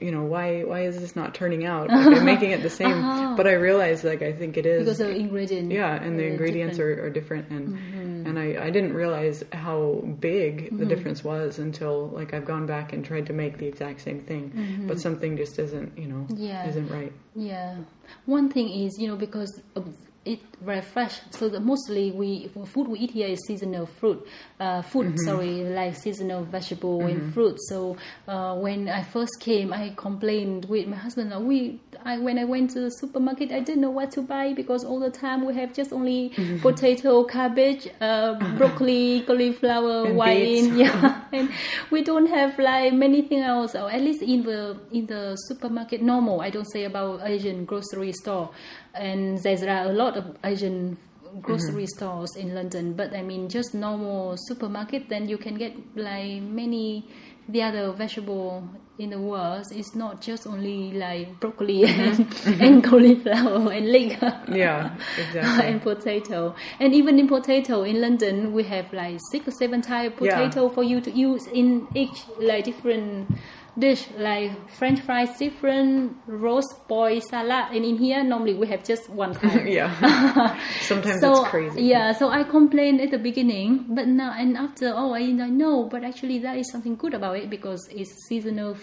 You 0.00 0.10
know 0.10 0.24
why? 0.24 0.64
Why 0.64 0.80
is 0.90 0.98
this 1.00 1.14
not 1.14 1.34
turning 1.36 1.64
out? 1.64 1.88
Like, 1.96 2.16
I'm 2.18 2.24
making 2.24 2.50
it 2.50 2.62
the 2.62 2.68
same, 2.82 2.98
but 3.36 3.46
I 3.46 3.52
realize 3.52 4.02
like 4.02 4.22
I 4.22 4.32
think 4.32 4.56
it 4.56 4.66
is 4.66 4.80
Uh-huh. 4.80 4.84
Because 4.84 4.98
the 4.98 5.14
ingredient. 5.16 5.70
yeah, 5.70 5.94
and 6.04 6.18
the 6.18 6.26
ingredients 6.26 6.76
different. 6.78 6.98
are, 7.00 7.04
are 7.06 7.10
different, 7.10 7.44
and 7.50 7.64
Mm-hmm. 7.68 8.26
and 8.26 8.34
I, 8.44 8.46
I 8.66 8.70
didn't 8.70 8.94
realize 8.94 9.44
how 9.52 10.02
big 10.18 10.76
the 10.80 10.84
difference 10.92 11.22
was 11.22 11.60
until 11.60 12.08
like 12.18 12.34
I've 12.34 12.44
gone 12.44 12.66
back 12.66 12.92
and 12.92 13.04
tried 13.04 13.26
to 13.30 13.32
make 13.32 13.58
the 13.58 13.68
exact 13.72 14.00
same 14.08 14.20
thing, 14.30 14.44
but 14.88 14.98
something 15.06 15.36
just 15.36 15.54
isn't 15.60 15.96
you 15.96 16.08
know 16.12 16.22
Mm-hmm. 16.28 16.42
Yeah. 16.50 16.68
isn't 16.70 16.88
right. 16.98 17.12
Yeah, 17.36 17.76
one 18.26 18.46
thing 18.54 18.68
is 18.84 18.98
you 19.00 19.06
know 19.10 19.16
because 19.26 19.52
of 19.78 19.84
it 20.24 20.40
very 20.60 20.80
fresh. 20.80 21.20
So 21.30 21.48
the 21.48 21.60
mostly 21.60 22.10
we 22.12 22.48
food 22.66 22.88
we 22.88 22.98
eat 23.00 23.10
here 23.10 23.28
is 23.28 23.40
seasonal 23.46 23.86
fruit, 23.86 24.26
uh, 24.60 24.82
food 24.82 25.06
Mm-hmm. 25.08 25.24
sorry 25.24 25.64
like 25.64 25.94
seasonal 25.96 26.44
vegetable 26.44 27.06
and 27.06 27.32
fruit. 27.34 27.58
So 27.68 27.96
uh, 28.26 28.56
when 28.56 28.88
I 28.88 29.02
first 29.02 29.32
came, 29.40 29.72
I 29.72 29.92
complained 29.96 30.64
with 30.66 30.86
my 30.86 30.96
husband. 30.96 31.32
We 31.46 31.80
I, 32.04 32.18
when 32.18 32.38
I 32.38 32.44
went 32.44 32.70
to 32.70 32.80
the 32.80 32.90
supermarket, 32.90 33.52
I 33.52 33.60
didn't 33.60 33.80
know 33.82 33.90
what 33.90 34.10
to 34.12 34.22
buy 34.22 34.52
because 34.54 34.84
all 34.84 34.98
the 35.00 35.10
time 35.10 35.44
we 35.44 35.54
have 35.54 35.74
just 35.74 35.92
only 35.92 36.30
Mm-hmm. 36.36 36.58
potato, 36.58 37.24
cabbage, 37.24 37.88
uh, 38.00 38.34
broccoli, 38.58 39.22
cauliflower, 39.26 40.06
And 40.08 40.16
wine. 40.16 40.44
beets. 40.44 40.68
Yeah, 40.78 41.23
and 41.34 41.50
we 41.90 42.02
don't 42.02 42.26
have 42.26 42.58
like 42.58 42.92
many 42.92 43.22
things 43.22 43.44
else. 43.44 43.74
Or 43.74 43.90
at 43.90 44.00
least 44.00 44.22
in 44.22 44.42
the 44.42 44.78
in 44.92 45.06
the 45.06 45.36
supermarket, 45.36 46.02
normal. 46.02 46.40
I 46.40 46.50
don't 46.50 46.70
say 46.70 46.84
about 46.84 47.20
Asian 47.24 47.64
grocery 47.64 48.12
store, 48.12 48.50
and 48.94 49.38
there's 49.38 49.62
a 49.62 49.92
lot 49.92 50.16
of 50.16 50.36
Asian 50.44 50.96
grocery 51.40 51.84
mm-hmm. 51.84 51.96
stores 51.96 52.36
in 52.36 52.54
London. 52.54 52.94
But 52.94 53.14
I 53.14 53.22
mean, 53.22 53.48
just 53.48 53.74
normal 53.74 54.36
supermarket, 54.36 55.08
then 55.08 55.28
you 55.28 55.38
can 55.38 55.54
get 55.56 55.74
like 55.96 56.42
many 56.42 57.06
the 57.48 57.62
other 57.62 57.92
vegetable 57.92 58.68
in 58.98 59.10
the 59.10 59.18
world. 59.18 59.66
It's 59.72 59.94
not 59.94 60.20
just 60.20 60.46
only 60.46 60.92
like 60.92 61.40
broccoli 61.40 61.84
and, 61.86 62.26
and 62.60 62.84
cauliflower 62.84 63.72
and 63.72 63.90
leek. 63.90 64.18
Yeah, 64.48 64.96
exactly. 65.18 65.66
and 65.72 65.82
potato. 65.82 66.54
And 66.78 66.94
even 66.94 67.18
in 67.18 67.26
potato 67.28 67.82
in 67.82 68.00
London, 68.00 68.52
we 68.52 68.62
have 68.64 68.92
like 68.92 69.18
six 69.30 69.48
or 69.48 69.52
seven 69.52 69.82
type 69.82 70.20
of 70.20 70.26
Yeah. 70.26 70.36
potato 70.36 70.68
for 70.68 70.82
you 70.82 71.00
to 71.00 71.10
use 71.10 71.46
in 71.48 71.88
each 71.94 72.24
like 72.38 72.64
different 72.64 73.28
dish. 73.78 74.06
Like 74.16 74.70
French 74.70 75.00
fries, 75.00 75.36
different 75.38 76.16
roast 76.26 76.86
boiled 76.88 77.22
salad. 77.24 77.74
And 77.74 77.84
in 77.84 77.96
here, 77.96 78.22
normally 78.24 78.54
we 78.54 78.66
have 78.68 78.84
just 78.84 79.08
one 79.08 79.34
type. 79.40 79.66
yeah, 79.66 80.58
sometimes 80.80 81.20
so 81.20 81.40
it's 81.40 81.50
crazy. 81.50 81.82
yeah, 81.82 82.12
so 82.12 82.28
I 82.28 82.44
complained 82.44 83.00
at 83.00 83.10
the 83.10 83.18
beginning, 83.18 83.86
but 83.88 84.06
now 84.06 84.32
and 84.36 84.56
after, 84.56 84.92
oh, 84.94 85.12
I, 85.12 85.20
I 85.20 85.50
know, 85.50 85.88
but 85.90 86.04
actually 86.04 86.38
that 86.40 86.56
is 86.56 86.70
something 86.70 86.96
good 86.96 87.14
about 87.14 87.36
it 87.36 87.50
because 87.50 87.88
it's 87.90 88.12
seasonal 88.28 88.76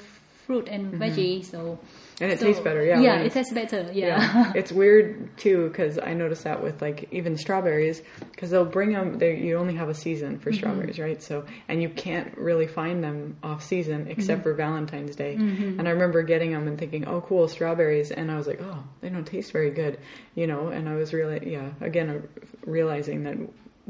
fruit 0.45 0.67
and 0.67 0.93
mm-hmm. 0.93 1.01
veggie. 1.01 1.45
So 1.45 1.79
and 2.21 2.31
it 2.31 2.39
so- 2.39 2.45
tastes 2.45 2.61
better. 2.61 2.83
Yeah, 2.85 3.01
yeah, 3.01 3.19
it 3.19 3.31
tastes 3.33 3.51
better. 3.53 3.89
Yeah, 3.93 4.17
Yeah, 4.21 4.53
it's 4.55 4.71
weird 4.71 5.35
too 5.37 5.67
because 5.69 5.97
I 5.99 6.13
noticed 6.13 6.43
that 6.45 6.63
with 6.63 6.81
like 6.81 7.07
even 7.11 7.35
strawberries 7.37 8.01
because 8.31 8.49
they'll 8.51 8.63
bring 8.65 8.93
them. 8.93 9.17
They 9.17 9.37
you 9.37 9.57
only 9.57 9.75
have 9.75 9.89
a 9.89 9.93
season 9.93 10.33
Mm-hmm. 10.35 10.41
for 10.43 10.53
strawberries, 10.53 10.99
right? 10.99 11.21
So 11.21 11.45
and 11.67 11.81
you 11.81 11.89
can't 11.89 12.37
really 12.37 12.67
find 12.67 13.03
them 13.03 13.37
off 13.43 13.63
season 13.63 14.07
except 14.07 14.41
Mm-hmm. 14.41 14.43
for 14.43 14.53
Valentine's 14.53 15.15
Day. 15.15 15.33
And 15.35 15.87
I 15.87 15.91
remember 15.91 16.21
getting 16.23 16.51
them 16.51 16.67
and 16.67 16.77
thinking, 16.77 17.07
oh, 17.07 17.21
cool, 17.21 17.47
strawberries, 17.47 18.11
and 18.11 18.31
I 18.31 18.37
was 18.37 18.47
like, 18.47 18.61
oh, 18.61 18.83
they 19.01 19.09
don't 19.09 19.25
taste 19.25 19.51
very 19.51 19.71
good, 19.71 19.99
you 20.35 20.45
know. 20.47 20.67
And 20.67 20.87
I 20.87 20.95
was 20.95 21.13
really, 21.13 21.51
yeah, 21.51 21.71
again, 21.81 22.09
uh, 22.09 22.21
realizing 22.65 23.23
that 23.23 23.37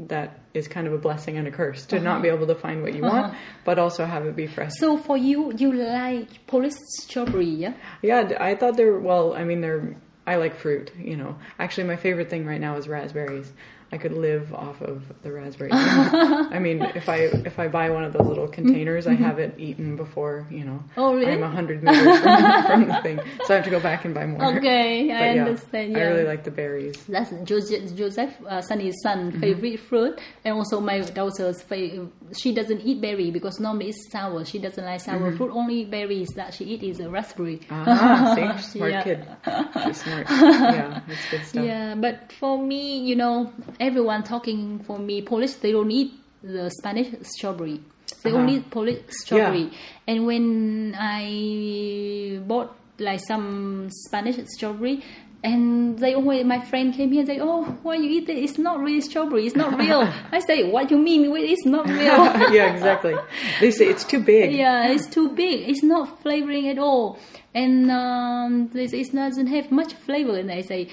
that 0.08 0.40
is 0.54 0.68
kind 0.68 0.86
of 0.86 0.92
a 0.92 0.98
blessing 0.98 1.36
and 1.36 1.46
a 1.46 1.50
curse 1.50 1.86
to 1.86 2.00
not 2.00 2.14
uh-huh. 2.14 2.22
be 2.22 2.28
able 2.28 2.46
to 2.46 2.54
find 2.54 2.82
what 2.82 2.94
you 2.94 3.02
want, 3.02 3.26
uh-huh. 3.26 3.36
but 3.64 3.78
also 3.78 4.04
have 4.04 4.26
it 4.26 4.36
be 4.36 4.46
fresh. 4.46 4.72
So 4.76 4.96
for 4.96 5.16
you, 5.16 5.52
you 5.56 5.72
like 5.72 6.46
Polish 6.46 6.74
strawberry, 7.00 7.46
yeah? 7.46 7.74
Yeah, 8.02 8.36
I 8.40 8.54
thought 8.54 8.76
they're 8.76 8.98
well. 8.98 9.34
I 9.34 9.44
mean, 9.44 9.60
they're. 9.60 9.96
I 10.24 10.36
like 10.36 10.54
fruit. 10.54 10.92
You 10.96 11.16
know, 11.16 11.36
actually, 11.58 11.88
my 11.88 11.96
favorite 11.96 12.30
thing 12.30 12.46
right 12.46 12.60
now 12.60 12.76
is 12.76 12.86
raspberries. 12.86 13.52
I 13.92 13.98
could 13.98 14.12
live 14.12 14.52
off 14.54 14.80
of 14.80 15.02
the 15.22 15.30
raspberry. 15.30 15.70
I 15.72 16.58
mean, 16.58 16.82
if 16.94 17.08
I 17.08 17.16
if 17.50 17.58
I 17.58 17.68
buy 17.68 17.90
one 17.90 18.04
of 18.04 18.12
those 18.14 18.26
little 18.26 18.48
containers, 18.48 19.06
I 19.06 19.14
have 19.14 19.38
it 19.38 19.54
eaten 19.58 19.96
before. 19.96 20.46
You 20.50 20.64
know, 20.64 20.82
Oh, 20.96 21.14
really? 21.14 21.32
I'm 21.32 21.42
a 21.42 21.48
hundred 21.50 21.82
meters 21.82 22.18
from, 22.20 22.52
from 22.66 22.88
the 22.88 22.94
thing, 23.02 23.20
so 23.44 23.52
I 23.52 23.56
have 23.56 23.64
to 23.64 23.70
go 23.70 23.80
back 23.80 24.04
and 24.06 24.14
buy 24.14 24.26
more. 24.26 24.56
Okay, 24.56 25.08
But 25.08 25.14
I 25.22 25.34
yeah, 25.34 25.44
understand. 25.44 25.96
I 25.96 26.00
really 26.00 26.24
like 26.24 26.42
the 26.44 26.50
berries. 26.50 26.96
That's 27.06 27.30
Joseph, 27.44 27.94
Joseph 27.94 28.32
uh, 28.48 28.62
Sunny's 28.62 28.96
son 29.02 29.30
Mm-hmm. 29.32 29.40
favorite 29.40 29.80
fruit, 29.80 30.20
and 30.44 30.54
also 30.54 30.80
my 30.80 31.00
daughter's 31.00 31.60
favorite. 31.62 32.08
She 32.36 32.54
doesn't 32.54 32.80
eat 32.80 33.00
berry 33.00 33.30
because 33.30 33.60
normally 33.60 33.90
it's 33.90 34.10
sour. 34.10 34.44
She 34.44 34.58
doesn't 34.58 34.84
like 34.84 35.00
sour 35.00 35.18
Mm-hmm. 35.28 35.36
fruit. 35.36 35.50
Only 35.52 35.84
berries 35.84 36.28
that 36.36 36.54
she 36.54 36.64
eat 36.64 36.82
is 36.82 36.98
a 37.00 37.10
raspberry. 37.10 37.60
Ah, 37.70 38.32
see, 38.34 38.78
smart 38.78 38.90
Yeah. 38.92 39.02
kid. 39.02 39.20
She's 39.84 40.00
smart. 40.00 40.26
Yeah, 40.62 41.00
that's 41.08 41.26
good 41.30 41.44
stuff. 41.44 41.64
Yeah, 41.64 41.94
but 41.96 42.32
for 42.32 42.56
me, 42.56 43.00
you 43.00 43.16
know, 43.16 43.52
everyone 43.88 44.22
talking 44.22 44.78
for 44.86 44.98
me 44.98 45.22
Polish, 45.22 45.54
they 45.62 45.72
don't 45.72 45.90
eat 45.90 46.10
the 46.42 46.70
Spanish 46.78 47.08
strawberry. 47.22 47.80
They 48.22 48.30
Uh-huh. 48.30 48.38
only 48.40 48.54
eat 48.58 48.70
Polish 48.70 49.00
strawberry. 49.22 49.70
And 50.06 50.26
when 50.26 50.94
I 50.98 52.38
bought 52.46 52.70
like 52.98 53.20
some 53.26 53.88
Spanish 54.06 54.36
strawberry, 54.54 55.02
and 55.44 55.98
they 55.98 56.14
always, 56.14 56.44
my 56.44 56.60
friend 56.70 56.94
came 56.94 57.10
here 57.10 57.20
and 57.20 57.28
say, 57.32 57.38
"Oh, 57.40 57.64
why 57.82 57.94
you 57.96 58.08
eat 58.18 58.28
it? 58.28 58.38
It's 58.46 58.58
not 58.58 58.78
really 58.78 59.00
strawberry. 59.00 59.44
It's 59.46 59.56
not 59.56 59.76
real." 59.84 60.02
I 60.30 60.38
say, 60.38 60.58
"What 60.70 60.90
you 60.92 60.98
mean? 60.98 61.20
It's 61.54 61.66
not 61.66 61.84
real." 62.00 62.20
yeah, 62.58 62.72
exactly. 62.74 63.14
They 63.60 63.70
say 63.72 63.86
it's 63.86 64.04
too 64.04 64.20
big. 64.20 64.54
yeah, 64.54 64.92
it's 64.94 65.06
too 65.16 65.30
big. 65.30 65.68
It's 65.68 65.82
not 65.82 66.22
flavoring 66.22 66.68
at 66.68 66.78
all, 66.78 67.18
and 67.62 67.90
um, 67.90 68.68
this 68.72 68.92
it 68.92 69.12
doesn't 69.12 69.48
have 69.56 69.72
much 69.72 69.94
flavor. 70.06 70.36
And 70.38 70.50
I 70.52 70.60
say, 70.60 70.88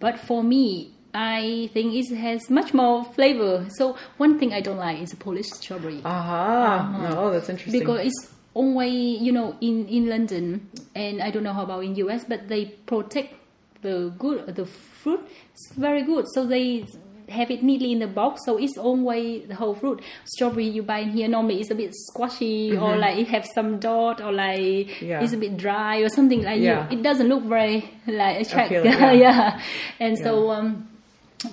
but 0.00 0.18
for 0.18 0.42
me, 0.42 0.92
I 1.20 1.68
think 1.74 1.94
it 1.94 2.14
has 2.16 2.48
much 2.48 2.70
more 2.72 3.04
flavor. 3.16 3.66
So 3.78 3.96
one 4.18 4.38
thing 4.38 4.52
I 4.52 4.60
don't 4.60 4.76
like 4.78 5.02
is 5.02 5.14
Polish 5.14 5.50
strawberry 5.50 6.00
Aha. 6.04 7.14
Oh, 7.16 7.30
that's 7.32 7.48
interesting. 7.48 7.80
because 7.80 8.06
it's 8.06 8.20
only 8.54 9.18
you 9.18 9.32
know 9.32 9.56
in 9.60 9.86
in 9.88 10.08
London, 10.08 10.68
and 10.94 11.20
I 11.20 11.30
don't 11.32 11.42
know 11.42 11.52
how 11.58 11.64
about 11.64 11.82
in 11.84 11.94
US, 12.06 12.22
but 12.24 12.46
they 12.48 12.66
protect 12.86 13.34
the 13.82 14.12
good 14.18 14.54
the 14.54 14.66
fruit. 14.66 15.20
It's 15.52 15.72
very 15.74 16.02
good, 16.02 16.24
so 16.34 16.46
they 16.46 16.86
have 17.28 17.50
it 17.50 17.62
neatly 17.62 17.92
in 17.92 17.98
the 17.98 18.06
box, 18.06 18.40
so 18.46 18.56
it's 18.56 18.78
only 18.78 19.44
the 19.44 19.54
whole 19.54 19.74
fruit. 19.74 20.00
Strawberry 20.24 20.66
you 20.68 20.82
buy 20.82 21.00
in 21.00 21.10
here 21.10 21.28
normally 21.28 21.60
it's 21.60 21.70
a 21.70 21.74
bit 21.74 21.92
squashy 21.94 22.74
or 22.74 22.96
like 22.96 23.18
it 23.18 23.28
have 23.28 23.44
some 23.54 23.78
dot 23.78 24.22
or 24.22 24.32
like 24.32 24.58
Mm-hmm. 24.88 25.04
Yeah. 25.04 25.20
it's 25.22 25.34
a 25.34 25.36
bit 25.36 25.56
dry 25.58 25.98
or 25.98 26.08
something 26.08 26.42
like 26.42 26.60
Yeah. 26.60 26.88
you, 26.90 26.98
it 26.98 27.02
doesn't 27.02 27.28
look 27.28 27.44
very 27.44 27.84
like 28.06 28.40
attractive. 28.46 28.84
Yeah. 28.86 29.12
yeah. 29.24 29.60
and 30.00 30.16
so 30.16 30.50
um, 30.50 30.87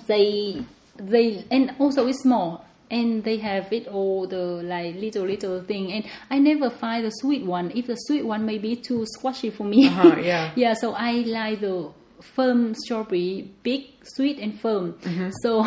they 0.06 0.62
they 0.96 1.44
and 1.50 1.74
also 1.78 2.06
it's 2.06 2.22
small 2.22 2.64
and 2.90 3.24
they 3.24 3.36
have 3.36 3.72
it 3.72 3.86
all 3.88 4.26
the 4.26 4.36
like 4.36 4.94
little 4.96 5.24
little 5.24 5.60
thing 5.62 5.92
and 5.92 6.04
i 6.30 6.38
never 6.38 6.70
find 6.70 7.04
the 7.04 7.10
sweet 7.10 7.44
one 7.44 7.70
if 7.74 7.86
the 7.86 7.96
sweet 7.96 8.24
one 8.24 8.46
may 8.46 8.58
be 8.58 8.76
too 8.76 9.04
squashy 9.06 9.50
for 9.50 9.64
me 9.64 9.86
Uh-huh, 9.88 10.16
yeah. 10.22 10.50
yeah 10.54 10.72
so 10.74 10.92
i 10.94 11.12
like 11.26 11.60
the 11.60 11.90
firm 12.22 12.74
strawberry 12.74 13.50
big 13.62 13.86
sweet 14.04 14.38
and 14.38 14.58
firm 14.58 14.92
Mm-hmm. 15.02 15.30
so 15.42 15.62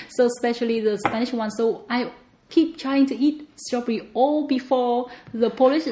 so 0.10 0.26
especially 0.26 0.80
the 0.80 0.98
spanish 0.98 1.32
one 1.32 1.50
so 1.50 1.84
i 1.88 2.10
keep 2.50 2.76
trying 2.76 3.06
to 3.06 3.16
eat 3.16 3.48
strawberry 3.56 4.08
all 4.12 4.46
before 4.46 5.08
the 5.32 5.50
polish 5.50 5.84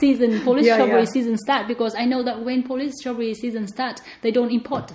season 0.00 0.40
polish 0.42 0.66
Yeah, 0.66 0.74
strawberry 0.74 1.00
yeah. 1.04 1.10
season 1.10 1.38
start 1.38 1.66
because 1.68 1.94
i 1.94 2.04
know 2.04 2.22
that 2.24 2.44
when 2.44 2.62
polish 2.64 2.92
strawberry 2.96 3.32
season 3.34 3.66
start 3.68 4.00
they 4.22 4.30
don't 4.32 4.50
import 4.50 4.92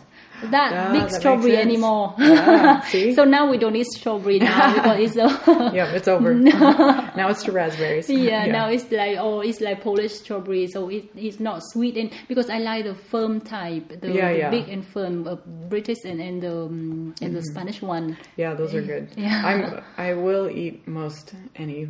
that 0.50 0.74
Ah, 0.74 0.92
big 0.92 1.02
that 1.04 1.12
strawberry 1.12 1.58
anymore. 1.58 2.16
Yeah, 2.18 2.82
so 3.16 3.24
now 3.26 3.50
we 3.50 3.58
don't 3.58 3.76
eat 3.76 3.88
strawberry 3.88 4.40
now 4.40 4.74
because 4.76 5.00
it's 5.00 5.16
yeah, 5.76 5.92
it's 5.94 6.08
over. 6.08 6.34
now 6.34 7.30
it's 7.30 7.44
to 7.44 7.52
raspberries. 7.52 8.10
yeah, 8.10 8.46
now 8.46 8.70
it's 8.70 8.90
like 8.92 9.18
oh 9.20 9.42
it's 9.42 9.62
like 9.62 9.82
Polish 9.84 10.14
strawberry, 10.14 10.68
so 10.68 10.90
it, 10.90 11.06
it's 11.16 11.40
not 11.40 11.62
sweet 11.64 11.98
and 11.98 12.12
because 12.28 12.50
I 12.50 12.58
like 12.60 12.86
the 12.86 12.96
firm 12.96 13.40
type, 13.42 14.02
the, 14.02 14.12
Yeah, 14.12 14.32
the 14.32 14.38
yeah. 14.38 14.50
big 14.50 14.70
and 14.70 14.86
firm 14.86 15.28
uh, 15.28 15.36
British 15.70 16.00
and 16.06 16.20
and 16.22 16.42
the 16.42 16.56
um, 16.64 17.16
and 17.22 17.36
the 17.36 17.44
Spanish 17.44 17.82
one. 17.82 18.18
Yeah, 18.38 18.54
those 18.54 18.74
are 18.74 18.82
good. 18.82 19.10
Yeah. 19.18 19.42
I'm 19.46 19.84
I 19.98 20.14
will 20.14 20.50
eat 20.50 20.88
most 20.88 21.34
any 21.56 21.88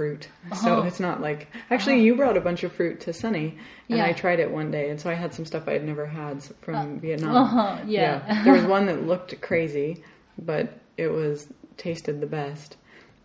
fruit. 0.00 0.28
So 0.62 0.78
Uh-huh. 0.78 0.86
it's 0.88 0.98
not 0.98 1.20
like 1.20 1.48
actually 1.68 2.00
you 2.00 2.14
brought 2.16 2.38
a 2.38 2.40
bunch 2.40 2.62
of 2.64 2.72
fruit 2.72 3.00
to 3.02 3.12
Sunny 3.12 3.58
and 3.90 3.98
Yeah. 3.98 4.06
I 4.06 4.12
tried 4.14 4.40
it 4.40 4.50
one 4.50 4.70
day 4.70 4.88
and 4.88 4.98
so 4.98 5.10
I 5.10 5.14
had 5.14 5.34
some 5.34 5.44
stuff 5.44 5.68
I 5.68 5.72
had 5.72 5.84
never 5.84 6.06
had 6.06 6.42
from 6.62 7.00
Vietnam. 7.00 7.36
uh-huh, 7.36 7.82
yeah. 7.86 8.42
There 8.44 8.54
was 8.54 8.64
one 8.64 8.86
that 8.86 9.06
looked 9.06 9.38
crazy, 9.42 10.02
but 10.38 10.72
it 10.96 11.08
was 11.08 11.46
tasted 11.76 12.18
the 12.22 12.26
best. 12.26 12.76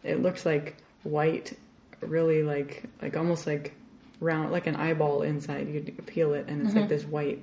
It 0.03 0.21
looks 0.21 0.45
like 0.45 0.75
white, 1.03 1.57
really 2.01 2.43
like 2.43 2.83
like 3.01 3.15
almost 3.15 3.47
like 3.47 3.73
round 4.19 4.51
like 4.51 4.67
an 4.67 4.75
eyeball 4.75 5.21
inside. 5.21 5.69
You 5.69 5.79
peel 6.05 6.33
it 6.33 6.49
and 6.49 6.65
it's 6.65 6.75
like 6.75 6.89
this 6.89 7.05
white 7.05 7.39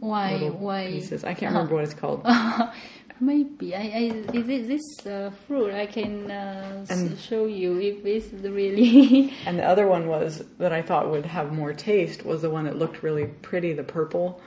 little 0.00 0.50
why 0.58 0.86
pieces. 0.86 1.24
I 1.24 1.34
can't 1.34 1.52
remember 1.54 1.74
what 1.74 1.82
it's 1.84 1.94
called. 1.94 2.24
Maybe 3.20 3.74
I, 3.74 3.80
I 3.80 4.02
is 4.34 4.48
it 4.48 4.68
this 4.68 5.06
uh, 5.06 5.30
fruit 5.46 5.72
I 5.72 5.86
can 5.86 6.30
uh, 6.30 6.80
s- 6.82 6.90
And- 6.90 7.18
show 7.18 7.46
you 7.46 7.80
if 7.80 8.04
it's 8.04 8.32
really 8.42 9.32
And 9.46 9.58
the 9.58 9.64
other 9.64 9.86
one 9.86 10.06
was 10.06 10.44
that 10.58 10.72
I 10.72 10.82
thought 10.82 11.10
would 11.10 11.26
have 11.26 11.52
more 11.52 11.72
taste 11.72 12.24
was 12.24 12.42
the 12.42 12.50
one 12.50 12.64
that 12.64 12.76
looked 12.76 13.02
really 13.02 13.26
pretty, 13.26 13.72
the 13.72 13.84
purple. 13.84 14.40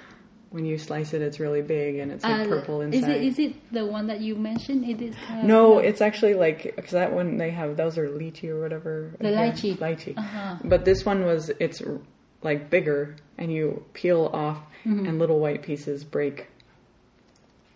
When 0.52 0.66
you 0.66 0.80
slice 0.80 1.14
it, 1.14 1.22
it's 1.22 1.40
really 1.40 1.62
big 1.62 1.98
and 1.98 2.12
it's 2.12 2.24
like 2.24 2.48
Uh, 2.48 2.50
purple 2.50 2.82
inside. 2.82 2.98
Is 2.98 3.08
it 3.08 3.22
is 3.24 3.40
it 3.40 3.72
the 3.72 3.86
one 3.86 4.08
that 4.08 4.20
you 4.20 4.36
mentioned? 4.36 4.84
It 4.90 5.00
is 5.00 5.16
uh, 5.30 5.44
no, 5.44 5.78
it's 5.78 6.02
actually 6.02 6.34
like 6.34 6.74
because 6.76 6.92
that 6.92 7.14
one 7.14 7.38
they 7.38 7.52
have 7.52 7.78
those 7.78 8.00
are 8.00 8.08
lychee 8.10 8.50
or 8.50 8.60
whatever. 8.60 9.14
The 9.20 9.30
Yeah, 9.30 9.52
lychee. 9.52 9.78
lychee. 9.78 10.18
Uh-huh. 10.18 10.56
But 10.64 10.86
this 10.86 11.06
one 11.06 11.24
was 11.24 11.50
it's 11.60 11.84
like 12.42 12.70
bigger, 12.72 13.16
and 13.38 13.52
you 13.54 13.84
peel 13.94 14.30
off, 14.34 14.58
Mm-hmm. 14.86 15.06
and 15.08 15.20
little 15.20 15.40
white 15.40 15.62
pieces 15.62 16.04
break 16.06 16.48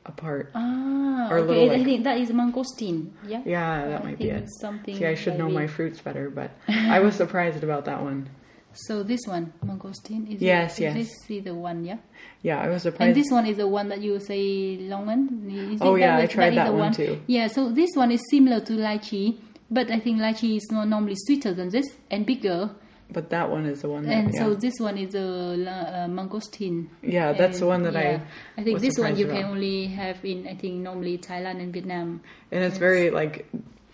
apart. 0.06 0.52
Ah, 0.56 1.30
Or 1.30 1.40
okay. 1.40 1.48
little, 1.48 1.72
I 1.72 1.84
think 1.84 2.04
that 2.04 2.18
is 2.18 2.30
mangosteen. 2.32 3.12
Yeah. 3.28 3.42
Yeah, 3.46 3.88
that 3.88 4.02
I 4.02 4.04
might 4.04 4.18
be 4.18 4.30
it. 4.30 4.50
Something. 4.60 4.96
See, 4.98 5.06
I 5.06 5.16
should 5.16 5.38
know 5.38 5.46
like 5.48 5.54
my 5.54 5.68
fruits 5.68 6.00
better, 6.02 6.30
but 6.30 6.52
I 6.68 7.00
was 7.00 7.16
surprised 7.16 7.64
about 7.64 7.86
that 7.86 8.02
one. 8.02 8.30
So 8.74 9.04
this 9.04 9.22
one, 9.28 9.54
mangosteen, 9.64 10.34
is 10.34 10.42
Yes, 10.42 10.80
it, 10.80 10.84
yes. 10.84 10.96
Is 10.98 11.10
this 11.28 11.44
the 11.44 11.54
one? 11.54 11.86
Yeah. 11.86 11.98
Yeah, 12.42 12.60
I 12.60 12.70
was 12.70 12.82
surprised. 12.82 13.08
And 13.08 13.16
this 13.16 13.30
one 13.32 13.46
is 13.46 13.58
the 13.58 13.68
one 13.68 13.88
that 13.90 14.02
you 14.02 14.20
say 14.20 14.78
longan. 14.82 15.78
Oh, 15.82 15.96
yeah, 15.96 16.18
I 16.18 16.26
tried 16.26 16.50
is 16.50 16.56
that 16.56 16.66
the 16.72 16.74
one 16.74 16.92
too. 16.94 17.22
Yeah. 17.28 17.48
So 17.48 17.70
this 17.72 17.92
one 17.96 18.12
is 18.12 18.22
similar 18.32 18.62
to 18.62 18.74
lychee, 18.74 19.38
but 19.70 19.92
I 19.92 20.00
think 20.00 20.20
lychee 20.20 20.58
is 20.58 20.68
not 20.72 20.88
normally 20.88 21.16
sweeter 21.16 21.54
than 21.54 21.70
this 21.70 21.86
and 22.10 22.26
bigger. 22.26 22.72
But 23.12 23.30
that 23.30 23.50
one 23.50 23.66
is 23.66 23.82
the 23.82 23.90
one 23.90 24.06
that. 24.06 24.14
And 24.14 24.34
yeah. 24.34 24.40
so 24.40 24.54
this 24.56 24.80
one 24.80 24.98
is 24.98 25.16
a 25.16 25.22
uh, 25.22 26.08
mangosteen. 26.08 26.88
Yeah, 27.02 27.34
that's 27.34 27.60
the 27.60 27.68
one 27.68 27.84
that 27.84 27.94
yeah, 27.94 28.22
I. 28.58 28.62
I 28.62 28.64
think 28.64 28.80
this 28.80 28.98
one 28.98 29.16
you 29.16 29.26
about. 29.26 29.38
can 29.38 29.46
only 29.46 29.88
have 29.88 30.24
in 30.26 30.48
I 30.48 30.56
think 30.56 30.76
normally 30.76 31.18
Thailand 31.18 31.62
and 31.62 31.72
Vietnam. 31.72 32.22
And 32.52 32.64
it's 32.64 32.78
very 32.78 33.12
like, 33.12 33.48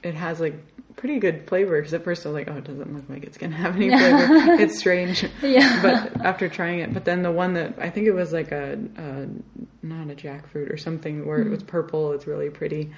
it 0.04 0.16
has 0.16 0.40
like 0.40 0.56
pretty 0.96 1.20
good 1.20 1.48
flavor. 1.48 1.80
Because 1.80 1.94
at 1.94 2.04
first 2.04 2.26
I 2.26 2.30
was 2.30 2.36
like, 2.36 2.50
oh, 2.50 2.58
it 2.58 2.64
doesn't 2.64 2.94
look 2.94 3.10
like 3.10 3.24
it's 3.24 3.38
gonna 3.38 3.56
have 3.56 3.76
any 3.76 3.90
flavor. 3.98 4.62
it's 4.62 4.78
strange. 4.78 5.26
Yeah. 5.42 5.82
But 5.82 6.26
after 6.26 6.50
trying 6.50 6.80
it, 6.80 6.94
but 6.94 7.06
then 7.06 7.24
the 7.24 7.32
one 7.32 7.54
that 7.54 7.76
I 7.80 7.90
think 7.90 8.08
it 8.08 8.14
was 8.14 8.32
like 8.32 8.52
a, 8.52 8.80
a 8.98 9.28
not 9.86 10.10
a 10.10 10.16
jackfruit 10.16 10.72
or 10.72 10.78
something 10.78 11.26
where 11.26 11.42
it 11.42 11.50
was 11.50 11.64
purple. 11.64 12.12
It's 12.14 12.28
really 12.28 12.50
pretty. 12.50 12.92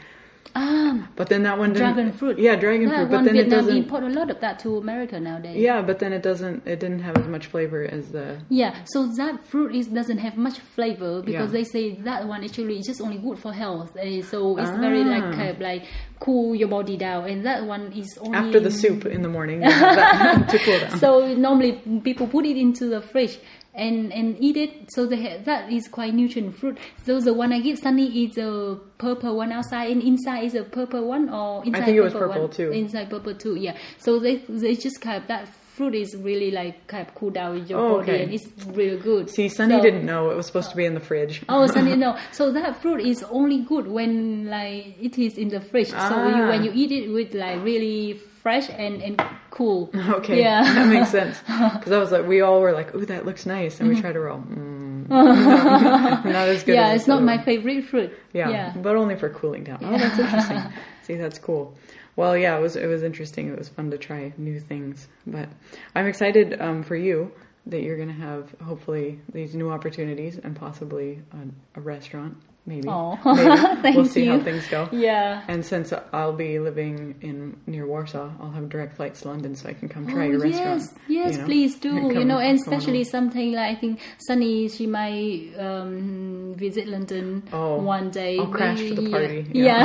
Ah, 0.53 1.07
But 1.15 1.29
then 1.29 1.43
that 1.43 1.57
one 1.57 1.71
dragon 1.71 2.11
fruit. 2.11 2.37
Yeah, 2.37 2.57
dragon 2.57 2.89
that 2.89 3.07
fruit. 3.07 3.09
But 3.11 3.23
then 3.23 3.37
it 3.37 3.49
doesn't. 3.49 3.75
import 3.77 4.03
a 4.03 4.09
lot 4.09 4.29
of 4.29 4.41
that 4.41 4.59
to 4.59 4.77
America 4.77 5.17
nowadays. 5.17 5.55
Yeah, 5.55 5.81
but 5.81 5.99
then 5.99 6.11
it 6.11 6.23
doesn't. 6.23 6.67
It 6.67 6.79
didn't 6.81 6.99
have 7.03 7.15
as 7.17 7.27
much 7.27 7.45
flavor 7.47 7.83
as 7.85 8.09
the. 8.11 8.37
Yeah, 8.49 8.75
so 8.85 9.07
that 9.17 9.45
fruit 9.45 9.73
is 9.73 9.87
doesn't 9.87 10.17
have 10.17 10.35
much 10.35 10.59
flavor 10.75 11.21
because 11.21 11.51
Yeah. 11.53 11.57
they 11.59 11.63
say 11.63 11.95
that 12.03 12.27
one 12.27 12.43
actually 12.43 12.79
is 12.79 12.85
just 12.85 12.99
only 13.01 13.17
good 13.17 13.39
for 13.39 13.53
health. 13.53 13.95
Eh, 13.97 14.21
So 14.23 14.57
it's 14.57 14.71
very 14.71 15.03
like 15.05 15.23
Ah. 15.23 15.31
kind 15.31 15.49
of 15.51 15.59
like 15.61 15.83
cool 16.19 16.53
your 16.53 16.67
body 16.67 16.97
down, 16.97 17.29
and 17.29 17.45
that 17.45 17.65
one 17.65 17.93
is 17.95 18.17
only 18.19 18.37
After 18.37 18.59
the 18.59 18.71
soup 18.71 19.05
in 19.05 19.21
the 19.21 19.29
morning, 19.29 19.61
that 19.61 20.49
to 20.51 20.57
cool 20.59 20.79
down. 20.79 20.99
So 20.99 21.33
normally 21.33 21.81
people 22.03 22.27
put 22.27 22.45
it 22.45 22.57
into 22.57 22.87
the 22.89 23.01
fridge 23.01 23.39
and 23.73 24.11
and 24.11 24.35
eat 24.39 24.57
it. 24.57 24.91
So 24.91 25.05
they 25.05 25.21
ha 25.21 25.37
that 25.45 25.71
is 25.71 25.87
quite 25.87 26.13
nutrient 26.13 26.57
fruit. 26.57 26.77
So 27.05 27.19
the 27.19 27.33
one 27.33 27.53
I 27.53 27.59
give 27.61 27.77
Sunny 27.79 28.25
is 28.25 28.37
a 28.37 28.79
purple 28.97 29.35
one 29.37 29.51
outside, 29.51 29.91
and 29.91 30.01
inside 30.03 30.43
is 30.45 30.55
a 30.55 30.63
purple 30.63 31.07
one, 31.07 31.29
or 31.29 31.63
inside 31.65 31.85
think 31.85 31.97
it 31.97 32.01
was 32.01 32.13
purple 32.13 32.27
purple 32.27 32.41
one? 32.47 32.51
too. 32.51 32.71
Inside 32.71 33.09
purple 33.09 33.35
too, 33.35 33.55
yeah. 33.55 33.77
So 33.99 34.19
they 34.19 34.37
they 34.49 34.75
just 34.75 35.01
kind 35.01 35.21
of 35.21 35.27
that 35.27 35.47
fruit 35.75 35.95
is 35.95 36.15
really 36.17 36.51
like 36.51 36.85
kind 36.87 37.07
of 37.07 37.15
cool 37.15 37.29
down 37.29 37.65
your 37.65 37.79
Oh, 37.79 37.97
body, 37.99 38.11
okay. 38.11 38.23
and 38.23 38.33
it's 38.33 38.65
really 38.67 38.97
good. 38.99 39.29
See, 39.29 39.47
Sunny 39.47 39.75
So- 39.77 39.81
didn't 39.81 40.05
know 40.05 40.29
it 40.29 40.35
was 40.35 40.45
supposed 40.45 40.69
to 40.71 40.75
be 40.75 40.83
in 40.85 40.93
the 40.93 40.99
fridge. 40.99 41.41
Oh, 41.47 41.65
Sunny, 41.67 41.95
no. 42.05 42.17
So 42.33 42.51
that 42.51 42.81
fruit 42.81 42.99
is 42.99 43.23
only 43.31 43.59
good 43.63 43.87
when 43.87 44.47
like 44.49 44.97
it 45.01 45.17
is 45.17 45.37
in 45.37 45.47
the 45.47 45.61
fridge. 45.61 45.87
So 45.89 45.95
you, 45.95 46.43
Ah. 46.43 46.49
when 46.49 46.65
you 46.65 46.71
eat 46.75 46.91
it 46.91 47.09
with 47.09 47.33
like 47.33 47.63
really 47.63 48.19
fresh 48.41 48.69
and 48.69 49.01
and 49.01 49.21
cool. 49.49 49.89
Okay, 49.95 50.39
Yeah. 50.39 50.63
that 50.63 50.87
makes 50.87 51.09
sense. 51.11 51.37
Because 51.47 51.91
I 51.91 51.97
was 51.99 52.11
like, 52.11 52.25
we 52.27 52.41
all 52.41 52.59
were 52.61 52.71
like, 52.73 52.93
"Ooh, 52.95 53.05
that 53.05 53.25
looks 53.25 53.45
nice," 53.45 53.79
and 53.79 53.89
we 53.89 53.99
tried 53.99 54.13
to 54.13 54.19
roll. 54.19 54.39
Mm, 54.39 55.09
not 55.09 56.47
as 56.49 56.63
good. 56.63 56.75
yeah, 56.75 56.89
as 56.89 57.01
it's 57.01 57.07
not 57.07 57.21
my 57.23 57.37
favorite 57.43 57.85
fruit. 57.85 58.11
Yeah, 58.33 58.49
yeah. 58.49 58.73
but 58.75 58.95
only 58.95 59.15
for 59.15 59.29
cooling 59.29 59.63
down. 59.63 59.79
Oh, 59.81 59.97
that's 59.97 60.19
interesting. 60.19 60.61
See, 61.03 61.15
that's 61.15 61.39
cool. 61.39 61.75
Well, 62.15 62.35
yeah, 62.37 62.57
it 62.57 62.61
was 62.61 62.75
it 62.75 62.87
was 62.87 63.03
interesting. 63.03 63.49
It 63.49 63.57
was 63.57 63.69
fun 63.69 63.89
to 63.91 63.97
try 63.97 64.33
new 64.37 64.59
things. 64.59 65.07
But 65.25 65.49
I'm 65.95 66.07
excited 66.07 66.59
um, 66.61 66.83
for 66.83 66.95
you 66.95 67.31
that 67.67 67.81
you're 67.83 67.95
going 67.97 68.09
to 68.09 68.21
have 68.29 68.53
hopefully 68.63 69.19
these 69.33 69.53
new 69.55 69.69
opportunities 69.69 70.39
and 70.43 70.55
possibly 70.55 71.21
a, 71.33 71.79
a 71.79 71.81
restaurant. 71.81 72.35
Maybe. 72.65 72.87
Thank 73.23 73.95
we'll 73.95 74.05
see 74.05 74.25
how 74.27 74.39
things 74.39 74.67
go. 74.67 74.87
Yeah. 74.91 75.43
And 75.47 75.65
since 75.65 75.91
I'll 76.13 76.33
be 76.33 76.59
living 76.59 77.15
in 77.21 77.57
near 77.65 77.87
Warsaw, 77.87 78.29
I'll 78.39 78.51
have 78.51 78.69
direct 78.69 78.95
flights 78.97 79.21
to 79.21 79.29
London, 79.29 79.55
so 79.55 79.67
I 79.67 79.73
can 79.73 79.89
come 79.89 80.05
try 80.07 80.27
oh, 80.27 80.29
your 80.31 80.45
yes, 80.45 80.59
restaurant. 80.59 81.01
yes, 81.07 81.31
you 81.33 81.37
know? 81.39 81.45
please 81.45 81.75
do. 81.79 81.89
Come- 81.89 82.11
you 82.11 82.25
know, 82.25 82.37
and 82.37 82.59
especially 82.59 83.03
something 83.03 83.53
like 83.53 83.77
I 83.77 83.79
think 83.79 83.99
Sunny, 84.19 84.69
she 84.69 84.85
might 84.85 85.53
um, 85.57 86.53
visit 86.55 86.87
London 86.87 87.43
Oh, 87.51 87.77
one 87.81 88.11
day. 88.11 88.37
I'll 88.37 88.47
crash 88.47 88.77
to 88.79 88.93
the 88.95 89.09
party. 89.09 89.47
Yeah, 89.53 89.83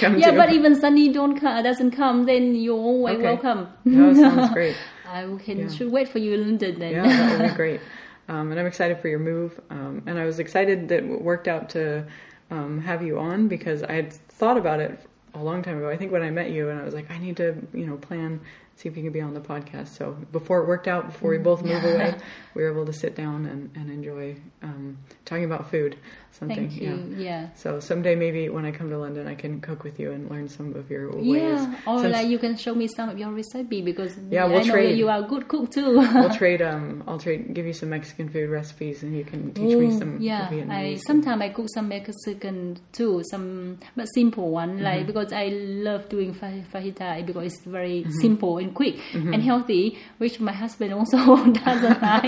Yeah. 0.00 0.16
Yeah. 0.16 0.30
But 0.36 0.52
even 0.52 0.78
Sunny 0.78 1.12
don't 1.12 1.40
come, 1.40 1.62
doesn't 1.64 1.92
come, 1.92 2.26
then 2.26 2.54
you're 2.54 2.76
always 2.76 3.16
Okay. 3.16 3.24
welcome. 3.24 3.68
That 3.86 4.16
sounds 4.16 4.52
great. 4.52 4.76
I 5.08 5.22
can 5.42 5.58
Yeah. 5.60 5.68
should 5.70 5.90
wait 5.90 6.08
for 6.08 6.18
you 6.18 6.34
in 6.34 6.40
London 6.42 6.78
then. 6.78 6.92
Yeah, 6.92 7.02
that 7.04 7.40
would 7.40 7.48
be 7.50 7.54
great. 7.54 7.80
Um, 8.28 8.50
and 8.50 8.58
I'm 8.58 8.66
excited 8.66 8.98
for 8.98 9.08
your 9.08 9.18
move. 9.18 9.60
Um, 9.70 10.02
and 10.06 10.18
I 10.18 10.24
was 10.24 10.38
excited 10.38 10.88
that 10.88 11.04
it 11.04 11.22
worked 11.22 11.48
out 11.48 11.70
to 11.70 12.06
um, 12.50 12.80
have 12.80 13.02
you 13.02 13.18
on 13.18 13.48
because 13.48 13.82
I 13.82 13.92
had 13.92 14.12
thought 14.12 14.56
about 14.56 14.80
it 14.80 14.98
a 15.34 15.42
long 15.42 15.62
time 15.62 15.78
ago. 15.78 15.88
I 15.88 15.96
think 15.96 16.12
when 16.12 16.22
I 16.22 16.30
met 16.30 16.50
you, 16.50 16.70
and 16.70 16.80
I 16.80 16.84
was 16.84 16.94
like, 16.94 17.10
I 17.10 17.18
need 17.18 17.36
to, 17.36 17.54
you 17.72 17.86
know, 17.86 17.96
plan, 17.96 18.40
see 18.76 18.88
if 18.88 18.96
you 18.96 19.02
can 19.02 19.12
be 19.12 19.20
on 19.20 19.34
the 19.34 19.40
podcast. 19.40 19.88
So 19.88 20.12
before 20.32 20.60
it 20.62 20.68
worked 20.68 20.86
out, 20.86 21.06
before 21.06 21.30
we 21.30 21.38
both 21.38 21.62
move 21.62 21.82
away, 21.82 22.14
we 22.54 22.62
were 22.62 22.70
able 22.70 22.86
to 22.86 22.92
sit 22.92 23.16
down 23.16 23.46
and, 23.46 23.70
and 23.74 23.90
enjoy 23.90 24.36
um, 24.62 24.98
talking 25.24 25.44
about 25.44 25.70
food. 25.70 25.96
Something, 26.32 26.68
Thank 26.68 26.82
you. 26.82 27.14
yeah. 27.16 27.24
Yeah. 27.46 27.48
So 27.54 27.80
someday 27.80 28.14
maybe 28.14 28.50
when 28.50 28.66
I 28.66 28.70
come 28.70 28.90
to 28.90 28.98
London, 28.98 29.26
I 29.26 29.34
can 29.34 29.62
cook 29.62 29.82
with 29.84 29.98
you 29.98 30.12
and 30.12 30.30
learn 30.30 30.50
some 30.50 30.74
of 30.74 30.90
your 30.90 31.10
ways. 31.10 31.24
Yeah, 31.24 31.74
or 31.86 32.00
Since- 32.02 32.12
like 32.12 32.28
you 32.28 32.38
can 32.38 32.58
show 32.58 32.74
me 32.74 32.88
some 32.88 33.08
of 33.08 33.18
your 33.18 33.30
recipe 33.30 33.80
because 33.80 34.14
Yeah, 34.30 34.44
we'll 34.44 34.60
I 34.60 34.64
know 34.64 34.72
trade. 34.74 34.98
you 34.98 35.08
are 35.08 35.20
a 35.20 35.26
good 35.26 35.48
cook 35.48 35.70
too. 35.70 35.96
we'll 35.96 36.28
trade. 36.42 36.60
Um, 36.60 37.02
I'll 37.06 37.18
trade. 37.18 37.54
Give 37.54 37.64
you 37.64 37.72
some 37.72 37.88
Mexican 37.88 38.28
food 38.28 38.50
recipes, 38.50 39.02
and 39.02 39.16
you 39.16 39.24
can 39.24 39.54
teach 39.54 39.74
me 39.78 39.96
some 39.98 40.20
yeah, 40.20 40.48
Vietnamese. 40.50 40.70
I 40.70 40.96
sometimes 40.96 41.40
I 41.40 41.48
cook 41.48 41.68
some 41.72 41.88
Mexican 41.88 42.78
too, 42.92 43.22
some 43.30 43.78
but 43.96 44.04
simple 44.12 44.50
one 44.50 44.66
Mm-hmm. 44.76 44.84
like 44.84 45.06
because 45.06 45.32
I 45.32 45.46
love 45.48 46.10
doing 46.10 46.34
fajita 46.34 47.24
because 47.24 47.46
it's 47.54 47.64
very 47.64 48.02
Mm-hmm. 48.02 48.10
simple 48.20 48.58
and 48.66 48.74
quick 48.74 48.96
and 49.14 49.42
healthy, 49.42 49.98
which 50.18 50.40
my 50.40 50.52
husband 50.52 50.92
also 50.92 51.16
doesn't 51.64 52.02
like. 52.10 52.24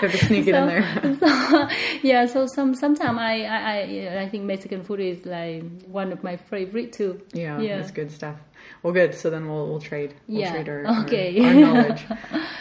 have 0.00 0.10
to 0.12 0.18
sneak 0.26 0.46
it 0.46 0.54
in 0.54 0.66
there. 0.66 1.16
so, 1.20 1.68
yeah, 2.02 2.26
so 2.26 2.46
some 2.46 2.74
sometimes 2.74 3.18
I, 3.18 3.42
I 3.42 3.58
I 3.58 4.22
I 4.22 4.28
think 4.28 4.44
Mexican 4.44 4.84
food 4.84 5.00
is 5.00 5.24
like 5.26 5.62
one 5.86 6.12
of 6.12 6.22
my 6.22 6.36
favorite 6.36 6.92
too. 6.92 7.20
Yeah, 7.32 7.60
Yeah. 7.60 7.76
that's 7.78 7.90
good 7.90 8.10
stuff. 8.10 8.36
Well, 8.82 8.92
good. 8.94 9.14
So 9.14 9.30
then 9.30 9.48
we'll 9.48 9.66
we'll 9.68 9.80
trade. 9.80 10.14
We'll 10.28 10.40
Yeah, 10.40 10.52
trade 10.52 10.68
our, 10.68 10.86
our- 10.86 11.04
okay. 11.04 11.38
our, 11.44 11.54
knowledge. 11.54 12.02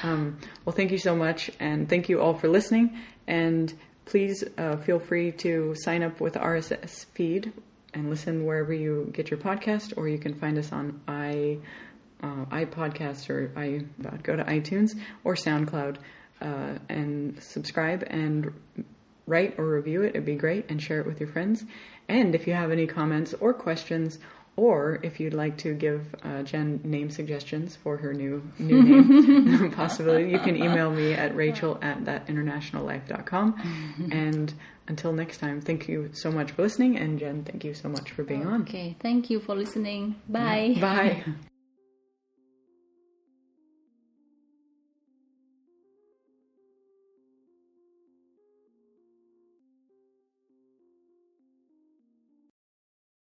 Um, 0.03 0.38
well, 0.65 0.76
thank 0.76 0.91
you 0.91 0.97
so 0.97 1.15
much, 1.15 1.49
and 1.59 1.88
thank 1.88 2.09
you 2.09 2.21
all 2.21 2.34
for 2.34 2.49
listening. 2.49 2.97
And 3.28 3.74
please 4.05 4.43
uh, 4.57 4.76
feel 4.78 4.99
free 4.99 5.32
to 5.45 5.74
sign 5.76 6.03
up 6.03 6.19
with 6.19 6.34
RSS 6.36 7.05
feed 7.13 7.53
and 7.93 8.09
listen 8.09 8.45
wherever 8.45 8.74
you 8.74 9.09
get 9.13 9.30
your 9.32 9.39
podcast, 9.39 9.93
or 9.97 10.07
you 10.09 10.17
can 10.17 10.34
find 10.34 10.57
us 10.57 10.71
on 10.74 10.99
i 11.07 11.57
uh, 12.24 12.45
iPodcast 12.45 13.30
or 13.30 13.51
i 13.55 13.84
go 14.24 14.36
to 14.36 14.43
iTunes 14.45 14.97
or 15.24 15.36
SoundCloud 15.36 15.97
uh, 16.41 16.80
and 16.89 17.41
subscribe 17.41 18.03
and 18.07 18.51
write 19.28 19.57
or 19.57 19.65
review 19.65 20.03
it, 20.03 20.09
it'd 20.09 20.26
be 20.26 20.36
great, 20.36 20.65
and 20.69 20.82
share 20.82 20.99
it 20.99 21.05
with 21.05 21.19
your 21.19 21.30
friends. 21.30 21.63
And 22.09 22.36
if 22.36 22.47
you 22.47 22.53
have 22.53 22.71
any 22.71 22.88
comments 22.88 23.34
or 23.39 23.53
questions, 23.53 24.19
or 24.55 24.99
if 25.01 25.19
you'd 25.19 25.34
like 25.34 25.57
to 25.57 25.74
give 25.74 26.13
uh, 26.24 26.43
Jen 26.43 26.80
name 26.84 27.09
suggestions 27.09 27.76
for 27.76 27.97
her 27.97 28.13
new 28.13 28.43
new 28.59 28.84
name 29.43 29.71
possibility, 29.71 30.30
you 30.30 30.39
can 30.39 30.55
email 30.55 30.91
me 30.91 31.13
at 31.13 31.36
rachel 31.36 31.80
at 31.82 32.03
thatinternationallife.com. 32.03 34.07
and 34.11 34.53
until 34.88 35.13
next 35.13 35.38
time, 35.38 35.61
thank 35.61 35.88
you 35.88 36.09
so 36.13 36.30
much 36.30 36.51
for 36.51 36.63
listening. 36.63 36.97
And 36.97 37.17
Jen, 37.17 37.45
thank 37.45 37.63
you 37.63 37.74
so 37.74 37.88
much 37.88 38.11
for 38.11 38.24
being 38.24 38.45
on. 38.45 38.63
Okay, 38.63 38.97
thank 38.99 39.30
you 39.30 39.39
for 39.39 39.55
listening. 39.55 40.15
Bye. 40.28 40.76
Bye. 40.80 41.24